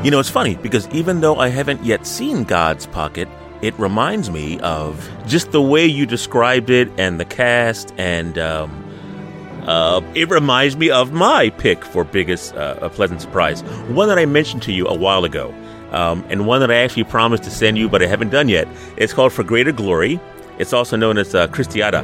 You 0.03 0.11
know, 0.11 0.19
it's 0.19 0.29
funny 0.29 0.55
because 0.55 0.87
even 0.89 1.21
though 1.21 1.37
I 1.37 1.47
haven't 1.47 1.83
yet 1.83 2.05
seen 2.05 2.43
God's 2.43 2.85
Pocket, 2.85 3.27
it 3.63 3.73
reminds 3.79 4.29
me 4.29 4.59
of 4.59 5.09
just 5.25 5.51
the 5.51 5.61
way 5.61 5.87
you 5.87 6.05
described 6.05 6.69
it 6.69 6.91
and 6.99 7.19
the 7.19 7.25
cast, 7.25 7.91
and 7.97 8.37
um, 8.37 9.63
uh, 9.65 10.01
it 10.13 10.29
reminds 10.29 10.77
me 10.77 10.91
of 10.91 11.11
my 11.11 11.49
pick 11.49 11.83
for 11.83 12.03
biggest 12.03 12.53
uh, 12.53 12.77
a 12.81 12.89
pleasant 12.91 13.19
surprise. 13.19 13.63
One 13.89 14.07
that 14.09 14.19
I 14.19 14.27
mentioned 14.27 14.61
to 14.63 14.71
you 14.71 14.85
a 14.85 14.93
while 14.93 15.25
ago, 15.25 15.51
um, 15.95 16.25
and 16.29 16.45
one 16.45 16.59
that 16.59 16.69
I 16.69 16.75
actually 16.75 17.05
promised 17.05 17.43
to 17.43 17.49
send 17.49 17.77
you, 17.77 17.87
but 17.89 18.03
I 18.03 18.07
haven't 18.07 18.29
done 18.29 18.49
yet. 18.49 18.67
It's 18.97 19.13
called 19.13 19.31
For 19.31 19.43
Greater 19.43 19.71
Glory. 19.71 20.19
It's 20.59 20.73
also 20.73 20.97
known 20.97 21.17
as 21.17 21.33
uh, 21.33 21.47
Cristiada, 21.47 22.03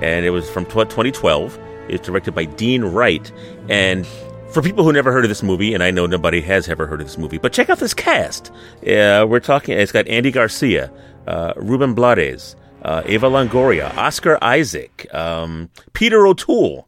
and 0.00 0.24
it 0.24 0.30
was 0.30 0.48
from 0.48 0.64
2012. 0.64 1.58
It's 1.88 2.06
directed 2.06 2.34
by 2.34 2.44
Dean 2.44 2.84
Wright, 2.84 3.30
and 3.68 4.06
for 4.52 4.62
people 4.62 4.84
who 4.84 4.92
never 4.92 5.12
heard 5.12 5.24
of 5.24 5.28
this 5.28 5.42
movie, 5.42 5.74
and 5.74 5.82
I 5.82 5.90
know 5.90 6.06
nobody 6.06 6.40
has 6.42 6.68
ever 6.68 6.86
heard 6.86 7.00
of 7.00 7.06
this 7.06 7.18
movie, 7.18 7.38
but 7.38 7.52
check 7.52 7.68
out 7.68 7.78
this 7.78 7.94
cast. 7.94 8.52
Uh, 8.86 9.26
we're 9.28 9.40
talking, 9.40 9.76
it's 9.76 9.92
got 9.92 10.06
Andy 10.06 10.30
Garcia, 10.30 10.92
uh, 11.26 11.52
Ruben 11.56 11.94
Blades, 11.94 12.54
uh, 12.82 13.02
Eva 13.06 13.28
Longoria, 13.28 13.96
Oscar 13.96 14.38
Isaac, 14.42 15.12
um, 15.14 15.68
Peter 15.94 16.26
O'Toole. 16.26 16.86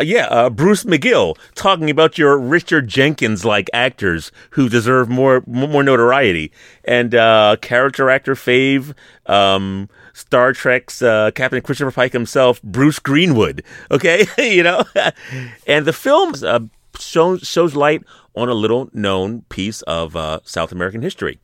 Uh, 0.00 0.02
yeah, 0.02 0.26
uh, 0.28 0.48
Bruce 0.48 0.84
McGill 0.84 1.36
talking 1.54 1.90
about 1.90 2.16
your 2.16 2.38
Richard 2.38 2.88
Jenkins 2.88 3.44
like 3.44 3.68
actors 3.74 4.32
who 4.50 4.70
deserve 4.70 5.10
more 5.10 5.44
more 5.46 5.82
notoriety, 5.82 6.52
and 6.86 7.14
uh, 7.14 7.56
character 7.60 8.08
actor 8.08 8.34
fave, 8.34 8.94
um, 9.26 9.90
Star 10.14 10.54
Trek's 10.54 11.02
uh, 11.02 11.32
Captain 11.32 11.60
Christopher 11.60 11.90
Pike 11.90 12.14
himself, 12.14 12.62
Bruce 12.62 12.98
Greenwood. 12.98 13.62
Okay, 13.90 14.24
you 14.38 14.62
know, 14.62 14.84
and 15.66 15.84
the 15.84 15.92
film 15.92 16.32
uh, 16.46 16.60
shows 16.98 17.42
shows 17.42 17.74
light 17.74 18.02
on 18.34 18.48
a 18.48 18.54
little 18.54 18.88
known 18.94 19.42
piece 19.50 19.82
of 19.82 20.16
uh, 20.16 20.40
South 20.44 20.72
American 20.72 21.02
history. 21.02 21.40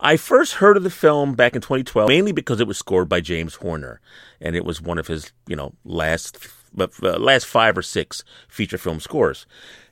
I 0.00 0.16
first 0.16 0.54
heard 0.54 0.76
of 0.76 0.82
the 0.82 0.90
film 0.90 1.34
back 1.34 1.54
in 1.54 1.62
2012 1.62 2.08
mainly 2.08 2.32
because 2.32 2.60
it 2.60 2.66
was 2.66 2.78
scored 2.78 3.08
by 3.08 3.20
James 3.20 3.56
Horner, 3.56 4.00
and 4.40 4.56
it 4.56 4.64
was 4.64 4.80
one 4.82 4.98
of 4.98 5.06
his 5.06 5.32
you 5.46 5.54
know 5.54 5.74
last 5.84 6.48
uh, 6.78 7.18
last 7.18 7.46
five 7.46 7.76
or 7.76 7.82
six 7.82 8.24
feature 8.48 8.78
film 8.78 9.00
scores. 9.00 9.46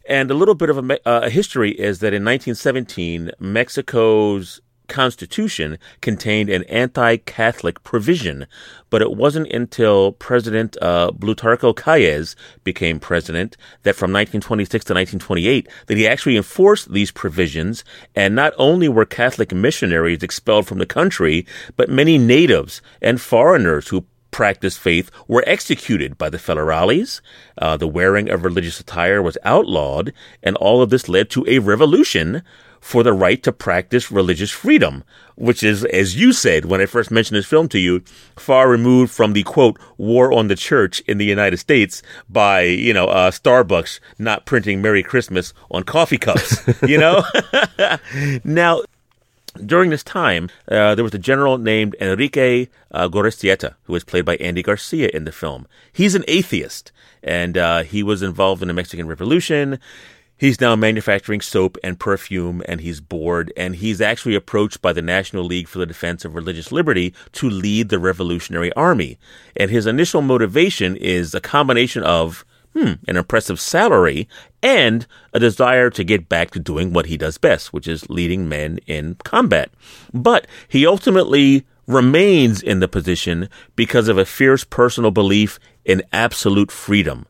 And 0.08 0.30
a 0.30 0.34
little 0.34 0.54
bit 0.54 0.70
of 0.70 0.78
a, 0.78 1.08
uh, 1.08 1.28
history 1.28 1.72
is 1.72 1.98
that 1.98 2.14
in 2.14 2.24
1917, 2.24 3.32
Mexico's 3.40 4.60
Constitution 4.88 5.78
contained 6.00 6.48
an 6.48 6.62
anti 6.64 7.16
Catholic 7.16 7.82
provision, 7.82 8.46
but 8.90 9.02
it 9.02 9.12
wasn't 9.12 9.50
until 9.52 10.12
President 10.12 10.76
uh, 10.80 11.10
Plutarco 11.10 11.74
Calles 11.74 12.36
became 12.64 13.00
president 13.00 13.56
that 13.82 13.96
from 13.96 14.12
1926 14.12 14.84
to 14.84 14.94
1928 14.94 15.68
that 15.86 15.96
he 15.96 16.06
actually 16.06 16.36
enforced 16.36 16.92
these 16.92 17.10
provisions. 17.10 17.84
And 18.14 18.34
not 18.34 18.52
only 18.58 18.88
were 18.88 19.06
Catholic 19.06 19.52
missionaries 19.52 20.22
expelled 20.22 20.66
from 20.66 20.78
the 20.78 20.86
country, 20.86 21.46
but 21.76 21.90
many 21.90 22.18
natives 22.18 22.80
and 23.02 23.20
foreigners 23.20 23.88
who 23.88 24.06
practiced 24.36 24.78
faith 24.78 25.10
were 25.26 25.42
executed 25.46 26.18
by 26.18 26.28
the 26.28 26.36
federales. 26.36 27.22
Uh, 27.56 27.74
the 27.74 27.88
wearing 27.88 28.28
of 28.28 28.44
religious 28.44 28.78
attire 28.78 29.22
was 29.22 29.38
outlawed, 29.44 30.12
and 30.42 30.54
all 30.56 30.82
of 30.82 30.90
this 30.90 31.08
led 31.08 31.30
to 31.30 31.42
a 31.48 31.58
revolution 31.58 32.42
for 32.78 33.02
the 33.02 33.14
right 33.14 33.42
to 33.42 33.50
practice 33.50 34.12
religious 34.12 34.50
freedom, 34.50 35.04
which 35.36 35.62
is, 35.62 35.86
as 35.86 36.16
you 36.16 36.34
said 36.34 36.66
when 36.66 36.82
I 36.82 36.86
first 36.86 37.10
mentioned 37.10 37.38
this 37.38 37.46
film 37.46 37.66
to 37.70 37.78
you, 37.78 38.02
far 38.36 38.68
removed 38.68 39.10
from 39.10 39.32
the 39.32 39.42
quote, 39.42 39.78
war 39.96 40.34
on 40.34 40.48
the 40.48 40.54
church 40.54 41.00
in 41.08 41.16
the 41.16 41.24
United 41.24 41.56
States 41.56 42.02
by, 42.28 42.60
you 42.60 42.92
know, 42.92 43.06
uh, 43.06 43.30
Starbucks 43.30 44.00
not 44.18 44.44
printing 44.44 44.82
Merry 44.82 45.02
Christmas 45.02 45.54
on 45.70 45.82
coffee 45.82 46.18
cups, 46.18 46.62
you 46.86 46.98
know? 46.98 47.24
now, 48.44 48.82
during 49.56 49.90
this 49.90 50.02
time, 50.02 50.48
uh, 50.68 50.94
there 50.94 51.04
was 51.04 51.14
a 51.14 51.18
general 51.18 51.58
named 51.58 51.96
Enrique 52.00 52.68
uh, 52.90 53.08
Gorostieta, 53.08 53.74
who 53.84 53.92
was 53.92 54.04
played 54.04 54.24
by 54.24 54.36
Andy 54.36 54.62
Garcia 54.62 55.10
in 55.12 55.24
the 55.24 55.32
film. 55.32 55.66
He's 55.92 56.14
an 56.14 56.24
atheist, 56.28 56.92
and 57.22 57.56
uh, 57.56 57.82
he 57.82 58.02
was 58.02 58.22
involved 58.22 58.62
in 58.62 58.68
the 58.68 58.74
Mexican 58.74 59.06
Revolution. 59.08 59.78
He's 60.38 60.60
now 60.60 60.76
manufacturing 60.76 61.40
soap 61.40 61.78
and 61.82 61.98
perfume, 61.98 62.62
and 62.68 62.82
he's 62.82 63.00
bored, 63.00 63.52
and 63.56 63.76
he's 63.76 64.02
actually 64.02 64.34
approached 64.34 64.82
by 64.82 64.92
the 64.92 65.00
National 65.00 65.44
League 65.44 65.66
for 65.66 65.78
the 65.78 65.86
Defense 65.86 66.26
of 66.26 66.34
Religious 66.34 66.70
Liberty 66.70 67.14
to 67.32 67.48
lead 67.48 67.88
the 67.88 67.98
Revolutionary 67.98 68.70
Army. 68.74 69.18
And 69.56 69.70
his 69.70 69.86
initial 69.86 70.20
motivation 70.20 70.94
is 70.94 71.34
a 71.34 71.40
combination 71.40 72.02
of 72.02 72.44
hmm, 72.76 72.92
an 73.08 73.16
impressive 73.16 73.60
salary 73.60 74.28
and 74.62 75.06
a 75.32 75.40
desire 75.40 75.90
to 75.90 76.04
get 76.04 76.28
back 76.28 76.50
to 76.50 76.58
doing 76.58 76.92
what 76.92 77.06
he 77.06 77.16
does 77.16 77.38
best, 77.38 77.72
which 77.72 77.88
is 77.88 78.10
leading 78.10 78.48
men 78.48 78.78
in 78.86 79.16
combat. 79.24 79.70
But 80.12 80.46
he 80.68 80.86
ultimately 80.86 81.66
remains 81.86 82.62
in 82.62 82.80
the 82.80 82.88
position 82.88 83.48
because 83.76 84.08
of 84.08 84.18
a 84.18 84.24
fierce 84.24 84.64
personal 84.64 85.10
belief 85.10 85.58
in 85.84 86.02
absolute 86.12 86.70
freedom 86.72 87.26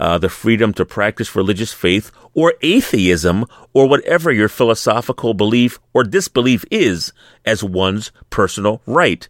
uh, 0.00 0.16
the 0.16 0.30
freedom 0.30 0.72
to 0.72 0.84
practice 0.84 1.36
religious 1.36 1.72
faith 1.74 2.10
or 2.32 2.54
atheism 2.62 3.44
or 3.74 3.86
whatever 3.86 4.32
your 4.32 4.48
philosophical 4.48 5.34
belief 5.34 5.78
or 5.92 6.02
disbelief 6.02 6.64
is 6.70 7.12
as 7.44 7.62
one's 7.62 8.10
personal 8.30 8.80
right. 8.86 9.28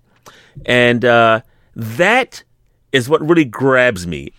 And 0.64 1.04
uh, 1.04 1.40
that 1.74 2.44
is 2.92 3.08
what 3.08 3.26
really 3.28 3.44
grabs 3.44 4.06
me. 4.06 4.32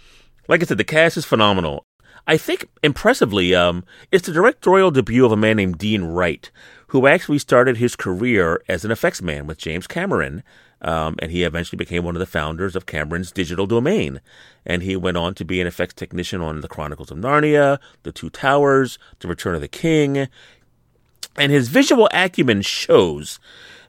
Like 0.52 0.62
I 0.62 0.66
said, 0.66 0.78
the 0.78 0.84
cast 0.84 1.18
is 1.18 1.26
phenomenal. 1.26 1.86
I 2.28 2.38
think 2.38 2.70
impressively, 2.84 3.56
um, 3.56 3.84
it's 4.12 4.28
the 4.28 4.34
directorial 4.34 4.92
debut 4.92 5.26
of 5.26 5.32
a 5.32 5.38
man 5.38 5.56
named 5.56 5.80
Dean 5.80 6.04
Wright, 6.04 6.52
who 6.88 7.08
actually 7.08 7.40
started 7.40 7.78
his 7.78 7.96
career 7.96 8.62
as 8.68 8.86
an 8.86 8.92
effects 8.92 9.24
man 9.24 9.48
with 9.48 9.58
James 9.58 9.88
Cameron 9.88 10.44
um, 10.82 11.16
and 11.20 11.32
he 11.32 11.44
eventually 11.44 11.78
became 11.78 12.04
one 12.04 12.16
of 12.16 12.20
the 12.20 12.26
founders 12.26 12.76
of 12.76 12.86
Cameron's 12.86 13.32
Digital 13.32 13.68
Domain. 13.68 14.20
And 14.66 14.82
he 14.82 14.96
went 14.96 15.18
on 15.18 15.36
to 15.36 15.46
be 15.46 15.62
an 15.62 15.68
effects 15.68 15.94
technician 15.94 16.42
on 16.42 16.62
The 16.62 16.68
Chronicles 16.68 17.12
of 17.12 17.20
Narnia, 17.20 17.80
The 18.04 18.12
Two 18.12 18.30
Towers, 18.30 18.98
The 19.20 19.28
Return 19.28 19.56
of 19.56 19.62
the 19.62 19.68
King. 19.68 20.28
And 21.38 21.52
his 21.52 21.70
visual 21.70 22.10
acumen 22.12 22.62
shows. 22.64 23.40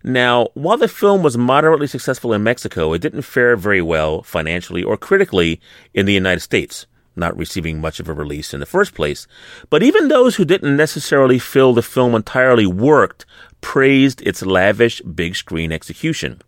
Now, 0.05 0.48
while 0.55 0.76
the 0.76 0.88
film 0.88 1.22
was 1.22 1.38
moderately 1.38 1.86
successful 1.86 2.32
in 2.32 2.42
Mexico, 2.42 2.92
it 2.92 3.00
didn't 3.00 3.22
fare 3.22 3.57
very 3.57 3.82
well 3.82 4.22
financially 4.22 4.82
or 4.82 4.96
critically 4.96 5.61
in 5.94 6.07
the 6.07 6.12
United 6.12 6.40
States 6.40 6.86
not 7.16 7.36
receiving 7.36 7.80
much 7.80 8.00
of 8.00 8.09
a 8.09 8.12
release 8.12 8.55
in 8.55 8.61
the 8.61 8.66
first 8.66 8.94
place. 8.94 9.26
But 9.70 9.82
even 9.82 10.09
those 10.09 10.36
who 10.36 10.44
didn't 10.44 10.76
necessarily 10.76 11.38
feel 11.38 11.74
the 11.74 11.82
film 11.82 12.14
entirely 12.14 12.66
worked 12.66 13.26
praised 13.62 14.20
its 14.22 14.42
lavish 14.42 15.00
big 15.02 15.34
screen 15.34 15.72
execution. 15.72 16.42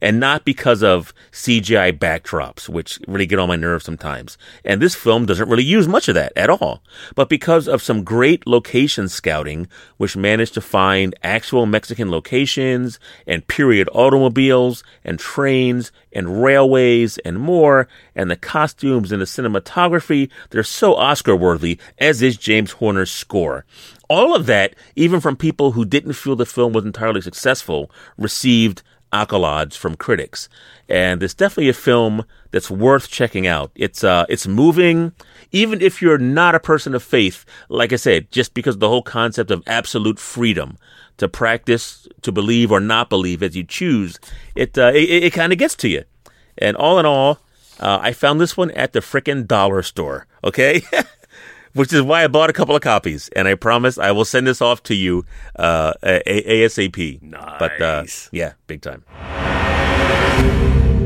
And 0.00 0.20
not 0.20 0.44
because 0.44 0.82
of 0.82 1.12
CGI 1.32 1.98
backdrops, 1.98 2.68
which 2.68 3.00
really 3.08 3.26
get 3.26 3.38
on 3.38 3.48
my 3.48 3.56
nerves 3.56 3.84
sometimes. 3.84 4.38
And 4.64 4.80
this 4.80 4.94
film 4.94 5.26
doesn't 5.26 5.48
really 5.48 5.64
use 5.64 5.88
much 5.88 6.08
of 6.08 6.14
that 6.14 6.32
at 6.36 6.48
all. 6.48 6.82
But 7.16 7.28
because 7.28 7.66
of 7.66 7.82
some 7.82 8.04
great 8.04 8.46
location 8.46 9.08
scouting, 9.08 9.68
which 9.96 10.16
managed 10.16 10.54
to 10.54 10.60
find 10.60 11.14
actual 11.22 11.66
Mexican 11.66 12.10
locations 12.10 13.00
and 13.26 13.46
period 13.48 13.88
automobiles 13.92 14.84
and 15.02 15.18
trains 15.18 15.90
and 16.12 16.42
railways 16.42 17.18
and 17.18 17.40
more, 17.40 17.88
and 18.14 18.30
the 18.30 18.36
costumes 18.36 19.12
and 19.12 19.20
the 19.20 19.26
cinematography, 19.26 20.30
they're 20.50 20.62
so 20.62 20.94
Oscar 20.94 21.34
worthy, 21.34 21.78
as 21.98 22.22
is 22.22 22.36
James 22.36 22.72
Horner's 22.72 23.10
score 23.10 23.64
all 24.10 24.34
of 24.34 24.46
that, 24.46 24.74
even 24.96 25.20
from 25.20 25.36
people 25.36 25.72
who 25.72 25.84
didn't 25.84 26.14
feel 26.14 26.34
the 26.34 26.44
film 26.44 26.72
was 26.72 26.84
entirely 26.84 27.20
successful, 27.20 27.90
received 28.18 28.82
accolades 29.12 29.74
from 29.74 29.94
critics. 29.94 30.48
And 30.88 31.22
it's 31.22 31.32
definitely 31.32 31.68
a 31.68 31.74
film 31.74 32.24
that's 32.50 32.70
worth 32.70 33.08
checking 33.08 33.46
out. 33.46 33.70
It's 33.76 34.02
uh, 34.02 34.26
it's 34.28 34.48
moving, 34.48 35.12
even 35.52 35.80
if 35.80 36.02
you're 36.02 36.18
not 36.18 36.56
a 36.56 36.60
person 36.60 36.94
of 36.94 37.02
faith. 37.02 37.44
Like 37.68 37.92
I 37.92 37.96
said, 37.96 38.30
just 38.32 38.52
because 38.52 38.78
the 38.78 38.88
whole 38.88 39.02
concept 39.02 39.52
of 39.52 39.62
absolute 39.68 40.18
freedom 40.18 40.76
to 41.18 41.28
practice, 41.28 42.08
to 42.22 42.32
believe 42.32 42.72
or 42.72 42.80
not 42.80 43.10
believe 43.10 43.42
as 43.42 43.56
you 43.56 43.62
choose, 43.62 44.18
it 44.56 44.76
uh, 44.76 44.90
it, 44.92 45.24
it 45.24 45.32
kind 45.32 45.52
of 45.52 45.58
gets 45.58 45.76
to 45.76 45.88
you. 45.88 46.02
And 46.58 46.76
all 46.76 46.98
in 46.98 47.06
all, 47.06 47.38
uh, 47.78 48.00
I 48.02 48.12
found 48.12 48.40
this 48.40 48.56
one 48.56 48.72
at 48.72 48.92
the 48.92 49.00
frickin' 49.00 49.46
dollar 49.46 49.82
store. 49.82 50.26
Okay. 50.42 50.82
which 51.74 51.92
is 51.92 52.02
why 52.02 52.24
I 52.24 52.28
bought 52.28 52.50
a 52.50 52.52
couple 52.52 52.74
of 52.76 52.82
copies, 52.82 53.28
and 53.36 53.46
I 53.48 53.54
promise 53.54 53.98
I 53.98 54.10
will 54.12 54.24
send 54.24 54.46
this 54.46 54.60
off 54.60 54.82
to 54.84 54.94
you 54.94 55.24
uh, 55.56 55.92
a- 56.02 56.64
ASAP. 56.66 57.22
Nice. 57.22 57.56
But 57.58 57.80
uh, 57.80 58.04
yeah, 58.32 58.52
big 58.66 58.82
time. 58.82 59.04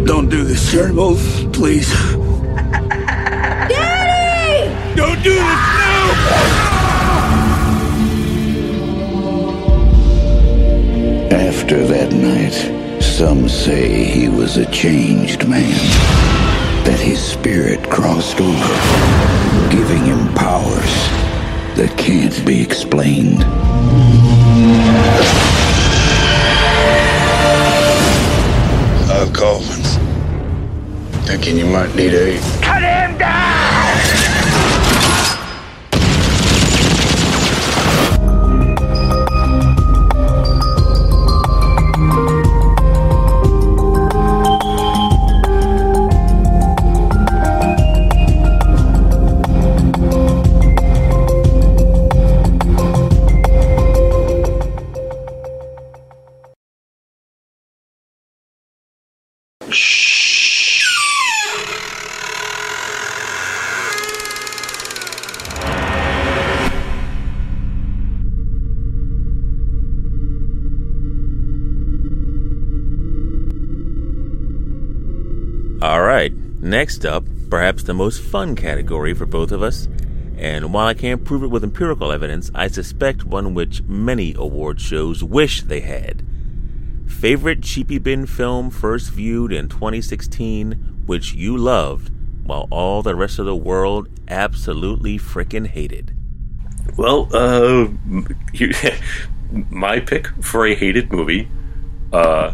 Don't 0.07 0.29
do 0.29 0.45
this, 0.45 0.71
Turnbull, 0.71 1.17
please. 1.53 1.91
Daddy! 3.69 4.97
Don't 4.97 5.23
do 5.23 5.31
this 5.31 5.41
now! 5.41 7.15
After 11.31 11.85
that 11.87 12.13
night, 12.13 13.03
some 13.03 13.49
say 13.49 14.05
he 14.05 14.29
was 14.29 14.57
a 14.57 14.71
changed 14.71 15.49
man. 15.49 16.34
That 16.85 17.01
his 17.01 17.21
spirit 17.21 17.83
crossed 17.91 18.41
over, 18.41 19.71
giving 19.71 20.05
him 20.05 20.33
powers 20.35 20.95
that 21.77 21.95
can't 21.97 22.45
be 22.47 22.63
explained. 22.63 23.43
Five 29.09 29.33
coffins. 29.33 29.99
Thinking 31.27 31.57
you 31.57 31.67
might 31.67 31.95
need 31.97 32.15
eight. 32.15 32.41
Cut 32.63 32.83
him 32.83 32.94
perhaps 77.65 77.85
the 77.85 77.95
most 77.95 78.21
fun 78.21 78.55
category 78.55 79.15
for 79.15 79.25
both 79.25 79.51
of 79.51 79.63
us. 79.63 79.89
And 80.37 80.71
while 80.71 80.87
I 80.87 80.93
can't 80.93 81.25
prove 81.25 81.43
it 81.43 81.47
with 81.47 81.65
empirical 81.65 82.13
evidence, 82.13 82.51
I 82.55 82.69
suspect 82.69 83.25
one 83.25 83.55
which 83.55 83.83
many 83.85 84.35
award 84.37 84.83
shows 84.83 85.25
wish 85.25 85.63
they 85.63 85.81
had. 85.81 86.23
Favorite 87.07 87.63
Cheapy 87.63 87.97
Bin 87.97 88.27
film 88.27 88.69
first 88.69 89.13
viewed 89.13 89.51
in 89.51 89.71
2016, 89.71 91.05
which 91.07 91.33
you 91.33 91.57
loved, 91.57 92.13
while 92.47 92.69
all 92.71 93.03
the 93.03 93.15
rest 93.15 93.39
of 93.39 93.47
the 93.47 93.57
world 93.57 94.11
absolutely 94.29 95.19
frickin' 95.19 95.69
hated. 95.69 96.15
Well, 96.99 97.35
uh, 97.35 97.89
you, 98.53 98.75
my 99.71 100.01
pick 100.01 100.27
for 100.43 100.67
a 100.67 100.75
hated 100.75 101.11
movie. 101.11 101.49
Uh, 102.13 102.53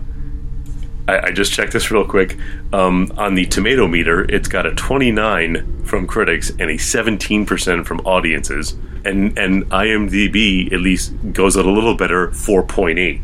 I, 1.11 1.27
I 1.27 1.31
just 1.33 1.53
checked 1.53 1.73
this 1.73 1.91
real 1.91 2.05
quick. 2.05 2.39
Um, 2.73 3.13
on 3.17 3.35
the 3.35 3.47
tomato 3.47 3.89
meter, 3.89 4.23
it's 4.31 4.49
got 4.49 4.67
a 4.67 4.75
29 4.75 5.83
from 5.85 6.07
critics 6.07 6.51
and 6.51 6.63
a 6.63 6.75
17% 6.75 7.85
from 7.85 8.01
audiences. 8.01 8.77
And 9.05 9.37
and 9.39 9.65
IMDb 9.71 10.73
at 10.73 10.81
least 10.81 11.13
goes 11.33 11.57
a 11.57 11.63
little 11.63 11.97
better, 11.97 12.29
4.8. 12.29 13.21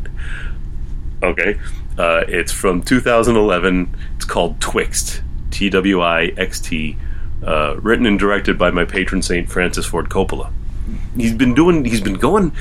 Okay, 1.23 1.59
uh, 1.97 2.23
it's 2.27 2.51
from 2.51 2.81
2011. 2.81 3.95
It's 4.15 4.25
called 4.25 4.59
Twixt, 4.59 5.21
T 5.51 5.69
W 5.69 6.01
I 6.01 6.33
X 6.35 6.59
T, 6.59 6.97
uh, 7.45 7.75
written 7.77 8.05
and 8.05 8.17
directed 8.17 8.57
by 8.57 8.71
my 8.71 8.85
patron 8.85 9.21
saint 9.21 9.49
Francis 9.49 9.85
Ford 9.85 10.09
Coppola. 10.09 10.51
He's 11.15 11.33
been 11.33 11.53
doing. 11.53 11.85
He's 11.85 12.01
been 12.01 12.15
going. 12.15 12.53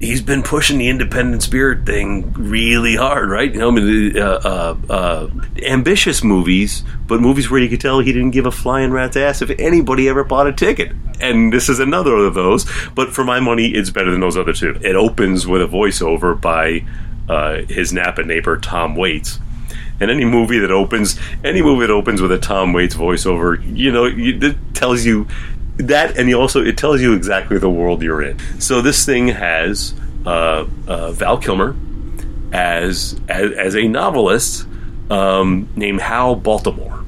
He's 0.00 0.22
been 0.22 0.44
pushing 0.44 0.78
the 0.78 0.88
independent 0.88 1.42
spirit 1.42 1.84
thing 1.84 2.32
really 2.34 2.94
hard, 2.94 3.30
right? 3.30 3.52
You 3.52 3.58
know, 3.58 3.68
I 3.68 3.72
mean, 3.72 4.16
uh, 4.16 4.20
uh, 4.44 4.76
uh, 4.88 5.30
ambitious 5.64 6.22
movies, 6.22 6.84
but 7.08 7.20
movies 7.20 7.50
where 7.50 7.60
you 7.60 7.68
could 7.68 7.80
tell 7.80 7.98
he 7.98 8.12
didn't 8.12 8.30
give 8.30 8.46
a 8.46 8.52
flying 8.52 8.92
rat's 8.92 9.16
ass 9.16 9.42
if 9.42 9.50
anybody 9.58 10.08
ever 10.08 10.22
bought 10.22 10.46
a 10.46 10.52
ticket. 10.52 10.92
And 11.20 11.52
this 11.52 11.68
is 11.68 11.80
another 11.80 12.14
of 12.14 12.34
those. 12.34 12.64
But 12.94 13.12
for 13.12 13.24
my 13.24 13.40
money, 13.40 13.74
it's 13.74 13.90
better 13.90 14.12
than 14.12 14.20
those 14.20 14.36
other 14.36 14.52
two. 14.52 14.78
It 14.82 14.94
opens 14.94 15.48
with 15.48 15.62
a 15.62 15.66
voiceover 15.66 16.40
by 16.40 16.84
uh, 17.28 17.62
his 17.68 17.92
Napa 17.92 18.22
neighbor 18.22 18.56
Tom 18.56 18.94
Waits. 18.94 19.40
And 20.00 20.12
any 20.12 20.24
movie 20.24 20.60
that 20.60 20.70
opens, 20.70 21.18
any 21.42 21.60
movie 21.60 21.86
that 21.86 21.92
opens 21.92 22.22
with 22.22 22.30
a 22.30 22.38
Tom 22.38 22.72
Waits 22.72 22.94
voiceover, 22.94 23.60
you 23.76 23.90
know, 23.90 24.04
it 24.06 24.56
tells 24.74 25.04
you 25.04 25.26
that, 25.78 26.18
and 26.18 26.28
you 26.28 26.38
also 26.38 26.62
it 26.62 26.76
tells 26.76 27.00
you 27.00 27.14
exactly 27.14 27.58
the 27.58 27.70
world 27.70 28.02
you're 28.02 28.22
in. 28.22 28.38
So 28.60 28.82
this 28.82 29.04
thing 29.04 29.28
has 29.28 29.94
uh, 30.26 30.66
uh, 30.86 31.12
Val 31.12 31.38
Kilmer 31.38 31.76
as 32.52 33.18
as, 33.28 33.52
as 33.52 33.76
a 33.76 33.86
novelist 33.88 34.66
um, 35.10 35.68
named 35.76 36.00
Hal 36.00 36.34
Baltimore, 36.34 37.04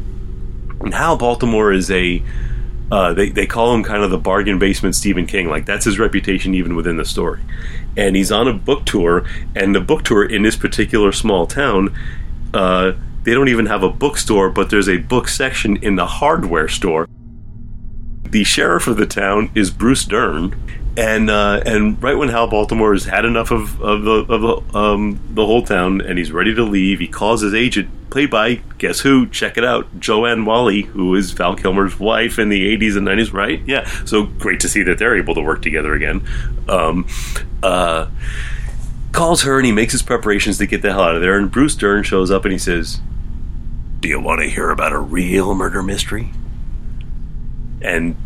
and 0.80 0.94
Hal 0.94 1.16
Baltimore 1.16 1.72
is 1.72 1.90
a 1.90 2.22
uh, 2.90 3.14
they, 3.14 3.28
they 3.28 3.46
call 3.46 3.74
him 3.74 3.84
kind 3.84 4.02
of 4.02 4.10
the 4.10 4.18
bargain 4.18 4.58
basement 4.58 4.94
Stephen 4.96 5.26
King. 5.26 5.48
Like 5.48 5.66
that's 5.66 5.84
his 5.84 5.98
reputation 5.98 6.54
even 6.54 6.74
within 6.74 6.96
the 6.96 7.04
story. 7.04 7.40
And 7.96 8.16
he's 8.16 8.32
on 8.32 8.48
a 8.48 8.52
book 8.52 8.84
tour, 8.84 9.24
and 9.54 9.74
the 9.74 9.80
book 9.80 10.02
tour 10.04 10.24
in 10.24 10.42
this 10.42 10.56
particular 10.56 11.12
small 11.12 11.46
town, 11.46 11.96
uh, 12.54 12.92
they 13.24 13.34
don't 13.34 13.48
even 13.48 13.66
have 13.66 13.82
a 13.82 13.90
bookstore, 13.90 14.50
but 14.50 14.70
there's 14.70 14.88
a 14.88 14.98
book 14.98 15.28
section 15.28 15.76
in 15.76 15.96
the 15.96 16.06
hardware 16.06 16.68
store. 16.68 17.08
The 18.30 18.44
sheriff 18.44 18.86
of 18.86 18.96
the 18.96 19.06
town 19.06 19.50
is 19.56 19.70
Bruce 19.70 20.04
Dern, 20.04 20.54
and 20.96 21.30
uh, 21.30 21.62
and 21.66 22.00
right 22.02 22.16
when 22.16 22.28
Hal 22.28 22.46
Baltimore 22.48 22.92
has 22.92 23.04
had 23.04 23.24
enough 23.24 23.50
of, 23.50 23.80
of 23.80 24.02
the 24.02 24.32
of 24.32 24.40
the, 24.40 24.78
um, 24.78 25.20
the 25.30 25.44
whole 25.44 25.62
town, 25.64 26.00
and 26.00 26.18
he's 26.18 26.30
ready 26.30 26.54
to 26.54 26.62
leave, 26.62 27.00
he 27.00 27.08
calls 27.08 27.40
his 27.40 27.54
agent, 27.54 27.88
played 28.10 28.30
by 28.30 28.56
guess 28.78 29.00
who? 29.00 29.26
Check 29.26 29.56
it 29.56 29.64
out, 29.64 29.98
Joanne 29.98 30.44
Whalley, 30.44 30.82
who 30.82 31.14
is 31.16 31.32
Val 31.32 31.56
Kilmer's 31.56 31.98
wife 31.98 32.38
in 32.38 32.50
the 32.50 32.76
'80s 32.76 32.96
and 32.96 33.06
'90s, 33.06 33.32
right? 33.32 33.60
Yeah, 33.66 33.84
so 34.04 34.24
great 34.24 34.60
to 34.60 34.68
see 34.68 34.82
that 34.84 34.98
they're 34.98 35.16
able 35.16 35.34
to 35.34 35.40
work 35.40 35.62
together 35.62 35.94
again. 35.94 36.22
Um, 36.68 37.06
uh, 37.64 38.08
calls 39.12 39.42
her 39.42 39.58
and 39.58 39.66
he 39.66 39.72
makes 39.72 39.92
his 39.92 40.02
preparations 40.02 40.58
to 40.58 40.66
get 40.66 40.82
the 40.82 40.92
hell 40.92 41.02
out 41.02 41.16
of 41.16 41.20
there. 41.20 41.36
And 41.36 41.50
Bruce 41.50 41.74
Dern 41.74 42.04
shows 42.04 42.30
up 42.30 42.44
and 42.44 42.52
he 42.52 42.58
says, 42.58 43.00
"Do 43.98 44.08
you 44.08 44.20
want 44.20 44.40
to 44.40 44.48
hear 44.48 44.70
about 44.70 44.92
a 44.92 44.98
real 44.98 45.54
murder 45.54 45.82
mystery?" 45.82 46.30
And 47.80 48.16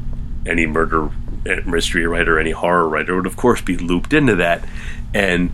any 0.47 0.67
murder 0.67 1.11
eh, 1.47 1.61
mystery 1.65 2.07
writer, 2.07 2.39
any 2.39 2.53
horror 2.53 2.89
writer 2.89 3.17
would 3.17 3.27
of 3.27 3.37
course 3.37 3.61
be 3.61 3.77
looped 3.77 4.13
into 4.13 4.35
that. 4.37 4.65
And 5.13 5.53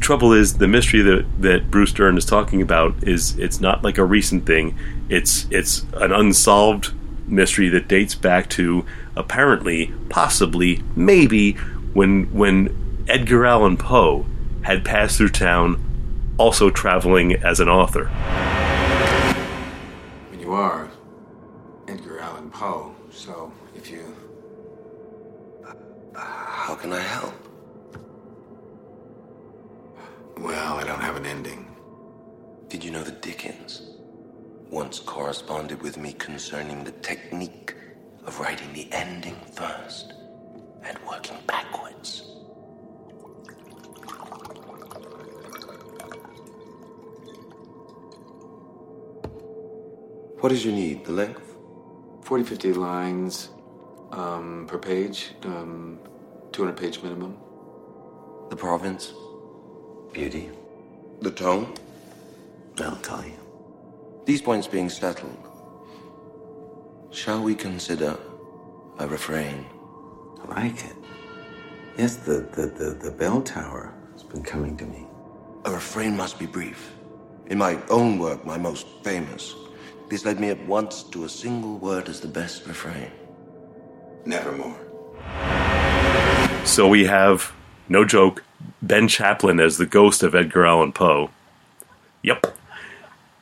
trouble 0.00 0.32
is 0.32 0.58
the 0.58 0.68
mystery 0.68 1.00
that 1.02 1.24
that 1.40 1.70
Bruce 1.70 1.92
Dern 1.92 2.18
is 2.18 2.24
talking 2.24 2.60
about 2.60 2.94
is 3.02 3.38
it's 3.38 3.60
not 3.60 3.82
like 3.84 3.98
a 3.98 4.04
recent 4.04 4.46
thing. 4.46 4.78
It's 5.08 5.46
it's 5.50 5.84
an 5.94 6.12
unsolved 6.12 6.92
mystery 7.26 7.68
that 7.70 7.88
dates 7.88 8.14
back 8.14 8.50
to 8.50 8.84
apparently, 9.16 9.92
possibly, 10.08 10.82
maybe 10.94 11.52
when 11.92 12.32
when 12.32 13.04
Edgar 13.08 13.46
Allan 13.46 13.76
Poe 13.76 14.26
had 14.62 14.84
passed 14.84 15.18
through 15.18 15.30
town, 15.30 15.82
also 16.38 16.70
traveling 16.70 17.34
as 17.34 17.60
an 17.60 17.68
author. 17.68 18.08
And 20.30 20.40
you 20.40 20.52
are 20.52 20.88
Edgar 21.88 22.20
Allan 22.20 22.50
Poe, 22.50 22.94
so 23.22 23.52
if 23.76 23.88
you. 23.88 24.04
How 26.14 26.74
can 26.74 26.92
I 26.92 27.00
help? 27.00 27.34
Well, 30.38 30.74
I 30.74 30.84
don't 30.84 31.00
have 31.00 31.16
an 31.16 31.26
ending. 31.26 31.66
Did 32.68 32.82
you 32.82 32.90
know 32.90 33.04
that 33.04 33.22
Dickens 33.22 33.92
once 34.70 34.98
corresponded 34.98 35.80
with 35.82 35.96
me 35.98 36.12
concerning 36.14 36.82
the 36.82 36.90
technique 37.10 37.76
of 38.26 38.40
writing 38.40 38.72
the 38.72 38.88
ending 38.92 39.36
first 39.52 40.14
and 40.82 40.98
working 41.08 41.38
backwards? 41.46 42.22
What 50.40 50.50
is 50.50 50.64
your 50.64 50.74
need? 50.74 51.04
The 51.04 51.12
length? 51.12 51.51
40, 52.32 52.44
50 52.44 52.72
lines 52.72 53.50
um, 54.10 54.64
per 54.66 54.78
page, 54.78 55.32
um, 55.44 55.98
200 56.52 56.74
page 56.74 57.02
minimum. 57.02 57.36
The 58.48 58.56
province? 58.56 59.12
Beauty? 60.14 60.48
The 61.20 61.30
tone? 61.30 61.74
I'll 62.78 62.96
tell 62.96 63.22
you. 63.22 63.36
These 64.24 64.40
points 64.40 64.66
being 64.66 64.88
settled, 64.88 65.36
shall 67.10 67.42
we 67.42 67.54
consider 67.54 68.18
a 68.98 69.06
refrain? 69.06 69.66
I 70.42 70.62
like 70.62 70.86
it. 70.86 70.96
Yes, 71.98 72.16
the, 72.16 72.48
the, 72.56 72.64
the, 72.66 72.98
the 72.98 73.10
bell 73.10 73.42
tower 73.42 73.92
has 74.14 74.22
been 74.22 74.42
coming 74.42 74.74
to 74.78 74.86
me. 74.86 75.06
A 75.66 75.70
refrain 75.70 76.16
must 76.16 76.38
be 76.38 76.46
brief. 76.46 76.92
In 77.48 77.58
my 77.58 77.78
own 77.90 78.18
work, 78.18 78.42
my 78.46 78.56
most 78.56 78.86
famous, 79.04 79.54
this 80.12 80.26
led 80.26 80.38
me 80.38 80.50
at 80.50 80.66
once 80.66 81.04
to 81.04 81.24
a 81.24 81.28
single 81.28 81.78
word 81.78 82.06
as 82.06 82.20
the 82.20 82.28
best 82.28 82.66
refrain. 82.66 83.10
Nevermore. 84.26 84.76
So 86.66 86.86
we 86.86 87.06
have, 87.06 87.50
no 87.88 88.04
joke, 88.04 88.44
Ben 88.82 89.08
Chaplin 89.08 89.58
as 89.58 89.78
the 89.78 89.86
ghost 89.86 90.22
of 90.22 90.34
Edgar 90.34 90.66
Allan 90.66 90.92
Poe. 90.92 91.30
Yep. 92.22 92.54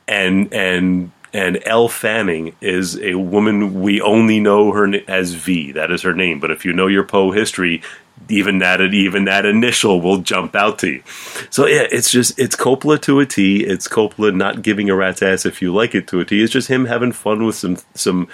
And 0.07 0.53
and 0.55 1.11
and 1.33 1.61
Elle 1.67 1.89
Fanning 1.89 2.55
is 2.61 2.97
a 3.01 3.17
woman 3.17 3.83
we 3.83 4.01
only 4.01 4.39
know 4.39 4.71
her 4.71 4.95
as 5.09 5.35
V. 5.35 5.73
That 5.73 5.91
is 5.91 6.03
her 6.03 6.15
name. 6.15 6.39
But 6.39 6.53
if 6.53 6.65
you 6.65 6.73
know 6.73 6.87
your 6.87 7.05
Poe 7.05 7.33
history, 7.33 7.83
even 8.29 8.59
that 8.59 8.81
even 8.81 9.25
that 9.25 9.47
initial 9.47 10.01
will 10.01 10.19
jump 10.19 10.55
out 10.55 10.79
to 10.81 10.89
you. 10.89 11.03
So 11.51 11.67
yeah, 11.67 11.87
it's 11.91 12.11
just 12.11 12.39
it's 12.39 12.57
Coppola 12.57 13.01
to 13.03 13.21
a 13.21 13.27
T. 13.27 13.65
It's 13.65 13.89
Coppola 13.89 14.35
not 14.35 14.63
giving 14.63 14.91
a 14.91 14.95
rat's 14.95 15.23
ass 15.23 15.47
if 15.47 15.61
you 15.63 15.75
like 15.75 15.95
it 15.95 16.07
to 16.09 16.21
a 16.21 16.25
T. 16.25 16.43
It's 16.43 16.53
just 16.53 16.69
him 16.69 16.85
having 16.87 17.13
fun 17.13 17.45
with 17.45 17.57
some 17.57 17.79
some 17.95 18.29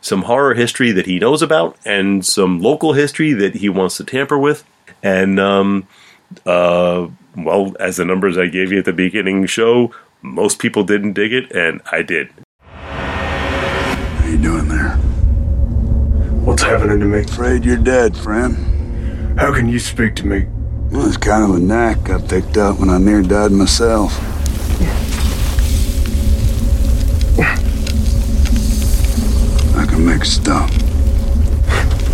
some 0.00 0.22
horror 0.22 0.54
history 0.54 0.92
that 0.92 1.06
he 1.06 1.18
knows 1.18 1.42
about 1.42 1.76
and 1.84 2.26
some 2.26 2.60
local 2.60 2.92
history 2.92 3.32
that 3.32 3.54
he 3.54 3.68
wants 3.68 3.96
to 3.98 4.04
tamper 4.04 4.38
with. 4.38 4.64
And 5.02 5.38
um, 5.38 5.86
uh, 6.46 7.08
well, 7.36 7.74
as 7.80 7.96
the 7.96 8.04
numbers 8.04 8.36
I 8.36 8.46
gave 8.46 8.72
you 8.72 8.78
at 8.78 8.84
the 8.84 8.92
beginning 8.92 9.46
show, 9.46 9.92
most 10.20 10.58
people 10.58 10.84
didn't 10.84 11.14
dig 11.14 11.32
it, 11.32 11.50
and 11.52 11.80
I 11.90 12.02
did. 12.02 12.30
How 12.62 14.26
you 14.26 14.38
doing 14.38 14.68
there? 14.68 14.96
What's 16.44 16.62
happening 16.62 17.00
to 17.00 17.06
me? 17.06 17.20
Afraid 17.20 17.64
you're 17.64 17.76
dead, 17.76 18.16
friend. 18.16 18.71
How 19.42 19.52
can 19.52 19.68
you 19.68 19.80
speak 19.80 20.14
to 20.14 20.24
me? 20.24 20.46
Well, 20.92 21.04
it's 21.04 21.16
kind 21.16 21.42
of 21.42 21.56
a 21.56 21.58
knack 21.58 22.08
I 22.10 22.20
picked 22.20 22.56
up 22.56 22.78
when 22.78 22.88
I 22.88 22.98
near 22.98 23.22
died 23.22 23.50
myself. 23.50 24.16
I 29.76 29.84
can 29.84 30.06
make 30.06 30.22
a 30.22 30.24
stop. 30.24 30.70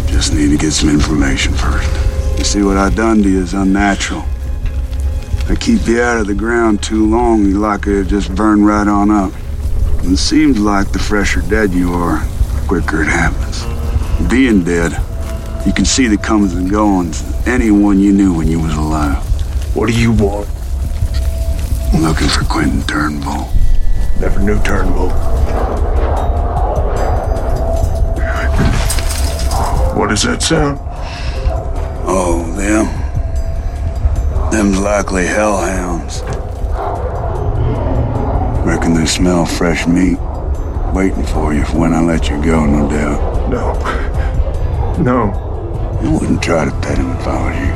Just 0.07 0.33
need 0.33 0.49
to 0.53 0.57
get 0.57 0.71
some 0.71 0.89
information 0.89 1.53
first. 1.53 2.39
You 2.39 2.45
see, 2.45 2.63
what 2.63 2.79
I 2.79 2.89
done 2.89 3.23
to 3.23 3.29
you 3.29 3.43
is 3.43 3.53
unnatural. 3.53 4.25
I 5.51 5.57
keep 5.61 5.87
you 5.87 6.01
out 6.01 6.23
of 6.23 6.29
the 6.29 6.35
ground 6.35 6.83
too 6.83 7.07
long, 7.07 7.45
you 7.45 7.59
likely 7.59 7.93
to 7.93 8.05
just 8.05 8.35
burn 8.35 8.65
right 8.65 8.89
on 8.89 9.11
up. 9.11 9.35
And 10.03 10.13
it 10.13 10.17
seems 10.17 10.59
like 10.59 10.93
the 10.93 10.99
fresher 10.99 11.43
dead 11.43 11.75
you 11.75 11.93
are, 11.93 12.21
the 12.21 12.65
quicker 12.67 13.03
it 13.03 13.09
happens. 13.09 13.67
Being 14.31 14.65
dead 14.65 14.99
you 15.67 15.73
can 15.73 15.85
see 15.85 16.07
the 16.07 16.17
comings 16.17 16.55
and 16.55 16.71
goings 16.71 17.21
of 17.21 17.49
anyone 17.49 17.99
you 17.99 18.13
knew 18.13 18.33
when 18.35 18.49
you 18.49 18.61
was 18.61 18.75
alive. 18.77 19.17
What 19.75 19.87
do 19.89 19.99
you 19.99 20.13
want? 20.13 20.49
I'm 21.93 22.03
looking 22.03 22.29
for 22.29 22.45
Quentin 22.45 22.83
Turnbull. 22.83 23.49
Never 24.21 24.41
knew 24.41 24.61
Turnbull. 24.63 25.11
What 29.99 30.09
does 30.11 30.23
that 30.23 30.43
sound? 30.43 30.79
Oh, 32.07 32.45
them. 32.57 32.87
Them's 34.51 34.79
likely 34.79 35.27
hellhounds. 35.27 36.23
Reckon 38.67 38.95
they 38.95 39.07
smell 39.07 39.45
fresh 39.45 39.87
meat. 39.87 40.19
Waiting 40.95 41.27
for 41.27 41.53
you 41.53 41.65
for 41.65 41.79
when 41.79 41.95
I 41.95 42.01
let 42.01 42.29
you 42.29 42.43
go, 42.43 42.65
no 42.65 42.89
doubt. 42.89 43.51
No. 43.51 45.03
No. 45.03 45.48
I 46.01 46.11
wouldn't 46.11 46.43
try 46.43 46.65
to 46.65 46.71
pet 46.81 46.97
him 46.97 47.11
if 47.11 47.27
I 47.27 47.43
were 47.43 47.53
you. 47.53 47.73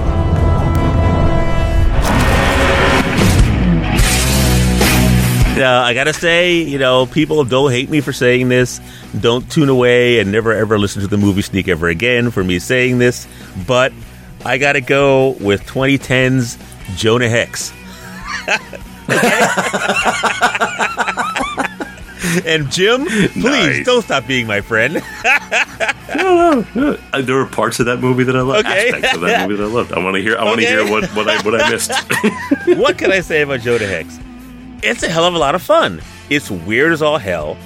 Uh, 5.62 5.82
I 5.84 5.92
gotta 5.92 6.12
say, 6.12 6.62
you 6.62 6.78
know, 6.78 7.06
people 7.06 7.44
don't 7.44 7.70
hate 7.70 7.90
me 7.90 8.00
for 8.00 8.12
saying 8.12 8.48
this. 8.48 8.80
Don't 9.20 9.48
tune 9.50 9.68
away 9.68 10.18
and 10.18 10.32
never 10.32 10.52
ever 10.52 10.78
listen 10.78 11.02
to 11.02 11.08
the 11.08 11.18
movie 11.18 11.42
Sneak 11.42 11.68
ever 11.68 11.88
again 11.88 12.30
for 12.30 12.42
me 12.42 12.58
saying 12.58 12.98
this. 12.98 13.28
But 13.66 13.92
I 14.44 14.58
gotta 14.58 14.80
go 14.80 15.30
with 15.40 15.64
2010's 15.66 16.58
Jonah 16.96 17.28
Hex. 17.28 17.72
and 22.46 22.70
Jim, 22.70 23.04
please 23.06 23.34
Nice. 23.44 23.84
don't 23.86 24.02
stop 24.02 24.26
being 24.26 24.46
my 24.46 24.60
friend. 24.60 24.94
no, 26.16 26.64
no. 26.74 26.98
Uh, 27.12 27.22
There 27.22 27.36
were 27.36 27.46
parts 27.46 27.80
of 27.80 27.86
that 27.86 27.98
movie 28.00 28.24
that 28.24 28.36
I 28.36 28.40
loved. 28.40 28.66
Okay. 28.66 28.88
Aspects 28.90 29.14
of 29.14 29.20
that 29.22 29.48
movie 29.48 29.60
that 29.62 29.68
I 29.68 29.72
loved. 29.72 29.92
I 29.92 29.98
want 29.98 30.16
to 30.16 30.22
hear. 30.22 30.36
I 30.36 30.44
want 30.44 30.60
to 30.60 30.66
Okay. 30.66 30.82
hear 30.84 30.90
what, 30.90 31.04
what 31.16 31.28
I 31.28 31.40
what 31.42 31.60
I 31.60 31.70
missed. 31.70 31.92
what 32.78 32.98
can 32.98 33.12
I 33.12 33.20
say 33.20 33.42
about 33.42 33.60
Jonah 33.60 33.86
Hex? 33.86 34.18
It's 34.82 35.02
a 35.02 35.08
hell 35.08 35.24
of 35.24 35.34
a 35.34 35.38
lot 35.38 35.54
of 35.54 35.62
fun. 35.62 36.00
It's 36.30 36.50
weird 36.50 36.92
as 36.92 37.02
all 37.02 37.18
hell. 37.18 37.56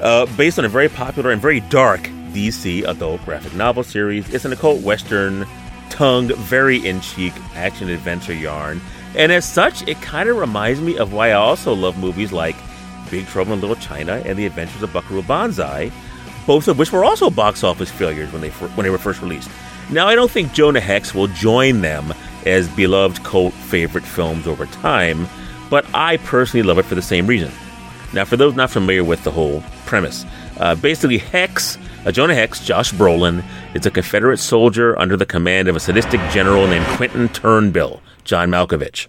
Uh, 0.00 0.26
based 0.36 0.58
on 0.58 0.64
a 0.64 0.68
very 0.68 0.88
popular 0.88 1.30
and 1.30 1.40
very 1.42 1.60
dark 1.60 2.00
DC 2.32 2.84
adult 2.86 3.24
graphic 3.24 3.54
novel 3.54 3.82
series, 3.82 4.32
it's 4.32 4.44
an 4.44 4.52
occult 4.52 4.82
western, 4.82 5.46
tongued, 5.90 6.32
very 6.36 6.86
in 6.86 7.00
cheek 7.00 7.32
action 7.54 7.88
adventure 7.88 8.34
yarn. 8.34 8.80
And 9.16 9.32
as 9.32 9.50
such, 9.50 9.86
it 9.88 10.00
kind 10.02 10.28
of 10.28 10.36
reminds 10.36 10.80
me 10.80 10.98
of 10.98 11.12
why 11.12 11.30
I 11.30 11.32
also 11.32 11.72
love 11.74 11.98
movies 11.98 12.30
like 12.30 12.54
Big 13.10 13.26
Trouble 13.26 13.52
in 13.52 13.60
Little 13.60 13.76
China 13.76 14.22
and 14.24 14.38
The 14.38 14.46
Adventures 14.46 14.82
of 14.82 14.92
Buckaroo 14.92 15.22
Banzai, 15.22 15.90
both 16.46 16.68
of 16.68 16.78
which 16.78 16.92
were 16.92 17.04
also 17.04 17.30
box 17.30 17.64
office 17.64 17.90
failures 17.90 18.32
when 18.32 18.42
they 18.42 18.50
when 18.50 18.84
they 18.84 18.90
were 18.90 18.98
first 18.98 19.20
released. 19.20 19.50
Now, 19.90 20.06
I 20.06 20.14
don't 20.14 20.30
think 20.30 20.52
Jonah 20.52 20.80
Hex 20.80 21.14
will 21.14 21.28
join 21.28 21.80
them 21.80 22.12
as 22.44 22.68
beloved 22.68 23.24
cult 23.24 23.54
favorite 23.54 24.04
films 24.04 24.46
over 24.46 24.66
time, 24.66 25.26
but 25.70 25.86
I 25.94 26.18
personally 26.18 26.66
love 26.66 26.78
it 26.78 26.84
for 26.84 26.94
the 26.94 27.02
same 27.02 27.26
reason. 27.26 27.50
Now, 28.12 28.24
for 28.24 28.36
those 28.36 28.54
not 28.54 28.70
familiar 28.70 29.04
with 29.04 29.22
the 29.24 29.30
whole 29.30 29.62
premise, 29.86 30.24
uh, 30.58 30.74
basically, 30.74 31.18
Hex, 31.18 31.78
uh, 32.04 32.12
Jonah 32.12 32.34
Hex, 32.34 32.64
Josh 32.64 32.92
Brolin, 32.92 33.44
is 33.74 33.86
a 33.86 33.90
Confederate 33.90 34.38
soldier 34.38 34.98
under 34.98 35.16
the 35.16 35.26
command 35.26 35.68
of 35.68 35.76
a 35.76 35.80
sadistic 35.80 36.20
general 36.30 36.66
named 36.66 36.86
Quentin 36.96 37.28
Turnbull, 37.28 38.00
John 38.24 38.50
Malkovich. 38.50 39.08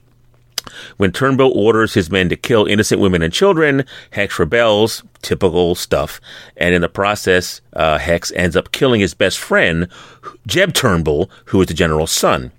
When 0.97 1.11
Turnbull 1.11 1.51
orders 1.55 1.93
his 1.93 2.09
men 2.09 2.29
to 2.29 2.35
kill 2.35 2.65
innocent 2.65 3.01
women 3.01 3.21
and 3.21 3.33
children, 3.33 3.85
Hex 4.11 4.37
rebels, 4.39 5.03
typical 5.21 5.75
stuff, 5.75 6.19
and 6.57 6.73
in 6.75 6.81
the 6.81 6.89
process, 6.89 7.61
uh, 7.73 7.97
Hex 7.97 8.31
ends 8.31 8.55
up 8.55 8.71
killing 8.71 9.01
his 9.01 9.13
best 9.13 9.37
friend, 9.37 9.87
Jeb 10.47 10.73
Turnbull, 10.73 11.29
who 11.45 11.61
is 11.61 11.67
the 11.67 11.73
general's 11.73 12.11
son. 12.11 12.51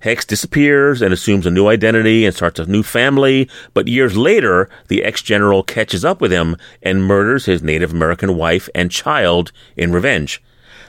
Hex 0.00 0.24
disappears 0.24 1.02
and 1.02 1.12
assumes 1.12 1.44
a 1.44 1.50
new 1.50 1.68
identity 1.68 2.24
and 2.24 2.34
starts 2.34 2.58
a 2.58 2.64
new 2.64 2.82
family, 2.82 3.50
but 3.74 3.86
years 3.86 4.16
later, 4.16 4.70
the 4.88 5.04
ex-general 5.04 5.62
catches 5.62 6.06
up 6.06 6.22
with 6.22 6.32
him 6.32 6.56
and 6.82 7.04
murders 7.04 7.44
his 7.44 7.62
Native 7.62 7.92
American 7.92 8.36
wife 8.36 8.68
and 8.74 8.90
child 8.90 9.52
in 9.76 9.92
revenge. 9.92 10.42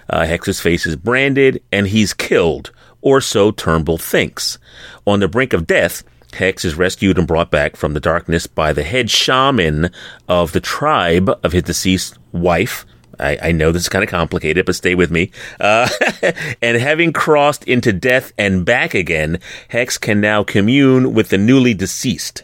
Uh, 0.09 0.25
Hex's 0.25 0.61
face 0.61 0.85
is 0.85 0.95
branded 0.95 1.61
and 1.71 1.87
he's 1.87 2.13
killed, 2.13 2.71
or 3.01 3.19
so 3.19 3.51
Turnbull 3.51 3.97
thinks. 3.97 4.57
On 5.05 5.19
the 5.19 5.27
brink 5.27 5.51
of 5.51 5.67
death, 5.67 6.03
Hex 6.35 6.65
is 6.65 6.75
rescued 6.75 7.17
and 7.17 7.27
brought 7.27 7.51
back 7.51 7.75
from 7.75 7.93
the 7.93 7.99
darkness 7.99 8.47
by 8.47 8.73
the 8.73 8.83
head 8.83 9.09
shaman 9.09 9.91
of 10.27 10.51
the 10.51 10.59
tribe 10.59 11.29
of 11.43 11.51
his 11.51 11.63
deceased 11.63 12.17
wife. 12.31 12.85
I, 13.19 13.37
I 13.41 13.51
know 13.51 13.71
this 13.71 13.83
is 13.83 13.89
kind 13.89 14.03
of 14.03 14.09
complicated, 14.09 14.65
but 14.65 14.75
stay 14.75 14.95
with 14.95 15.11
me. 15.11 15.31
Uh, 15.59 15.87
and 16.61 16.77
having 16.77 17.13
crossed 17.13 17.63
into 17.65 17.93
death 17.93 18.31
and 18.37 18.65
back 18.65 18.93
again, 18.93 19.39
Hex 19.69 19.97
can 19.97 20.21
now 20.21 20.43
commune 20.43 21.13
with 21.13 21.29
the 21.29 21.37
newly 21.37 21.73
deceased. 21.73 22.43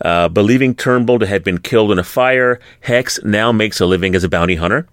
Uh, 0.00 0.28
believing 0.28 0.74
Turnbull 0.74 1.18
to 1.20 1.26
have 1.26 1.42
been 1.42 1.58
killed 1.58 1.90
in 1.90 1.98
a 1.98 2.04
fire, 2.04 2.60
Hex 2.80 3.18
now 3.24 3.52
makes 3.52 3.80
a 3.80 3.86
living 3.86 4.14
as 4.14 4.24
a 4.24 4.28
bounty 4.28 4.56
hunter 4.56 4.86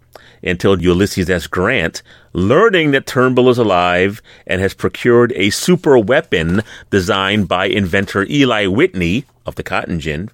until 0.43 0.81
Ulysses 0.81 1.29
S. 1.29 1.47
Grant, 1.47 2.01
learning 2.33 2.91
that 2.91 3.07
Turnbull 3.07 3.49
is 3.49 3.57
alive 3.57 4.21
and 4.45 4.61
has 4.61 4.73
procured 4.73 5.31
a 5.35 5.49
super 5.49 5.97
weapon 5.97 6.61
designed 6.89 7.47
by 7.47 7.65
inventor 7.65 8.25
Eli 8.29 8.67
Whitney 8.67 9.25
of 9.45 9.55
the 9.55 9.63
cotton 9.63 9.99
gin, 9.99 10.29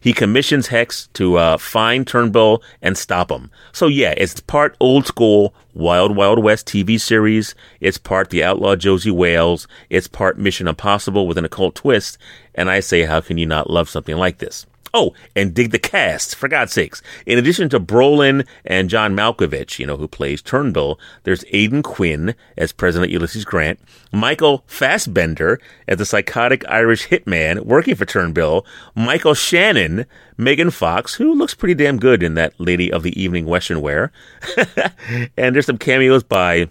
he 0.00 0.12
commissions 0.12 0.66
Hex 0.66 1.08
to 1.14 1.36
uh, 1.36 1.56
find 1.56 2.06
Turnbull 2.06 2.62
and 2.82 2.96
stop 2.96 3.30
him. 3.30 3.50
So 3.72 3.86
yeah, 3.86 4.12
it's 4.16 4.38
part 4.40 4.76
old 4.78 5.06
school 5.06 5.54
Wild 5.72 6.14
Wild 6.14 6.38
West 6.42 6.66
TV 6.66 7.00
series. 7.00 7.54
It's 7.80 7.98
part 7.98 8.30
The 8.30 8.44
Outlaw 8.44 8.76
Josey 8.76 9.10
Wales. 9.10 9.66
It's 9.90 10.06
part 10.06 10.38
Mission 10.38 10.68
Impossible 10.68 11.26
with 11.26 11.38
an 11.38 11.44
occult 11.44 11.74
twist. 11.74 12.18
And 12.54 12.70
I 12.70 12.80
say, 12.80 13.04
how 13.04 13.20
can 13.20 13.38
you 13.38 13.46
not 13.46 13.70
love 13.70 13.88
something 13.88 14.16
like 14.16 14.38
this? 14.38 14.66
Oh, 14.96 15.12
and 15.34 15.52
dig 15.52 15.72
the 15.72 15.78
cast, 15.80 16.36
for 16.36 16.46
God's 16.46 16.72
sakes. 16.72 17.02
In 17.26 17.36
addition 17.36 17.68
to 17.70 17.80
Brolin 17.80 18.46
and 18.64 18.88
John 18.88 19.16
Malkovich, 19.16 19.80
you 19.80 19.86
know, 19.86 19.96
who 19.96 20.06
plays 20.06 20.40
Turnbull, 20.40 21.00
there's 21.24 21.44
Aidan 21.50 21.82
Quinn 21.82 22.36
as 22.56 22.70
President 22.70 23.10
Ulysses 23.10 23.44
Grant, 23.44 23.80
Michael 24.12 24.62
Fassbender 24.68 25.60
as 25.88 25.98
the 25.98 26.06
psychotic 26.06 26.64
Irish 26.68 27.08
hitman 27.08 27.64
working 27.66 27.96
for 27.96 28.04
Turnbull, 28.04 28.64
Michael 28.94 29.34
Shannon, 29.34 30.06
Megan 30.36 30.70
Fox, 30.70 31.14
who 31.14 31.34
looks 31.34 31.54
pretty 31.54 31.74
damn 31.74 31.98
good 31.98 32.22
in 32.22 32.34
that 32.34 32.54
Lady 32.60 32.92
of 32.92 33.02
the 33.02 33.20
Evening 33.20 33.46
Western 33.46 33.80
wear, 33.80 34.12
and 35.36 35.56
there's 35.56 35.66
some 35.66 35.76
cameos 35.76 36.22
by 36.22 36.70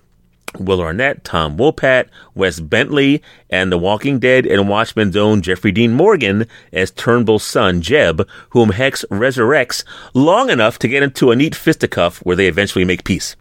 Will 0.59 0.81
Arnett, 0.81 1.23
Tom 1.23 1.57
Wopat, 1.57 2.07
Wes 2.35 2.59
Bentley, 2.59 3.21
and 3.49 3.71
The 3.71 3.77
Walking 3.77 4.19
Dead 4.19 4.45
and 4.45 4.69
Watchmen's 4.69 5.15
own 5.15 5.41
Jeffrey 5.41 5.71
Dean 5.71 5.93
Morgan 5.93 6.47
as 6.71 6.91
Turnbull's 6.91 7.43
son, 7.43 7.81
Jeb, 7.81 8.27
whom 8.49 8.69
Hex 8.69 9.05
resurrects 9.11 9.83
long 10.13 10.49
enough 10.49 10.79
to 10.79 10.87
get 10.87 11.03
into 11.03 11.31
a 11.31 11.35
neat 11.35 11.55
fisticuff 11.55 12.19
where 12.19 12.35
they 12.35 12.47
eventually 12.47 12.85
make 12.85 13.03
peace. 13.03 13.35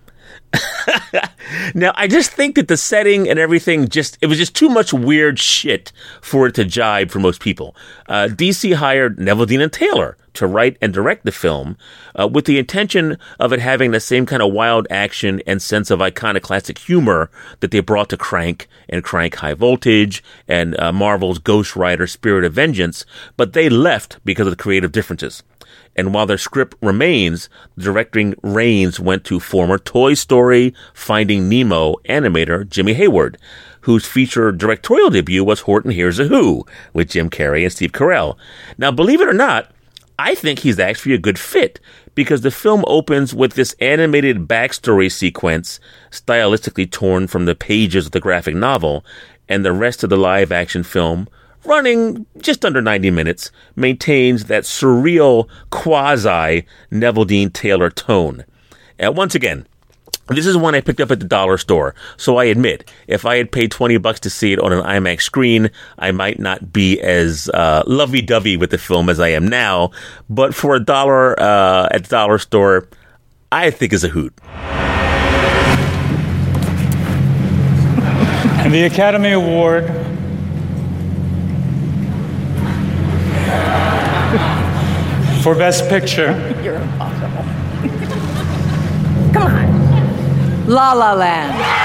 now, 1.74 1.92
I 1.94 2.06
just 2.08 2.32
think 2.32 2.56
that 2.56 2.68
the 2.68 2.76
setting 2.76 3.28
and 3.28 3.38
everything 3.38 3.88
just, 3.88 4.18
it 4.20 4.26
was 4.26 4.38
just 4.38 4.54
too 4.54 4.68
much 4.68 4.92
weird 4.92 5.38
shit 5.38 5.92
for 6.20 6.46
it 6.46 6.54
to 6.56 6.64
jibe 6.64 7.10
for 7.10 7.20
most 7.20 7.40
people. 7.40 7.74
Uh, 8.08 8.28
DC 8.30 8.74
hired 8.74 9.18
Neveldine 9.18 9.62
and 9.62 9.72
Taylor 9.72 10.16
to 10.34 10.46
write 10.46 10.76
and 10.80 10.92
direct 10.92 11.24
the 11.24 11.32
film 11.32 11.76
uh, 12.18 12.26
with 12.26 12.44
the 12.44 12.58
intention 12.58 13.18
of 13.38 13.52
it 13.52 13.60
having 13.60 13.90
the 13.90 14.00
same 14.00 14.26
kind 14.26 14.42
of 14.42 14.52
wild 14.52 14.86
action 14.90 15.42
and 15.46 15.60
sense 15.60 15.90
of 15.90 16.02
iconoclastic 16.02 16.78
humor 16.78 17.30
that 17.60 17.70
they 17.70 17.80
brought 17.80 18.08
to 18.10 18.16
Crank 18.16 18.68
and 18.88 19.04
Crank 19.04 19.36
High 19.36 19.54
Voltage 19.54 20.22
and 20.48 20.78
uh, 20.80 20.92
Marvel's 20.92 21.38
Ghost 21.38 21.76
Rider 21.76 22.06
Spirit 22.06 22.44
of 22.44 22.52
Vengeance, 22.52 23.04
but 23.36 23.52
they 23.52 23.68
left 23.68 24.18
because 24.24 24.46
of 24.46 24.52
the 24.56 24.62
creative 24.62 24.92
differences. 24.92 25.42
And 25.94 26.14
while 26.14 26.26
their 26.26 26.38
script 26.38 26.76
remains, 26.80 27.48
the 27.76 27.84
directing 27.84 28.34
reins 28.42 28.98
went 28.98 29.24
to 29.24 29.40
former 29.40 29.78
Toy 29.78 30.14
Story 30.14 30.74
Finding 30.94 31.48
Nemo 31.48 31.96
animator 32.08 32.68
Jimmy 32.68 32.94
Hayward, 32.94 33.36
whose 33.82 34.06
feature 34.06 34.52
directorial 34.52 35.10
debut 35.10 35.44
was 35.44 35.60
Horton 35.60 35.90
Hears 35.90 36.18
a 36.18 36.24
Who 36.24 36.64
with 36.92 37.10
Jim 37.10 37.28
Carrey 37.28 37.62
and 37.62 37.72
Steve 37.72 37.92
Carell. 37.92 38.36
Now, 38.78 38.90
believe 38.90 39.20
it 39.20 39.28
or 39.28 39.34
not, 39.34 39.70
I 40.24 40.36
think 40.36 40.60
he's 40.60 40.78
actually 40.78 41.14
a 41.14 41.18
good 41.18 41.36
fit 41.36 41.80
because 42.14 42.42
the 42.42 42.52
film 42.52 42.84
opens 42.86 43.34
with 43.34 43.54
this 43.54 43.74
animated 43.80 44.46
backstory 44.46 45.10
sequence 45.10 45.80
stylistically 46.12 46.88
torn 46.88 47.26
from 47.26 47.44
the 47.44 47.56
pages 47.56 48.06
of 48.06 48.12
the 48.12 48.20
graphic 48.20 48.54
novel, 48.54 49.04
and 49.48 49.64
the 49.64 49.72
rest 49.72 50.04
of 50.04 50.10
the 50.10 50.16
live 50.16 50.52
action 50.52 50.84
film 50.84 51.28
running 51.64 52.24
just 52.38 52.64
under 52.64 52.80
90 52.80 53.10
minutes, 53.10 53.50
maintains 53.74 54.44
that 54.44 54.62
surreal 54.62 55.48
quasi 55.70 56.66
Neveldine 56.92 57.52
Taylor 57.52 57.90
tone. 57.90 58.44
And 59.00 59.16
once 59.16 59.34
again, 59.34 59.66
this 60.28 60.46
is 60.46 60.56
one 60.56 60.74
I 60.74 60.80
picked 60.80 61.00
up 61.00 61.10
at 61.10 61.20
the 61.20 61.26
dollar 61.26 61.58
store, 61.58 61.94
so 62.16 62.36
I 62.36 62.44
admit, 62.44 62.90
if 63.06 63.26
I 63.26 63.36
had 63.36 63.50
paid 63.50 63.70
20 63.70 63.96
bucks 63.98 64.20
to 64.20 64.30
see 64.30 64.52
it 64.52 64.58
on 64.60 64.72
an 64.72 64.82
IMAX 64.82 65.22
screen, 65.22 65.70
I 65.98 66.12
might 66.12 66.38
not 66.38 66.72
be 66.72 67.00
as 67.00 67.50
uh, 67.52 67.82
lovey-dovey 67.86 68.56
with 68.56 68.70
the 68.70 68.78
film 68.78 69.10
as 69.10 69.18
I 69.20 69.28
am 69.28 69.48
now, 69.48 69.90
but 70.30 70.54
for 70.54 70.76
a 70.76 70.80
dollar 70.80 71.38
uh, 71.40 71.88
at 71.90 72.04
the 72.04 72.08
dollar 72.08 72.38
store, 72.38 72.88
I 73.50 73.70
think 73.70 73.92
is 73.92 74.04
a 74.04 74.08
hoot. 74.08 74.32
And 78.64 78.72
the 78.72 78.84
Academy 78.84 79.32
Award 79.32 79.86
for 85.42 85.56
Best 85.56 85.88
Picture 85.88 86.30
You're 86.62 86.76
impossible. 86.76 87.42
Come 89.32 89.42
on. 89.42 89.71
La 90.72 90.94
La 90.94 91.12
Land. 91.12 91.82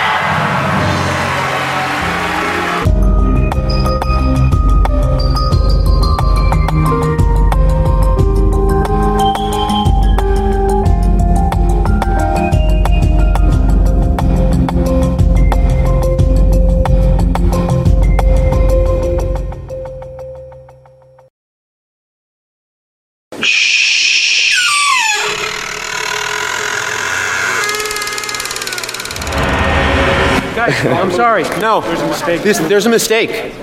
Guys, 30.67 30.85
I'm 30.85 31.11
sorry. 31.11 31.43
No. 31.61 31.81
There's 31.81 32.01
a 32.01 32.07
mistake. 32.07 32.41
This, 32.41 32.59
there's 32.59 32.85
a 32.85 32.89
mistake. 32.89 33.55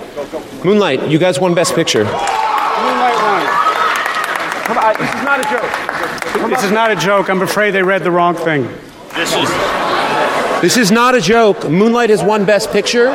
Moonlight, 0.65 1.09
you 1.11 1.19
guys 1.19 1.39
won 1.39 1.55
Best 1.55 1.75
Picture. 1.75 2.05
Moonlight 2.05 3.15
won. 3.21 3.47
Come 4.65 4.79
on, 4.79 4.95
this 4.99 5.15
is 5.15 5.23
not 5.23 5.41
a 5.41 5.45
joke. 5.51 6.49
This 6.51 6.65
is 6.65 6.71
not 6.73 6.91
a 6.91 6.97
joke. 6.97 7.29
I'm 7.29 7.43
afraid 7.43 7.73
they 7.73 7.83
read 7.83 8.03
the 8.03 8.11
wrong 8.11 8.35
thing. 8.35 8.63
This 9.15 9.35
is. 9.35 9.51
This 10.63 10.77
is 10.79 10.91
not 10.91 11.15
a 11.15 11.21
joke. 11.21 11.69
Moonlight 11.69 12.09
has 12.09 12.23
won 12.23 12.47
Best 12.47 12.71
Picture. 12.71 13.11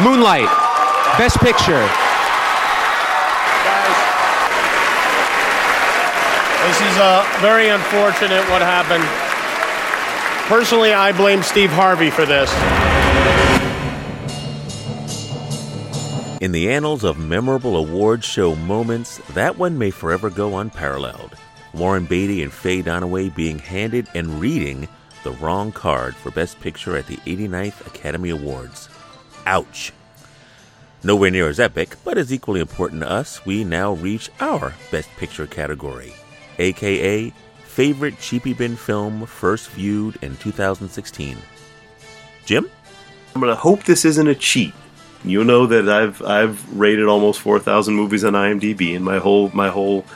Moonlight, 0.00 0.46
Best 1.18 1.40
Picture. 1.40 1.82
This 6.66 6.80
is 6.80 6.98
uh, 6.98 7.26
very 7.40 7.68
unfortunate 7.68 8.48
what 8.50 8.62
happened. 8.62 9.25
Personally, 10.46 10.92
I 10.92 11.10
blame 11.10 11.42
Steve 11.42 11.70
Harvey 11.70 12.08
for 12.08 12.24
this. 12.24 12.48
In 16.40 16.52
the 16.52 16.70
annals 16.70 17.02
of 17.02 17.18
memorable 17.18 17.76
award 17.76 18.22
show 18.22 18.54
moments, 18.54 19.16
that 19.34 19.58
one 19.58 19.76
may 19.76 19.90
forever 19.90 20.30
go 20.30 20.58
unparalleled. 20.58 21.34
Warren 21.74 22.04
Beatty 22.04 22.44
and 22.44 22.52
Faye 22.52 22.80
Dunaway 22.80 23.34
being 23.34 23.58
handed 23.58 24.06
and 24.14 24.40
reading 24.40 24.86
the 25.24 25.32
wrong 25.32 25.72
card 25.72 26.14
for 26.14 26.30
Best 26.30 26.60
Picture 26.60 26.96
at 26.96 27.08
the 27.08 27.16
89th 27.26 27.84
Academy 27.84 28.30
Awards. 28.30 28.88
Ouch. 29.46 29.92
Nowhere 31.02 31.32
near 31.32 31.48
as 31.48 31.58
epic, 31.58 31.96
but 32.04 32.18
as 32.18 32.32
equally 32.32 32.60
important 32.60 33.00
to 33.00 33.10
us, 33.10 33.44
we 33.44 33.64
now 33.64 33.94
reach 33.94 34.30
our 34.38 34.74
Best 34.92 35.10
Picture 35.16 35.48
category, 35.48 36.14
aka 36.60 37.32
Favorite 37.76 38.18
Cheapy 38.18 38.54
Bin 38.54 38.74
Film 38.74 39.26
First 39.26 39.68
Viewed 39.72 40.16
in 40.22 40.34
2016. 40.38 41.36
Jim? 42.46 42.70
I'm 43.34 43.40
gonna 43.42 43.54
hope 43.54 43.84
this 43.84 44.06
isn't 44.06 44.26
a 44.26 44.34
cheat. 44.34 44.72
You 45.22 45.44
know 45.44 45.66
that 45.66 45.86
I've 45.86 46.22
I've 46.22 46.74
rated 46.74 47.04
almost 47.04 47.38
four 47.38 47.58
thousand 47.58 47.94
movies 47.94 48.24
on 48.24 48.32
IMDb, 48.32 48.96
and 48.96 49.04
my 49.04 49.18
whole 49.18 49.50
my 49.52 49.68
whole 49.68 50.06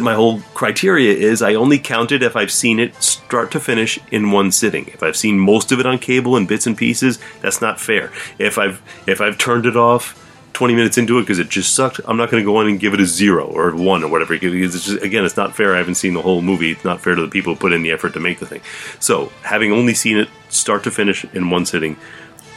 my 0.00 0.14
whole 0.14 0.40
criteria 0.54 1.14
is 1.14 1.40
I 1.40 1.54
only 1.54 1.78
count 1.78 2.10
it 2.10 2.20
if 2.20 2.34
I've 2.34 2.50
seen 2.50 2.80
it 2.80 3.00
start 3.00 3.52
to 3.52 3.60
finish 3.60 4.00
in 4.10 4.32
one 4.32 4.50
sitting. 4.50 4.88
If 4.88 5.04
I've 5.04 5.16
seen 5.16 5.38
most 5.38 5.70
of 5.70 5.78
it 5.78 5.86
on 5.86 6.00
cable 6.00 6.36
in 6.36 6.46
bits 6.46 6.66
and 6.66 6.76
pieces, 6.76 7.20
that's 7.42 7.60
not 7.60 7.78
fair. 7.78 8.10
If 8.40 8.58
I've 8.58 8.82
if 9.06 9.20
I've 9.20 9.38
turned 9.38 9.66
it 9.66 9.76
off 9.76 10.18
20 10.62 10.76
minutes 10.76 10.96
into 10.96 11.18
it 11.18 11.22
because 11.22 11.40
it 11.40 11.48
just 11.48 11.74
sucked, 11.74 12.00
I'm 12.04 12.16
not 12.16 12.30
going 12.30 12.40
to 12.40 12.44
go 12.44 12.60
in 12.60 12.68
and 12.68 12.78
give 12.78 12.94
it 12.94 13.00
a 13.00 13.04
zero 13.04 13.46
or 13.46 13.74
one 13.74 14.04
or 14.04 14.08
whatever. 14.08 14.32
Because 14.38 14.76
it's 14.76 14.84
just, 14.84 15.02
again, 15.02 15.24
it's 15.24 15.36
not 15.36 15.56
fair. 15.56 15.74
I 15.74 15.78
haven't 15.78 15.96
seen 15.96 16.14
the 16.14 16.22
whole 16.22 16.40
movie. 16.40 16.70
It's 16.70 16.84
not 16.84 17.00
fair 17.00 17.16
to 17.16 17.20
the 17.20 17.26
people 17.26 17.54
who 17.54 17.58
put 17.58 17.72
in 17.72 17.82
the 17.82 17.90
effort 17.90 18.12
to 18.12 18.20
make 18.20 18.38
the 18.38 18.46
thing. 18.46 18.60
So, 19.00 19.32
having 19.42 19.72
only 19.72 19.92
seen 19.92 20.16
it 20.16 20.28
start 20.50 20.84
to 20.84 20.92
finish 20.92 21.24
in 21.24 21.50
one 21.50 21.66
sitting, 21.66 21.96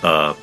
uh, 0.03 0.35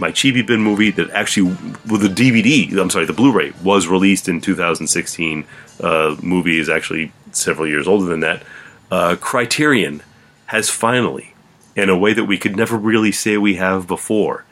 my 0.00 0.10
Cheapy 0.10 0.42
Bin 0.42 0.60
movie 0.60 0.90
that 0.90 1.08
actually, 1.10 1.56
well, 1.86 2.00
the 2.00 2.08
DVD, 2.08 2.76
I'm 2.76 2.90
sorry, 2.90 3.06
the 3.06 3.12
Blu 3.12 3.30
ray 3.30 3.52
was 3.62 3.86
released 3.86 4.28
in 4.28 4.40
2016. 4.40 5.44
Uh, 5.78 6.16
movie 6.20 6.58
is 6.58 6.68
actually 6.68 7.12
several 7.30 7.68
years 7.68 7.86
older 7.86 8.06
than 8.06 8.18
that. 8.18 8.42
Uh, 8.90 9.14
Criterion 9.14 10.02
has 10.46 10.70
finally, 10.70 11.34
in 11.76 11.88
a 11.88 11.96
way 11.96 12.12
that 12.12 12.24
we 12.24 12.36
could 12.36 12.56
never 12.56 12.76
really 12.76 13.12
say 13.12 13.36
we 13.36 13.54
have 13.54 13.86
before, 13.86 14.44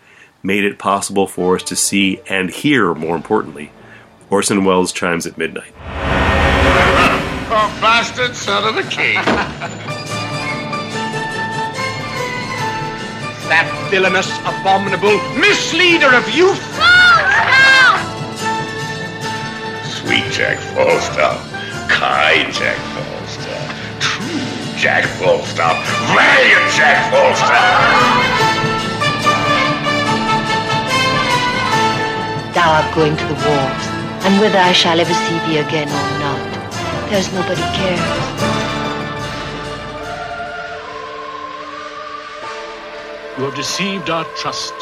made 0.44 0.62
it 0.62 0.78
possible 0.78 1.26
for 1.26 1.56
us 1.56 1.62
to 1.64 1.74
see 1.74 2.20
and 2.28 2.50
hear, 2.50 2.94
more 2.94 3.16
importantly, 3.16 3.72
Orson 4.30 4.64
Welles' 4.64 4.92
Chimes 4.92 5.26
at 5.26 5.38
Midnight. 5.38 5.72
Oh, 7.56 7.78
bastard 7.80 8.36
son 8.36 8.64
of 8.64 8.76
a 8.76 8.88
king. 8.88 9.14
that 13.48 13.68
villainous, 13.90 14.30
abominable 14.40 15.16
misleader 15.38 16.14
of 16.14 16.28
youth. 16.30 16.60
Sweet 19.88 20.30
Jack 20.32 20.58
Falstaff, 20.74 21.40
kind 21.88 22.52
Jack 22.52 22.76
Falstaff, 22.92 24.00
true 24.00 24.76
Jack 24.76 25.04
Falstaff, 25.18 25.76
valiant 26.12 26.72
Jack 26.74 27.10
Falstaff. 27.10 28.53
Thou 32.54 32.70
art 32.70 32.94
going 32.94 33.16
to 33.16 33.24
the 33.26 33.34
wars, 33.34 33.84
and 34.24 34.40
whether 34.40 34.58
I 34.58 34.70
shall 34.70 35.00
ever 35.00 35.12
see 35.12 35.38
thee 35.46 35.58
again 35.58 35.88
or 35.88 36.08
not, 36.22 37.10
there's 37.10 37.32
nobody 37.32 37.60
cares. 37.74 38.44
You 43.36 43.44
have 43.44 43.56
deceived 43.56 44.08
our 44.08 44.24
trust, 44.36 44.72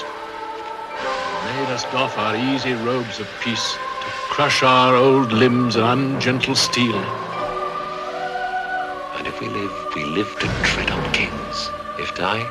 made 1.47 1.71
us 1.73 1.85
doff 1.85 2.19
our 2.19 2.37
easy 2.37 2.75
robes 2.75 3.19
of 3.19 3.29
peace 3.41 3.73
to 3.73 4.09
crush 4.29 4.63
our 4.63 4.95
old 4.95 5.33
limbs 5.33 5.77
in 5.77 5.83
ungentle 5.83 6.55
steel. 6.55 6.99
And 9.17 9.27
if 9.27 9.41
we 9.41 9.49
live, 9.49 9.73
we 9.97 10.05
live 10.05 10.31
to 10.41 10.47
tread 10.63 10.91
on 10.91 11.13
kings. 11.15 11.71
If 11.99 12.15
die, 12.17 12.45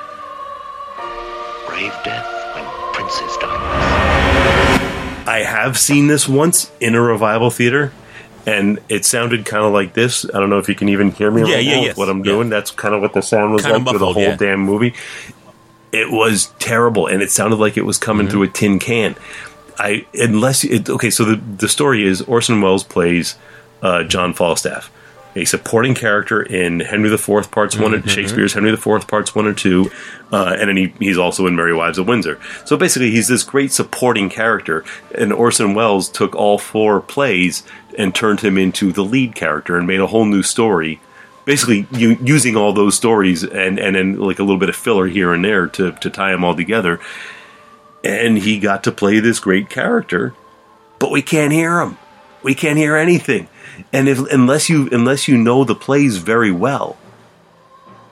brave 1.68 1.94
death 2.04 2.26
when 2.56 2.66
princes 2.94 3.38
die. 3.38 3.91
I 5.28 5.40
have 5.44 5.78
seen 5.78 6.08
this 6.08 6.28
once 6.28 6.72
in 6.80 6.96
a 6.96 7.02
revival 7.02 7.50
theater, 7.52 7.94
and 8.46 8.80
it 8.90 9.06
sounded 9.06 9.46
kind 9.46 9.64
of 9.64 9.72
like 9.72 9.94
this. 9.94 10.26
I 10.34 10.40
don't 10.40 10.50
know 10.50 10.58
if 10.58 10.68
you 10.68 10.76
can 10.76 10.90
even 10.90 11.12
hear 11.12 11.30
me 11.32 11.42
Yeah, 11.48 11.56
right 11.56 11.64
yeah, 11.66 11.82
yes. 11.82 11.98
What 11.98 12.10
I'm 12.10 12.24
doing. 12.24 12.50
That's 12.50 12.72
kind 12.72 12.94
of 12.96 13.02
what 13.02 13.14
the 13.14 13.22
sound 13.22 13.54
was 13.54 13.62
Kinda 13.64 13.78
like 13.80 13.94
for 13.94 14.00
the 14.00 14.12
whole 14.14 14.22
yeah. 14.22 14.36
damn 14.36 14.60
movie. 14.62 14.94
It 15.92 16.10
was 16.12 16.48
terrible, 16.60 17.08
and 17.08 17.22
it 17.22 17.32
sounded 17.32 17.58
like 17.58 17.78
it 17.78 17.86
was 17.86 17.98
coming 17.98 18.26
Mm-hmm. 18.28 18.32
through 18.32 18.44
a 18.44 18.48
tin 18.48 18.80
can. 18.80 19.16
I 19.78 20.06
unless 20.14 20.64
it, 20.64 20.90
okay. 20.90 21.10
So 21.10 21.24
the 21.26 21.36
the 21.36 21.70
story 21.70 22.06
is 22.06 22.22
Orson 22.24 22.62
Welles 22.62 22.84
plays 22.84 23.36
uh, 23.82 24.04
John 24.04 24.34
Falstaff, 24.34 24.90
a 25.36 25.46
supporting 25.46 25.96
character 25.96 26.42
in 26.42 26.82
Henry 26.82 27.12
IV 27.14 27.52
parts 27.52 27.78
one 27.78 27.94
and 27.94 28.04
Mhm. 28.04 28.10
Shakespeare's 28.10 28.54
Henry 28.54 28.72
IV 28.74 29.08
parts 29.08 29.34
one 29.34 29.48
and 29.48 29.58
two, 29.58 29.90
uh, 30.32 30.56
and 30.60 30.68
then 30.70 30.78
he, 30.78 30.94
he's 31.00 31.18
also 31.18 31.48
in 31.48 31.56
Merry 31.56 31.74
Wives 31.74 31.98
of 31.98 32.08
Windsor. 32.08 32.38
So 32.66 32.76
basically, 32.76 33.12
he's 33.12 33.28
this 33.30 33.44
great 33.44 33.72
supporting 33.72 34.30
character, 34.30 34.84
and 35.16 35.32
Orson 35.32 35.74
Welles 35.74 36.10
took 36.10 36.36
all 36.36 36.58
four 36.58 37.00
plays 37.00 37.64
and 37.98 38.14
turned 38.14 38.42
him 38.42 38.58
into 38.58 38.92
the 38.92 39.04
lead 39.04 39.36
character 39.36 39.78
and 39.78 39.88
made 39.88 40.00
a 40.02 40.08
whole 40.08 40.26
new 40.26 40.44
story. 40.44 41.00
Basically, 41.46 41.88
using 41.92 42.56
all 42.56 42.72
those 42.74 42.96
stories 42.96 43.44
and 43.44 43.80
and 43.80 43.96
then 43.96 44.20
like 44.20 44.38
a 44.40 44.44
little 44.44 44.60
bit 44.60 44.70
of 44.70 44.76
filler 44.76 45.08
here 45.08 45.34
and 45.34 45.44
there 45.44 45.66
to 45.68 45.92
to 45.94 46.10
tie 46.10 46.32
them 46.32 46.44
all 46.44 46.56
together, 46.56 47.00
and 48.04 48.38
he 48.40 48.60
got 48.60 48.84
to 48.84 48.92
play 48.92 49.20
this 49.20 49.40
great 49.40 49.70
character, 49.70 50.34
but 51.00 51.10
we 51.12 51.22
can't 51.22 51.52
hear 51.54 51.80
him. 51.80 51.98
We 52.44 52.54
can't 52.56 52.78
hear 52.78 52.96
anything, 52.96 53.48
and 53.94 54.08
if 54.10 54.20
unless 54.32 54.70
you 54.70 54.88
unless 54.92 55.28
you 55.28 55.38
know 55.38 55.64
the 55.64 55.76
plays 55.76 56.18
very 56.18 56.52
well, 56.52 56.98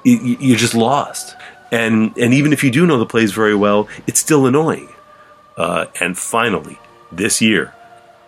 you, 0.03 0.17
you- 0.17 0.37
you're 0.39 0.57
just 0.57 0.75
lost. 0.75 1.35
And 1.71 2.17
and 2.17 2.33
even 2.33 2.51
if 2.53 2.63
you 2.63 2.71
do 2.71 2.85
know 2.87 2.97
the 2.97 3.05
plays 3.05 3.31
very 3.31 3.55
well, 3.55 3.87
it's 4.07 4.19
still 4.19 4.45
annoying. 4.47 4.89
Uh, 5.57 5.85
and 5.99 6.17
finally, 6.17 6.79
this 7.11 7.41
year, 7.41 7.73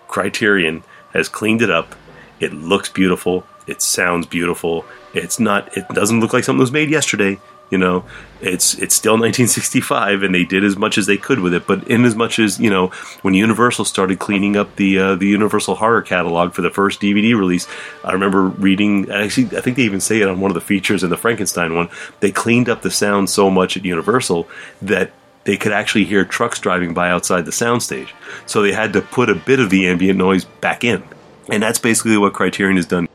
Criterion 0.07 0.83
has 1.13 1.27
cleaned 1.29 1.61
it 1.61 1.69
up. 1.69 1.95
It 2.39 2.53
looks 2.53 2.89
beautiful. 2.89 3.45
It 3.67 3.81
sounds 3.81 4.25
beautiful. 4.27 4.85
It's 5.13 5.39
not. 5.39 5.75
It 5.77 5.87
doesn't 5.89 6.19
look 6.19 6.33
like 6.33 6.43
something 6.43 6.59
was 6.59 6.71
made 6.71 6.89
yesterday. 6.89 7.39
You 7.71 7.77
know, 7.77 8.03
it's 8.41 8.73
it's 8.75 8.93
still 8.93 9.13
1965, 9.13 10.23
and 10.23 10.35
they 10.35 10.43
did 10.43 10.63
as 10.65 10.75
much 10.75 10.97
as 10.97 11.05
they 11.05 11.17
could 11.17 11.39
with 11.39 11.53
it. 11.53 11.65
But 11.65 11.87
in 11.87 12.03
as 12.03 12.15
much 12.15 12.37
as 12.37 12.59
you 12.59 12.69
know, 12.69 12.87
when 13.21 13.33
Universal 13.33 13.85
started 13.85 14.19
cleaning 14.19 14.57
up 14.57 14.75
the 14.75 14.99
uh, 14.99 15.15
the 15.15 15.27
Universal 15.27 15.75
horror 15.75 16.01
catalog 16.01 16.53
for 16.53 16.61
the 16.61 16.69
first 16.69 16.99
DVD 16.99 17.35
release, 17.35 17.67
I 18.03 18.11
remember 18.11 18.43
reading. 18.43 19.09
Actually, 19.09 19.57
I 19.57 19.61
think 19.61 19.77
they 19.77 19.83
even 19.83 20.01
say 20.01 20.19
it 20.21 20.27
on 20.27 20.41
one 20.41 20.51
of 20.51 20.55
the 20.55 20.61
features 20.61 21.01
in 21.01 21.09
the 21.09 21.17
Frankenstein 21.17 21.73
one. 21.73 21.89
They 22.19 22.31
cleaned 22.31 22.67
up 22.67 22.81
the 22.81 22.91
sound 22.91 23.29
so 23.29 23.49
much 23.49 23.77
at 23.77 23.85
Universal 23.85 24.49
that 24.81 25.11
they 25.45 25.55
could 25.55 25.71
actually 25.71 26.05
hear 26.05 26.25
trucks 26.25 26.59
driving 26.59 26.93
by 26.93 27.09
outside 27.09 27.45
the 27.45 27.51
soundstage. 27.51 28.09
So 28.45 28.61
they 28.61 28.73
had 28.73 28.93
to 28.93 29.01
put 29.01 29.29
a 29.29 29.35
bit 29.35 29.59
of 29.59 29.69
the 29.69 29.87
ambient 29.87 30.19
noise 30.19 30.45
back 30.45 30.83
in, 30.83 31.03
and 31.49 31.63
that's 31.63 31.79
basically 31.79 32.17
what 32.17 32.33
Criterion 32.33 32.75
has 32.75 32.85
done. 32.85 33.07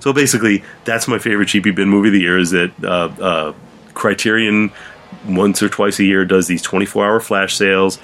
So 0.00 0.12
basically, 0.12 0.64
that's 0.84 1.08
my 1.08 1.18
favorite 1.18 1.46
cheapy 1.46 1.70
bin 1.70 1.88
movie 1.88 2.08
of 2.08 2.14
the 2.14 2.20
year. 2.20 2.38
Is 2.38 2.50
that 2.50 2.72
uh, 2.82 3.08
uh, 3.20 3.52
Criterion 3.94 4.72
once 5.26 5.62
or 5.62 5.68
twice 5.68 5.98
a 5.98 6.04
year 6.04 6.24
does 6.24 6.46
these 6.46 6.62
24 6.62 7.04
hour 7.04 7.20
flash 7.20 7.56
sales. 7.56 7.98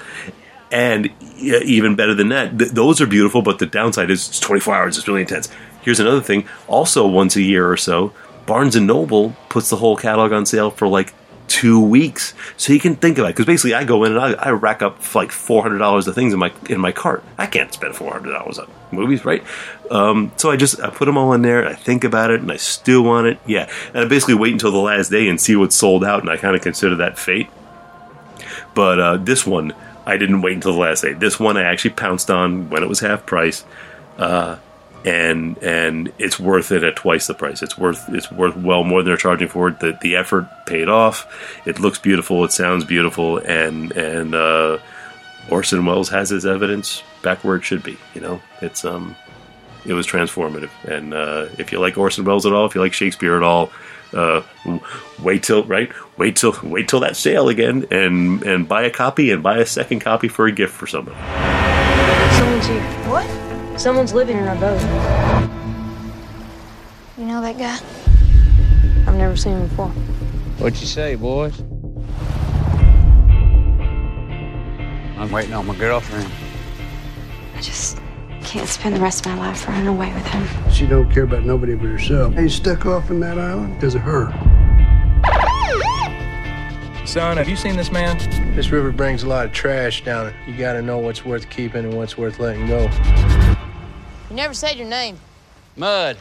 And 0.71 1.11
even 1.37 1.95
better 1.95 2.15
than 2.15 2.29
that, 2.29 2.57
th- 2.57 2.71
those 2.71 3.01
are 3.01 3.05
beautiful, 3.05 3.41
but 3.41 3.59
the 3.59 3.65
downside 3.65 4.09
is 4.09 4.29
it's 4.29 4.39
24 4.39 4.75
hours, 4.75 4.97
it's 4.97 5.07
really 5.07 5.21
intense. 5.21 5.49
Here's 5.81 5.99
another 5.99 6.21
thing 6.21 6.47
also, 6.67 7.05
once 7.05 7.35
a 7.35 7.41
year 7.41 7.69
or 7.69 7.77
so, 7.77 8.13
Barnes 8.45 8.75
and 8.75 8.87
Noble 8.87 9.35
puts 9.49 9.69
the 9.69 9.75
whole 9.77 9.97
catalog 9.97 10.31
on 10.31 10.45
sale 10.45 10.71
for 10.71 10.87
like 10.87 11.13
two 11.47 11.81
weeks. 11.81 12.33
So 12.55 12.71
you 12.71 12.79
can 12.79 12.95
think 12.95 13.17
about 13.17 13.29
it. 13.29 13.35
Because 13.35 13.45
basically, 13.45 13.73
I 13.73 13.83
go 13.83 14.03
in 14.05 14.13
and 14.13 14.21
I, 14.21 14.31
I 14.33 14.49
rack 14.51 14.81
up 14.81 15.13
like 15.13 15.31
four 15.31 15.61
hundred 15.61 15.79
dollars 15.79 16.07
of 16.07 16.15
things 16.15 16.33
in 16.33 16.39
my 16.39 16.53
in 16.69 16.79
my 16.79 16.91
cart. 16.91 17.23
I 17.37 17.47
can't 17.47 17.73
spend 17.73 17.95
four 17.95 18.11
hundred 18.11 18.31
dollars 18.31 18.57
on 18.59 18.67
movies, 18.91 19.25
right? 19.25 19.43
Um, 19.89 20.31
so 20.37 20.51
I 20.51 20.55
just 20.55 20.79
I 20.81 20.89
put 20.89 21.05
them 21.05 21.17
all 21.17 21.33
in 21.33 21.41
there. 21.41 21.67
I 21.67 21.73
think 21.73 22.03
about 22.03 22.31
it, 22.31 22.41
and 22.41 22.51
I 22.51 22.57
still 22.57 23.03
want 23.03 23.27
it. 23.27 23.39
Yeah, 23.45 23.69
and 23.93 24.05
I 24.05 24.07
basically 24.07 24.35
wait 24.35 24.53
until 24.53 24.71
the 24.71 24.77
last 24.77 25.09
day 25.11 25.27
and 25.27 25.39
see 25.39 25.55
what's 25.55 25.75
sold 25.75 26.03
out, 26.03 26.21
and 26.21 26.29
I 26.29 26.37
kind 26.37 26.55
of 26.55 26.61
consider 26.61 26.95
that 26.97 27.17
fate. 27.17 27.49
But 28.73 28.99
uh, 28.99 29.17
this 29.17 29.45
one, 29.45 29.73
I 30.05 30.17
didn't 30.17 30.41
wait 30.41 30.53
until 30.53 30.73
the 30.73 30.79
last 30.79 31.01
day. 31.01 31.13
This 31.13 31.39
one 31.39 31.57
I 31.57 31.63
actually 31.63 31.91
pounced 31.91 32.29
on 32.29 32.69
when 32.69 32.83
it 32.83 32.89
was 32.89 32.99
half 32.99 33.25
price. 33.25 33.65
Uh, 34.17 34.57
and 35.03 35.57
and 35.59 36.13
it's 36.19 36.39
worth 36.39 36.71
it 36.71 36.83
at 36.83 36.95
twice 36.95 37.27
the 37.27 37.33
price. 37.33 37.63
It's 37.63 37.77
worth 37.77 38.07
it's 38.09 38.31
worth 38.31 38.55
well 38.55 38.83
more 38.83 39.01
than 39.01 39.07
they're 39.07 39.17
charging 39.17 39.47
for 39.47 39.69
it. 39.69 39.79
The 39.79 39.97
the 40.01 40.15
effort 40.15 40.47
paid 40.65 40.89
off. 40.89 41.27
It 41.65 41.79
looks 41.79 41.97
beautiful. 41.97 42.43
It 42.45 42.51
sounds 42.51 42.85
beautiful, 42.85 43.37
and 43.39 43.91
and 43.93 44.35
uh, 44.35 44.77
Orson 45.49 45.85
Welles 45.85 46.09
has 46.09 46.29
his 46.29 46.45
evidence 46.45 47.03
back 47.21 47.43
where 47.43 47.55
it 47.55 47.63
should 47.63 47.83
be. 47.83 47.97
You 48.13 48.21
know, 48.21 48.41
it's 48.61 48.85
um, 48.85 49.15
it 49.85 49.93
was 49.93 50.07
transformative. 50.07 50.69
And 50.83 51.13
uh, 51.13 51.47
if 51.57 51.71
you 51.71 51.79
like 51.79 51.97
Orson 51.97 52.25
Welles 52.25 52.45
at 52.45 52.53
all, 52.53 52.65
if 52.65 52.75
you 52.75 52.81
like 52.81 52.93
Shakespeare 52.93 53.35
at 53.35 53.43
all, 53.43 53.71
uh, 54.13 54.41
wait 55.21 55.43
till 55.43 55.63
right, 55.63 55.91
wait 56.17 56.35
till 56.35 56.55
wait 56.63 56.87
till 56.87 56.99
that 57.01 57.15
sale 57.15 57.49
again, 57.49 57.85
and 57.91 58.43
and 58.43 58.67
buy 58.67 58.83
a 58.83 58.91
copy 58.91 59.31
and 59.31 59.41
buy 59.41 59.57
a 59.57 59.65
second 59.65 60.01
copy 60.01 60.27
for 60.27 60.47
a 60.47 60.51
gift 60.51 60.73
for 60.73 60.87
somebody. 60.87 61.17
Someone's 62.35 62.67
here. 62.67 62.81
What? 63.09 63.79
Someone's 63.79 64.13
living 64.13 64.37
in 64.37 64.47
our 64.47 64.55
boat. 64.55 64.81
You 67.17 67.25
know 67.25 67.41
that 67.41 67.57
guy? 67.57 67.79
I've 69.07 69.17
never 69.17 69.35
seen 69.35 69.53
him 69.53 69.67
before. 69.67 69.89
What'd 70.59 70.79
you 70.79 70.87
say, 70.87 71.15
boys? 71.15 71.59
I'm 75.17 75.31
waiting 75.31 75.53
on 75.53 75.67
my 75.67 75.75
girlfriend. 75.75 76.31
I 77.61 77.63
just 77.63 77.99
can't 78.41 78.67
spend 78.67 78.95
the 78.95 78.99
rest 78.99 79.23
of 79.23 79.33
my 79.33 79.37
life 79.37 79.67
running 79.67 79.85
away 79.85 80.11
with 80.15 80.25
him. 80.25 80.71
She 80.71 80.87
don't 80.87 81.11
care 81.11 81.25
about 81.25 81.43
nobody 81.43 81.75
but 81.75 81.89
herself. 81.89 82.35
Ain't 82.35 82.49
stuck 82.49 82.87
off 82.87 83.11
in 83.11 83.19
that 83.19 83.37
island 83.37 83.75
because 83.75 83.93
of 83.93 84.01
her. 84.01 84.31
Son, 87.05 87.37
have 87.37 87.47
you 87.47 87.55
seen 87.55 87.75
this 87.75 87.91
man? 87.91 88.17
This 88.55 88.71
river 88.71 88.91
brings 88.91 89.21
a 89.21 89.27
lot 89.27 89.45
of 89.45 89.51
trash 89.51 90.03
down 90.03 90.25
it. 90.25 90.33
You 90.47 90.57
gotta 90.57 90.81
know 90.81 90.97
what's 90.97 91.23
worth 91.23 91.51
keeping 91.51 91.85
and 91.85 91.93
what's 91.93 92.17
worth 92.17 92.39
letting 92.39 92.65
go. 92.65 92.89
You 94.31 94.35
never 94.35 94.55
said 94.55 94.75
your 94.75 94.87
name. 94.87 95.19
Mud. 95.75 96.17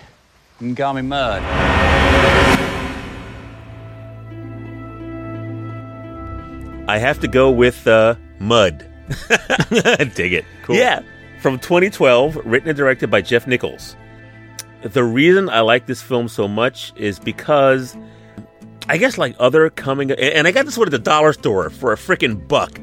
You 0.61 0.66
can 0.66 0.76
call 0.76 0.93
me 0.93 1.01
Mud. 1.01 1.41
I 6.86 6.99
have 6.99 7.20
to 7.20 7.28
go 7.28 7.51
with 7.51 7.86
uh, 7.86 8.16
Mud. 8.38 8.86
Dig 10.14 10.34
it. 10.34 10.45
Cool. 10.64 10.76
Yeah. 10.76 11.01
From 11.41 11.59
2012, 11.59 12.36
written 12.45 12.68
and 12.68 12.76
directed 12.76 13.11
by 13.11 13.22
Jeff 13.22 13.47
Nichols. 13.47 13.97
The 14.82 15.03
reason 15.03 15.49
I 15.49 15.61
like 15.61 15.86
this 15.86 16.03
film 16.03 16.28
so 16.28 16.47
much 16.47 16.93
is 16.97 17.18
because 17.18 17.97
I 18.88 18.99
guess 18.99 19.16
like 19.18 19.36
other 19.38 19.70
coming 19.70 20.11
and 20.11 20.47
I 20.47 20.53
got 20.53 20.66
this 20.66 20.76
one 20.76 20.88
at 20.88 20.91
the 20.91 20.99
dollar 20.99 21.32
store 21.32 21.70
for 21.70 21.93
a 21.93 21.97
freaking 21.97 22.47
buck. 22.47 22.78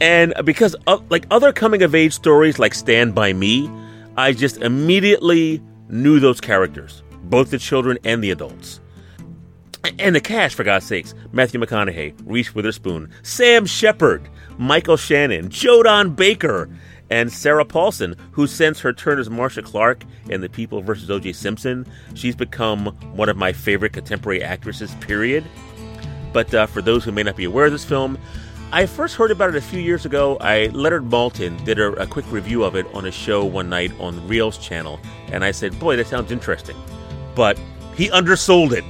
And 0.00 0.34
because 0.44 0.76
like 1.08 1.26
other 1.30 1.52
coming 1.52 1.82
of 1.82 1.94
age 1.94 2.12
stories 2.12 2.58
like 2.58 2.74
Stand 2.74 3.14
by 3.14 3.32
Me, 3.32 3.70
I 4.16 4.32
just 4.32 4.58
immediately 4.58 5.62
knew 5.88 6.20
those 6.20 6.40
characters, 6.40 7.02
both 7.24 7.50
the 7.50 7.58
children 7.58 7.98
and 8.04 8.22
the 8.22 8.30
adults. 8.30 8.80
And 9.98 10.14
the 10.14 10.20
cast, 10.20 10.54
for 10.54 10.62
God's 10.62 10.86
sakes 10.86 11.14
Matthew 11.32 11.58
McConaughey, 11.58 12.14
Reese 12.24 12.54
Witherspoon, 12.54 13.10
Sam 13.22 13.66
Shepard, 13.66 14.28
Michael 14.58 14.96
Shannon, 14.96 15.48
Joe 15.48 15.82
Don 15.82 16.14
Baker, 16.14 16.68
and 17.10 17.32
Sarah 17.32 17.64
Paulson, 17.64 18.14
who 18.32 18.46
since 18.46 18.80
her 18.80 18.92
turn 18.92 19.18
as 19.18 19.28
Marcia 19.28 19.62
Clark 19.62 20.04
in 20.28 20.40
The 20.40 20.48
People 20.48 20.80
vs. 20.80 21.10
O.J. 21.10 21.32
Simpson, 21.32 21.86
she's 22.14 22.36
become 22.36 22.86
one 23.14 23.28
of 23.28 23.36
my 23.36 23.52
favorite 23.52 23.92
contemporary 23.92 24.42
actresses, 24.42 24.94
period. 24.96 25.44
But 26.32 26.54
uh, 26.54 26.66
for 26.66 26.80
those 26.80 27.04
who 27.04 27.12
may 27.12 27.24
not 27.24 27.36
be 27.36 27.44
aware 27.44 27.66
of 27.66 27.72
this 27.72 27.84
film, 27.84 28.16
I 28.72 28.86
first 28.86 29.16
heard 29.16 29.32
about 29.32 29.50
it 29.50 29.56
a 29.56 29.60
few 29.60 29.80
years 29.80 30.06
ago. 30.06 30.36
I 30.40 30.66
Leonard 30.66 31.02
Maltin 31.10 31.62
did 31.64 31.80
a, 31.80 31.92
a 31.94 32.06
quick 32.06 32.30
review 32.30 32.62
of 32.62 32.76
it 32.76 32.86
on 32.94 33.04
a 33.04 33.10
show 33.10 33.44
one 33.44 33.68
night 33.68 33.90
on 33.98 34.20
Reelz 34.28 34.60
channel, 34.60 35.00
and 35.32 35.44
I 35.44 35.50
said, 35.50 35.76
"Boy, 35.80 35.96
that 35.96 36.06
sounds 36.06 36.30
interesting," 36.30 36.76
but 37.34 37.58
he 37.96 38.10
undersold 38.10 38.72
it. 38.72 38.84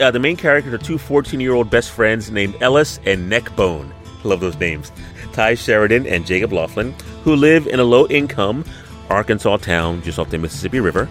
Uh, 0.00 0.10
the 0.10 0.18
main 0.18 0.36
characters 0.36 0.72
are 0.72 0.78
two 0.78 0.96
14-year-old 0.96 1.68
best 1.68 1.90
friends 1.90 2.30
named 2.30 2.56
Ellis 2.62 2.98
and 3.04 3.28
Neckbone. 3.28 3.92
Love 4.24 4.40
those 4.40 4.56
names. 4.56 4.90
Tye 5.32 5.54
Sheridan 5.54 6.06
and 6.06 6.26
Jacob 6.26 6.50
Lofland, 6.50 6.92
who 7.24 7.34
live 7.36 7.66
in 7.66 7.80
a 7.80 7.84
low-income 7.84 8.64
Arkansas 9.10 9.58
town 9.58 10.02
just 10.02 10.18
off 10.18 10.30
the 10.30 10.38
Mississippi 10.38 10.80
River. 10.80 11.08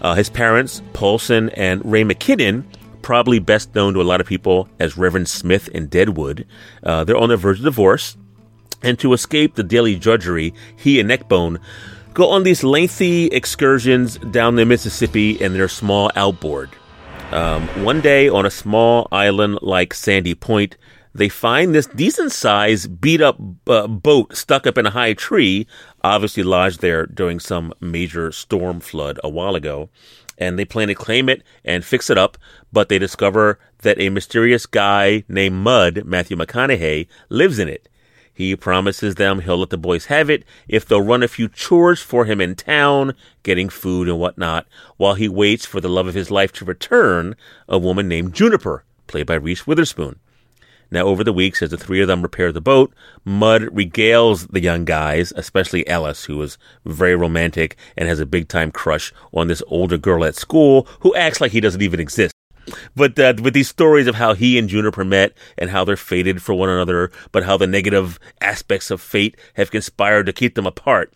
Uh, 0.00 0.14
his 0.14 0.30
parents, 0.30 0.82
Paulson 0.92 1.50
and 1.50 1.84
Ray 1.84 2.02
McKinnon, 2.02 2.64
probably 3.02 3.38
best 3.38 3.74
known 3.74 3.94
to 3.94 4.00
a 4.00 4.04
lot 4.04 4.20
of 4.20 4.26
people 4.26 4.68
as 4.78 4.96
Reverend 4.96 5.28
Smith 5.28 5.68
in 5.68 5.86
Deadwood. 5.86 6.46
Uh, 6.82 7.04
they're 7.04 7.16
on 7.16 7.28
the 7.28 7.36
verge 7.36 7.58
of 7.58 7.64
divorce, 7.64 8.16
and 8.82 8.98
to 8.98 9.12
escape 9.12 9.54
the 9.54 9.62
daily 9.62 9.96
drudgery, 9.96 10.54
he 10.76 10.98
and 10.98 11.08
Neckbone 11.08 11.58
go 12.14 12.28
on 12.28 12.42
these 12.42 12.62
lengthy 12.62 13.26
excursions 13.26 14.18
down 14.18 14.56
the 14.56 14.66
Mississippi 14.66 15.32
in 15.32 15.52
their 15.52 15.68
small 15.68 16.10
outboard. 16.16 16.70
Um, 17.30 17.66
one 17.84 18.00
day 18.00 18.28
on 18.28 18.44
a 18.44 18.50
small 18.50 19.08
island 19.10 19.60
like 19.62 19.94
Sandy 19.94 20.34
Point, 20.34 20.76
they 21.14 21.28
find 21.28 21.74
this 21.74 21.86
decent 21.86 22.32
sized 22.32 23.00
beat 23.00 23.20
up 23.20 23.38
uh, 23.66 23.86
boat 23.86 24.34
stuck 24.36 24.66
up 24.66 24.78
in 24.78 24.86
a 24.86 24.90
high 24.90 25.12
tree, 25.12 25.66
obviously 26.02 26.42
lodged 26.42 26.80
there 26.80 27.06
during 27.06 27.38
some 27.38 27.72
major 27.80 28.32
storm 28.32 28.80
flood 28.80 29.20
a 29.22 29.28
while 29.28 29.54
ago. 29.54 29.90
And 30.38 30.58
they 30.58 30.64
plan 30.64 30.88
to 30.88 30.94
claim 30.94 31.28
it 31.28 31.42
and 31.64 31.84
fix 31.84 32.08
it 32.08 32.16
up, 32.16 32.38
but 32.72 32.88
they 32.88 32.98
discover 32.98 33.58
that 33.82 34.00
a 34.00 34.08
mysterious 34.08 34.64
guy 34.64 35.24
named 35.28 35.56
Mud, 35.56 36.04
Matthew 36.04 36.36
McConaughey, 36.36 37.06
lives 37.28 37.58
in 37.58 37.68
it. 37.68 37.88
He 38.34 38.56
promises 38.56 39.16
them 39.16 39.40
he'll 39.40 39.58
let 39.58 39.68
the 39.68 39.76
boys 39.76 40.06
have 40.06 40.30
it 40.30 40.44
if 40.66 40.86
they'll 40.86 41.02
run 41.02 41.22
a 41.22 41.28
few 41.28 41.48
chores 41.48 42.00
for 42.00 42.24
him 42.24 42.40
in 42.40 42.54
town, 42.54 43.14
getting 43.42 43.68
food 43.68 44.08
and 44.08 44.18
whatnot, 44.18 44.66
while 44.96 45.14
he 45.14 45.28
waits 45.28 45.66
for 45.66 45.82
the 45.82 45.90
love 45.90 46.06
of 46.06 46.14
his 46.14 46.30
life 46.30 46.50
to 46.54 46.64
return, 46.64 47.36
a 47.68 47.78
woman 47.78 48.08
named 48.08 48.32
Juniper, 48.32 48.84
played 49.06 49.26
by 49.26 49.34
Reese 49.34 49.66
Witherspoon. 49.66 50.18
Now, 50.92 51.06
over 51.06 51.24
the 51.24 51.32
weeks, 51.32 51.62
as 51.62 51.70
the 51.70 51.78
three 51.78 52.02
of 52.02 52.08
them 52.08 52.20
repair 52.20 52.52
the 52.52 52.60
boat, 52.60 52.92
Mud 53.24 53.62
regales 53.62 54.46
the 54.52 54.60
young 54.60 54.84
guys, 54.84 55.32
especially 55.34 55.88
Ellis, 55.88 56.26
who 56.26 56.40
is 56.42 56.58
very 56.84 57.16
romantic 57.16 57.76
and 57.96 58.10
has 58.10 58.20
a 58.20 58.26
big 58.26 58.46
time 58.46 58.70
crush 58.70 59.10
on 59.32 59.48
this 59.48 59.62
older 59.68 59.96
girl 59.96 60.22
at 60.22 60.36
school 60.36 60.86
who 61.00 61.14
acts 61.14 61.40
like 61.40 61.52
he 61.52 61.60
doesn't 61.60 61.80
even 61.80 61.98
exist. 61.98 62.34
But 62.94 63.18
uh, 63.18 63.32
with 63.42 63.54
these 63.54 63.70
stories 63.70 64.06
of 64.06 64.16
how 64.16 64.34
he 64.34 64.58
and 64.58 64.68
Juniper 64.68 65.02
met 65.02 65.32
and 65.56 65.70
how 65.70 65.82
they're 65.82 65.96
fated 65.96 66.42
for 66.42 66.54
one 66.54 66.68
another, 66.68 67.10
but 67.32 67.44
how 67.44 67.56
the 67.56 67.66
negative 67.66 68.20
aspects 68.42 68.90
of 68.90 69.00
fate 69.00 69.34
have 69.54 69.70
conspired 69.70 70.26
to 70.26 70.32
keep 70.34 70.56
them 70.56 70.66
apart. 70.66 71.14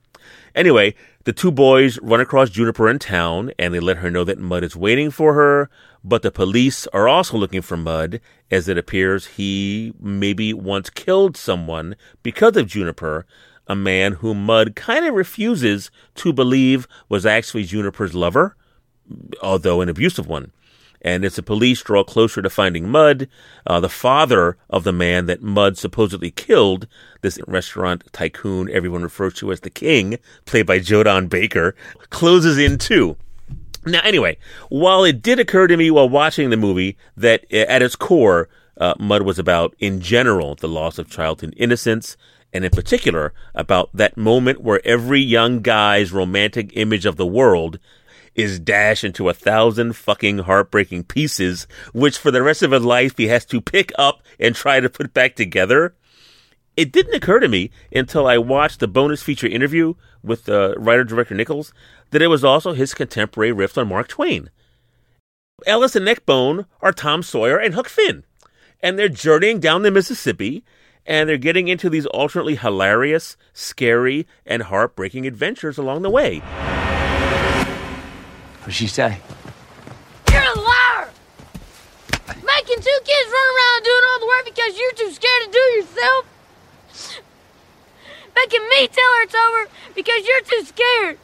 Anyway, 0.55 0.94
the 1.24 1.35
two 1.35 1.53
boys 1.53 1.98
run 2.01 2.20
across 2.20 2.48
Juniper 2.48 2.89
in 2.89 2.98
town 2.98 3.53
and 3.59 3.74
they 3.74 3.81
let 3.81 3.98
her 3.98 4.11
know 4.11 4.24
that 4.24 4.39
Mud 4.39 4.65
is 4.65 4.74
waiting 4.74 5.11
for 5.11 5.35
her, 5.35 5.69
but 6.07 6.23
the 6.23 6.31
police 6.31 6.87
are 6.89 7.09
also 7.09 7.37
looking 7.37 7.62
for 7.62 7.77
Mud 7.77 8.20
as 8.51 8.69
it 8.69 8.78
appears 8.78 9.27
he 9.27 9.93
maybe 10.01 10.55
once 10.55 10.89
killed 10.89 11.37
someone 11.37 11.97
because 12.23 12.57
of 12.57 12.69
Juniper, 12.69 13.27
a 13.66 13.74
man 13.74 14.12
whom 14.12 14.47
Mud 14.47 14.77
kind 14.77 15.05
of 15.05 15.15
refuses 15.15 15.91
to 16.15 16.33
believe 16.33 16.87
was 17.09 17.27
actually 17.27 17.65
Juniper's 17.65 18.15
lover 18.15 18.57
although 19.43 19.81
an 19.81 19.89
abusive 19.89 20.27
one. 20.27 20.53
And 21.03 21.24
as 21.24 21.37
the 21.37 21.43
police 21.43 21.83
draw 21.83 22.03
closer 22.03 22.43
to 22.43 22.51
finding 22.51 22.89
Mud, 22.89 23.28
uh, 23.66 23.81
the 23.81 23.89
father 23.89 24.57
of 24.69 24.83
the 24.83 24.93
man 24.93 25.27
that 25.27 25.43
Mud 25.43 25.78
supposedly 25.78 26.31
killed, 26.31 26.89
this 27.20 27.39
restaurant 27.47 28.05
tycoon 28.12 28.69
everyone 28.70 29.03
refers 29.03 29.35
to 29.35 29.53
as 29.53 29.61
the 29.61 29.70
King, 29.70 30.19
played 30.47 30.66
by 30.66 30.78
Joe 30.78 31.03
Don 31.03 31.28
Baker, 31.28 31.77
closes 32.11 32.59
in 32.59 32.78
too. 32.78 33.16
Now, 33.86 34.00
anyway, 34.02 34.36
while 34.68 35.04
it 35.04 35.22
did 35.22 35.38
occur 35.38 35.68
to 35.68 35.76
me 35.76 35.92
while 35.92 36.08
watching 36.08 36.50
the 36.50 36.56
movie 36.56 36.96
that 37.16 37.44
uh, 37.52 37.58
at 37.68 37.82
its 37.82 37.94
core, 37.94 38.48
uh, 38.78 38.94
Mud 38.98 39.22
was 39.22 39.38
about, 39.38 39.76
in 39.78 40.00
general, 40.00 40.56
the 40.56 40.68
loss 40.68 40.98
of 40.98 41.08
childhood 41.08 41.54
innocence, 41.56 42.16
and 42.52 42.64
in 42.64 42.70
particular, 42.72 43.32
about 43.54 43.90
that 43.94 44.16
moment 44.16 44.60
where 44.60 44.84
every 44.84 45.20
young 45.20 45.60
guy's 45.60 46.10
romantic 46.10 46.72
image 46.76 47.06
of 47.06 47.16
the 47.16 47.26
world 47.26 47.78
is 48.34 48.58
dashed 48.58 49.04
into 49.04 49.28
a 49.28 49.34
thousand 49.34 49.94
fucking 49.94 50.38
heartbreaking 50.38 51.04
pieces, 51.04 51.68
which 51.94 52.18
for 52.18 52.32
the 52.32 52.42
rest 52.42 52.62
of 52.62 52.72
his 52.72 52.84
life 52.84 53.16
he 53.16 53.28
has 53.28 53.44
to 53.46 53.60
pick 53.60 53.92
up 53.96 54.20
and 54.40 54.54
try 54.54 54.80
to 54.80 54.90
put 54.90 55.14
back 55.14 55.36
together. 55.36 55.94
It 56.76 56.92
didn't 56.92 57.14
occur 57.14 57.40
to 57.40 57.48
me 57.48 57.70
until 57.94 58.26
I 58.26 58.36
watched 58.36 58.80
the 58.80 58.88
bonus 58.88 59.22
feature 59.22 59.46
interview 59.46 59.94
with 60.27 60.48
uh, 60.48 60.74
writer 60.77 61.05
director 61.05 61.35
Nichols 61.35 61.73
that 62.11 62.23
it 62.23 62.27
was 62.27 62.44
also 62.44 62.73
his 62.73 62.94
contemporary 62.94 63.53
riff 63.53 63.78
on 63.78 63.89
Mark 63.89 64.09
Twain. 64.09 64.51
Ellis 65.66 65.97
and 65.97 66.05
Neckbone 66.05 66.66
are 66.82 66.93
Tom 66.93 67.23
Sawyer 67.23 67.57
and 67.57 67.74
Huck 67.74 67.89
Finn, 67.89 68.24
and 68.81 68.98
they're 68.98 69.09
journeying 69.09 69.61
down 69.61 69.82
the 69.82 69.90
Mississippi, 69.90 70.62
and 71.07 71.28
they're 71.28 71.39
getting 71.39 71.69
into 71.69 71.89
these 71.89 72.05
alternately 72.07 72.57
hilarious, 72.57 73.36
scary, 73.55 74.27
and 74.44 74.65
heartbreaking 74.65 75.27
adventures 75.27 75.78
along 75.78 76.03
the 76.03 76.11
way. 76.11 76.40
What'd 78.61 78.74
she 78.74 78.86
say? 78.89 79.20
You're 80.31 80.43
a 80.43 80.61
liar! 80.61 81.09
Making 82.28 82.82
two 82.82 82.98
kids 83.05 83.31
run 83.31 83.48
around 83.57 83.85
doing 83.85 84.05
all 84.11 84.20
the 84.20 84.27
work 84.27 84.44
because 84.44 84.78
you're 84.78 84.93
too 84.93 85.12
scared 85.12 85.43
to 85.44 85.51
do 85.51 85.59
it 85.59 85.77
yourself? 85.85 86.27
Making 88.36 88.68
me 88.68 88.86
tell 88.88 89.14
her 89.16 89.22
it's 89.22 89.34
over 89.34 89.70
because 89.94 90.26
you're 90.26 90.42
too 90.42 90.64
scared. 90.66 91.18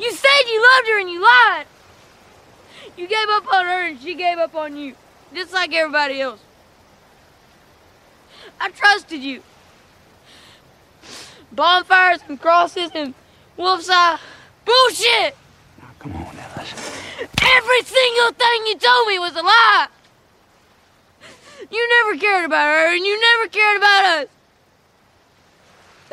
You 0.00 0.12
said 0.12 0.40
you 0.46 0.62
loved 0.62 0.88
her 0.88 1.00
and 1.00 1.10
you 1.10 1.22
lied. 1.22 1.66
You 2.96 3.06
gave 3.06 3.28
up 3.28 3.52
on 3.52 3.64
her 3.66 3.86
and 3.88 4.00
she 4.00 4.14
gave 4.14 4.38
up 4.38 4.54
on 4.54 4.76
you, 4.76 4.94
just 5.34 5.52
like 5.52 5.72
everybody 5.74 6.20
else. 6.20 6.40
I 8.60 8.70
trusted 8.70 9.22
you. 9.22 9.42
Bonfires 11.52 12.20
and 12.28 12.40
crosses 12.40 12.90
and 12.94 13.14
wolf's 13.56 13.88
eye. 13.90 14.18
Bullshit! 14.64 15.36
come 15.98 16.16
on, 16.16 16.36
Ellis. 16.36 16.72
Every 17.42 17.82
single 17.82 18.32
thing 18.32 18.66
you 18.66 18.78
told 18.78 19.08
me 19.08 19.18
was 19.18 19.36
a 19.36 19.42
lie. 19.42 19.86
You 21.70 21.88
never 21.88 22.18
cared 22.18 22.44
about 22.44 22.64
her 22.64 22.94
and 22.94 23.04
you 23.04 23.20
never 23.20 23.48
cared 23.48 23.76
about 23.76 24.04
us. 24.04 24.33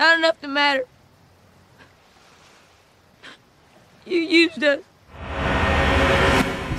Not 0.02 0.18
enough 0.18 0.42
to 0.42 0.48
matter. 0.48 0.86
You 4.04 4.18
used 4.18 4.64
us. 4.64 4.80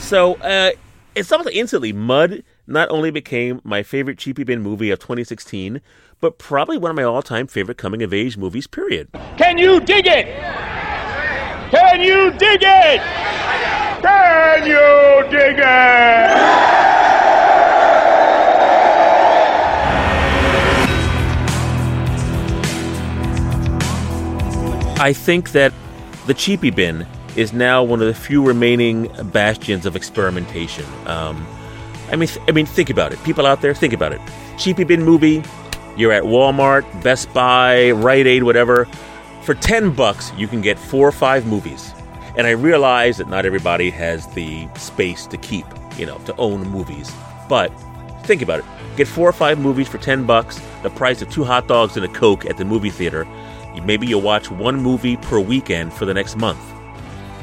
So, 0.01 0.35
uh, 0.40 0.73
it's 1.15 1.31
almost 1.31 1.51
instantly, 1.51 1.93
Mud 1.93 2.43
not 2.66 2.90
only 2.90 3.12
became 3.12 3.61
my 3.62 3.85
favorite 3.85 4.19
Cheapy 4.19 4.43
Bin 4.43 4.61
movie 4.61 4.90
of 4.90 4.99
2016, 4.99 5.81
but 6.19 6.39
probably 6.39 6.77
one 6.77 6.90
of 6.90 6.97
my 6.97 7.05
all 7.05 7.23
time 7.23 7.47
favorite 7.47 7.78
coming 7.78 8.03
of 8.03 8.12
age 8.12 8.36
movies, 8.36 8.66
period. 8.66 9.07
Can 9.36 9.57
you 9.57 9.78
dig 9.78 10.09
it? 10.09 10.27
Can 11.70 12.01
you 12.01 12.32
dig 12.32 12.61
it? 12.61 13.01
Can 14.03 14.66
you 14.66 15.31
dig 15.31 15.61
it? 15.61 17.22
I 25.03 25.12
think 25.12 25.51
that 25.51 25.73
the 26.29 26.35
Cheapy 26.35 26.70
Bin 26.70 27.05
is 27.35 27.53
now 27.53 27.83
one 27.83 28.01
of 28.01 28.07
the 28.07 28.15
few 28.15 28.41
remaining 28.41 29.11
bastions 29.33 29.85
of 29.85 29.97
experimentation. 29.97 30.85
Um, 31.07 31.45
I 32.12 32.15
mean, 32.15 32.29
th- 32.29 32.41
I 32.47 32.53
mean, 32.53 32.66
think 32.66 32.89
about 32.89 33.12
it. 33.12 33.20
People 33.24 33.45
out 33.45 33.62
there, 33.62 33.74
think 33.74 33.93
about 33.93 34.12
it. 34.12 34.20
Cheapy 34.59 34.85
Bin 34.85 35.03
movie. 35.03 35.43
You're 35.97 36.12
at 36.12 36.23
Walmart, 36.23 36.85
Best 37.03 37.35
Buy, 37.35 37.91
Rite 37.91 38.29
Aid, 38.29 38.45
whatever. 38.45 38.85
For 39.43 39.57
ten 39.57 39.91
bucks, 39.91 40.33
you 40.37 40.47
can 40.47 40.61
get 40.61 40.79
four 40.79 41.09
or 41.09 41.12
five 41.12 41.47
movies. 41.47 41.93
And 42.37 42.47
I 42.47 42.51
realize 42.51 43.16
that 43.16 43.29
not 43.29 43.45
everybody 43.45 43.91
has 43.91 44.29
the 44.35 44.69
space 44.77 45.27
to 45.27 45.37
keep, 45.37 45.66
you 45.99 46.07
know, 46.07 46.19
to 46.27 46.37
own 46.37 46.61
movies. 46.69 47.11
But 47.49 47.73
think 48.23 48.41
about 48.41 48.61
it. 48.61 48.65
Get 48.97 49.09
four 49.09 49.29
or 49.29 49.33
five 49.33 49.59
movies 49.59 49.89
for 49.89 49.99
ten 49.99 50.27
bucks, 50.27 50.61
the 50.85 50.91
price 50.91 51.23
of 51.23 51.29
two 51.29 51.43
hot 51.43 51.66
dogs 51.66 51.97
and 51.97 52.05
a 52.05 52.09
Coke 52.09 52.47
at 52.47 52.57
the 52.57 52.65
movie 52.65 52.91
theater. 52.91 53.27
Maybe 53.81 54.07
you'll 54.07 54.20
watch 54.20 54.51
one 54.51 54.81
movie 54.81 55.16
per 55.16 55.40
weekend 55.40 55.93
for 55.93 56.05
the 56.05 56.15
next 56.15 56.36
month. 56.36 56.61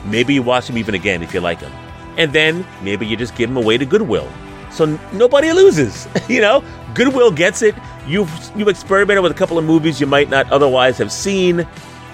Maybe 0.05 0.33
you 0.33 0.43
watch 0.43 0.67
them 0.67 0.77
even 0.77 0.95
again 0.95 1.21
if 1.23 1.33
you 1.33 1.39
like 1.39 1.59
them. 1.59 1.71
And 2.17 2.31
then 2.33 2.65
maybe 2.81 3.05
you 3.05 3.15
just 3.17 3.35
give 3.35 3.49
them 3.49 3.57
away 3.57 3.77
to 3.77 3.85
Goodwill. 3.85 4.29
So 4.71 4.85
n- 4.85 4.99
nobody 5.13 5.51
loses. 5.53 6.07
you 6.29 6.41
know, 6.41 6.63
Goodwill 6.93 7.31
gets 7.31 7.61
it. 7.61 7.75
You've 8.07 8.31
you've 8.55 8.67
experimented 8.67 9.23
with 9.23 9.31
a 9.31 9.35
couple 9.35 9.57
of 9.57 9.65
movies 9.65 9.99
you 9.99 10.07
might 10.07 10.29
not 10.29 10.51
otherwise 10.51 10.97
have 10.97 11.11
seen, 11.11 11.67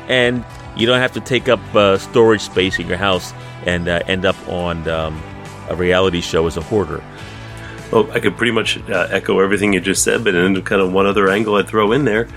and 0.08 0.44
you 0.76 0.86
don't 0.86 1.00
have 1.00 1.14
to 1.14 1.22
take 1.22 1.48
up 1.48 1.60
uh, 1.76 1.98
storage 1.98 2.42
space 2.42 2.80
in 2.80 2.88
your 2.88 2.98
house 2.98 3.34
and 3.66 3.88
uh, 3.88 4.02
end 4.08 4.26
up 4.26 4.36
on 4.50 4.88
um, 4.90 5.22
a 5.70 5.76
reality 5.76 6.22
show 6.22 6.46
as 6.48 6.58
a 6.58 6.62
hoarder. 6.62 7.04
Well, 7.92 8.12
I 8.12 8.20
could 8.20 8.36
pretty 8.36 8.52
much 8.52 8.78
uh, 8.90 9.08
echo 9.12 9.40
everything 9.40 9.74
you 9.74 9.80
just 9.80 10.04
said, 10.04 10.24
but 10.24 10.36
in 10.36 10.62
kind 10.64 10.82
of 10.82 10.92
one 10.92 11.06
other 11.06 11.30
angle 11.30 11.56
I'd 11.56 11.68
throw 11.68 11.92
in 11.92 12.04
there. 12.04 12.28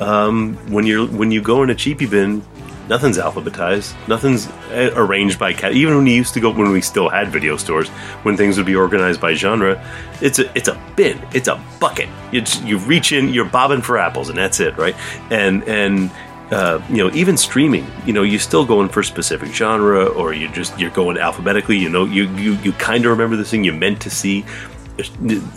Um, 0.00 0.56
when 0.72 0.86
you're 0.86 1.06
when 1.06 1.30
you 1.30 1.42
go 1.42 1.62
in 1.62 1.70
a 1.70 1.74
cheapy 1.74 2.06
bin, 2.06 2.42
nothing's 2.88 3.18
alphabetized, 3.18 3.94
nothing's 4.08 4.46
uh, 4.70 4.92
arranged 4.94 5.38
by 5.38 5.52
cat. 5.52 5.72
Even 5.72 5.96
when 5.96 6.06
you 6.06 6.14
used 6.14 6.34
to 6.34 6.40
go 6.40 6.50
when 6.50 6.70
we 6.70 6.80
still 6.80 7.08
had 7.08 7.28
video 7.28 7.56
stores, 7.56 7.88
when 8.22 8.36
things 8.36 8.56
would 8.56 8.66
be 8.66 8.74
organized 8.74 9.20
by 9.20 9.34
genre, 9.34 9.84
it's 10.20 10.38
a 10.38 10.50
it's 10.56 10.68
a 10.68 10.80
bin, 10.96 11.20
it's 11.32 11.48
a 11.48 11.62
bucket. 11.80 12.08
You 12.32 12.42
you 12.64 12.78
reach 12.78 13.12
in, 13.12 13.28
you're 13.28 13.44
bobbing 13.44 13.82
for 13.82 13.98
apples, 13.98 14.28
and 14.28 14.38
that's 14.38 14.60
it, 14.60 14.76
right? 14.76 14.96
And 15.30 15.64
and 15.64 16.10
uh, 16.50 16.82
you 16.88 16.96
know, 16.96 17.10
even 17.12 17.36
streaming, 17.36 17.86
you 18.06 18.12
know, 18.12 18.22
you're 18.22 18.40
still 18.40 18.64
going 18.64 18.88
for 18.88 19.02
specific 19.02 19.52
genre, 19.52 20.06
or 20.06 20.32
you 20.32 20.48
just 20.48 20.78
you're 20.78 20.90
going 20.90 21.18
alphabetically. 21.18 21.76
You 21.76 21.90
know, 21.90 22.04
you 22.04 22.28
you 22.36 22.54
you 22.62 22.72
kind 22.72 23.04
of 23.04 23.10
remember 23.10 23.36
the 23.36 23.44
thing 23.44 23.64
you 23.64 23.72
meant 23.72 24.00
to 24.02 24.10
see. 24.10 24.44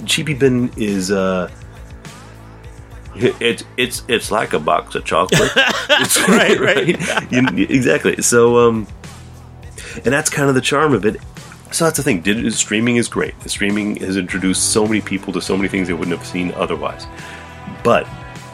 Cheapy 0.05 0.33
bin 0.33 0.71
is. 0.75 1.11
Uh, 1.11 1.49
it's 3.15 3.63
it's 3.77 4.03
it's 4.07 4.31
like 4.31 4.53
a 4.53 4.59
box 4.59 4.95
of 4.95 5.03
chocolate. 5.05 5.51
It's, 5.89 6.19
Right, 6.27 6.59
right. 6.59 7.31
You- 7.31 7.67
exactly. 7.69 8.21
So, 8.21 8.57
um, 8.57 8.87
and 9.95 10.13
that's 10.13 10.29
kind 10.29 10.47
of 10.49 10.55
the 10.55 10.61
charm 10.61 10.93
of 10.93 11.05
it. 11.05 11.17
So 11.71 11.85
that's 11.85 11.97
the 11.97 12.03
thing. 12.03 12.21
Did, 12.21 12.53
streaming 12.53 12.95
is 12.97 13.07
great. 13.07 13.33
Streaming 13.49 13.95
has 13.97 14.17
introduced 14.17 14.71
so 14.73 14.85
many 14.85 15.01
people 15.01 15.31
to 15.33 15.41
so 15.41 15.55
many 15.55 15.67
things 15.69 15.87
they 15.87 15.93
wouldn't 15.93 16.17
have 16.17 16.25
seen 16.27 16.51
otherwise. 16.53 17.05
But 17.83 18.07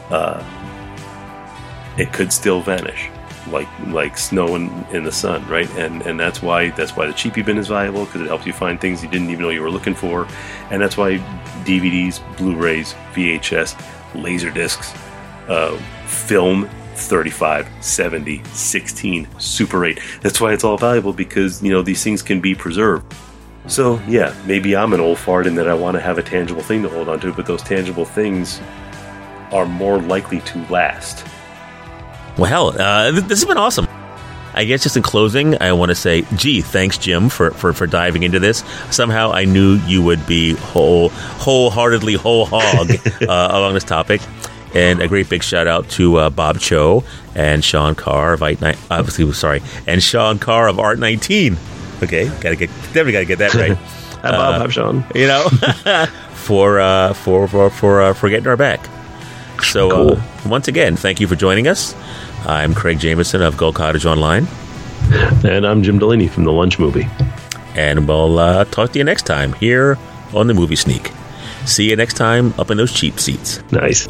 uh, 0.10 0.44
it 1.98 2.14
could 2.14 2.32
still 2.32 2.62
vanish, 2.62 3.10
like 3.52 3.68
like 3.88 4.18
snow 4.18 4.56
in, 4.56 4.70
in 4.92 5.04
the 5.04 5.12
sun, 5.12 5.48
right? 5.48 5.70
And 5.78 6.02
and 6.04 6.20
that's 6.20 6.42
why 6.42 6.70
that's 6.72 6.96
why 6.96 7.08
the 7.08 7.14
cheapy 7.14 7.42
bin 7.42 7.58
is 7.58 7.68
valuable 7.68 8.06
because 8.06 8.22
it 8.22 8.28
helps 8.28 8.46
you 8.46 8.54
find 8.54 8.80
things 8.80 9.04
you 9.04 9.10
didn't 9.10 9.30
even 9.30 9.42
know 9.44 9.50
you 9.50 9.62
were 9.62 9.72
looking 9.72 9.96
for, 9.96 10.28
and 10.70 10.82
that's 10.82 10.98
why 10.98 11.18
DVDs, 11.66 12.20
Blu-rays, 12.38 12.94
VHS, 13.14 13.74
laser 14.16 14.52
discs, 14.52 14.94
uh, 15.48 15.78
film 16.06 16.70
35 16.96 17.70
70 17.80 18.44
16 18.54 19.28
super 19.38 19.86
8 19.86 20.00
that's 20.22 20.42
why 20.42 20.52
it's 20.52 20.64
all 20.64 20.80
valuable 20.80 21.14
because 21.14 21.62
you 21.62 21.70
know 21.70 21.84
these 21.84 22.04
things 22.04 22.24
can 22.24 22.42
be 22.42 22.56
preserved. 22.56 23.06
So 23.68 24.02
yeah 24.08 24.34
maybe 24.48 24.76
i'm 24.76 24.94
an 24.94 25.00
old 25.00 25.20
fart 25.20 25.46
in 25.46 25.54
that 25.56 25.68
i 25.68 25.76
want 25.76 25.96
to 25.96 26.02
have 26.02 26.18
a 26.18 26.24
tangible 26.24 26.64
thing 26.64 26.82
to 26.82 26.90
hold 26.90 27.08
on 27.08 27.20
to 27.20 27.32
but 27.34 27.46
those 27.46 27.62
tangible 27.62 28.04
things 28.04 28.60
are 29.52 29.66
more 29.66 30.00
likely 30.00 30.42
to 30.42 30.60
last. 30.70 31.26
Well, 32.38 32.80
uh, 32.80 33.12
this 33.12 33.40
has 33.42 33.46
been 33.46 33.58
awesome. 33.58 33.88
I 34.58 34.64
guess 34.66 34.82
just 34.82 34.98
in 34.98 35.04
closing, 35.04 35.62
I 35.62 35.72
want 35.74 35.90
to 35.90 35.96
say, 35.96 36.24
gee, 36.36 36.62
thanks, 36.62 36.98
Jim, 36.98 37.30
for, 37.30 37.52
for, 37.52 37.74
for 37.74 37.86
diving 37.86 38.24
into 38.24 38.40
this. 38.40 38.64
Somehow 38.90 39.32
I 39.32 39.46
knew 39.46 39.76
you 39.86 40.02
would 40.02 40.26
be 40.26 40.56
whole, 40.56 41.10
wholeheartedly 41.10 42.16
whole 42.16 42.48
hog 42.48 42.90
uh, 43.22 43.48
along 43.52 43.76
this 43.76 43.84
topic. 43.84 44.20
And 44.74 45.00
a 45.00 45.08
great 45.08 45.30
big 45.30 45.44
shout 45.44 45.68
out 45.68 45.88
to 45.92 46.18
uh, 46.18 46.30
Bob 46.32 46.60
Cho 46.60 47.04
and 47.36 47.64
Sean 47.64 47.94
Carr 47.96 48.34
of 48.34 48.42
Art 48.44 48.60
Ni- 48.62 48.74
obviously 48.92 49.32
sorry, 49.34 49.62
and 49.88 50.04
Sean 50.04 50.40
Carr 50.40 50.68
of 50.68 50.80
Art 50.80 51.00
19. 51.00 51.56
Okay, 52.04 52.28
gotta 52.42 52.56
get 52.56 52.70
definitely 52.70 53.14
gotta 53.14 53.26
get 53.26 53.40
that 53.40 53.54
right. 53.54 53.78
Hi, 54.22 54.32
Bob. 54.32 54.62
Hi, 54.62 54.68
Sean. 54.68 55.06
You 55.16 55.28
know, 55.28 55.48
for 56.34 56.80
uh, 56.80 57.14
for 57.14 57.48
for 57.48 57.70
for 57.70 58.02
uh, 58.02 58.14
for 58.14 58.30
getting 58.30 58.48
our 58.48 58.58
back. 58.58 58.88
So 59.64 60.12
uh, 60.12 60.24
once 60.46 60.68
again, 60.68 60.96
thank 60.96 61.20
you 61.22 61.28
for 61.28 61.36
joining 61.36 61.68
us. 61.68 61.96
I'm 62.46 62.74
Craig 62.74 63.00
Jameson 63.00 63.42
of 63.42 63.56
GullCottage 63.56 64.06
Online. 64.06 64.48
And 65.44 65.66
I'm 65.66 65.84
Jim 65.84 66.00
Delaney 66.00 66.28
from 66.28 66.44
The 66.44 66.52
Lunch 66.52 66.80
Movie. 66.80 67.08
And 67.76 68.08
we'll 68.08 68.40
uh, 68.40 68.66
talk 68.66 68.92
to 68.94 69.00
you 69.00 69.04
next 69.04 69.26
time 69.26 69.54
here 69.54 69.98
on 70.34 70.48
the 70.48 70.54
Movie 70.54 70.76
Sneak. 70.76 71.12
See 71.66 71.90
you 71.90 71.96
next 71.96 72.16
time 72.16 72.54
up 72.58 72.72
in 72.72 72.78
those 72.78 72.94
cheap 72.94 73.20
seats. 73.20 73.62
Nice. 73.72 74.08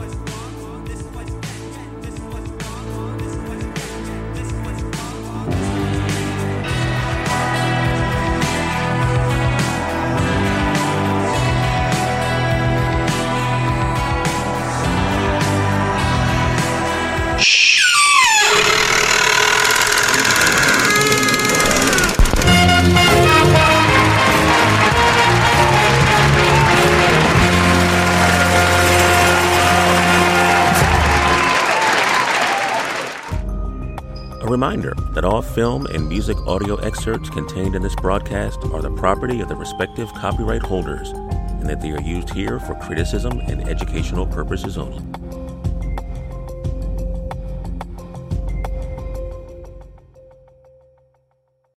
All 35.27 35.41
film 35.41 35.85
and 35.87 36.07
music 36.07 36.37
audio 36.47 36.77
excerpts 36.77 37.29
contained 37.29 37.75
in 37.75 37.81
this 37.81 37.95
broadcast 37.95 38.63
are 38.71 38.81
the 38.81 38.91
property 38.91 39.41
of 39.41 39.49
the 39.49 39.55
respective 39.55 40.11
copyright 40.13 40.61
holders 40.61 41.09
and 41.09 41.67
that 41.67 41.81
they 41.81 41.91
are 41.91 42.01
used 42.01 42.29
here 42.29 42.61
for 42.61 42.75
criticism 42.75 43.41
and 43.41 43.67
educational 43.67 44.25
purposes 44.25 44.77
only. 44.77 45.26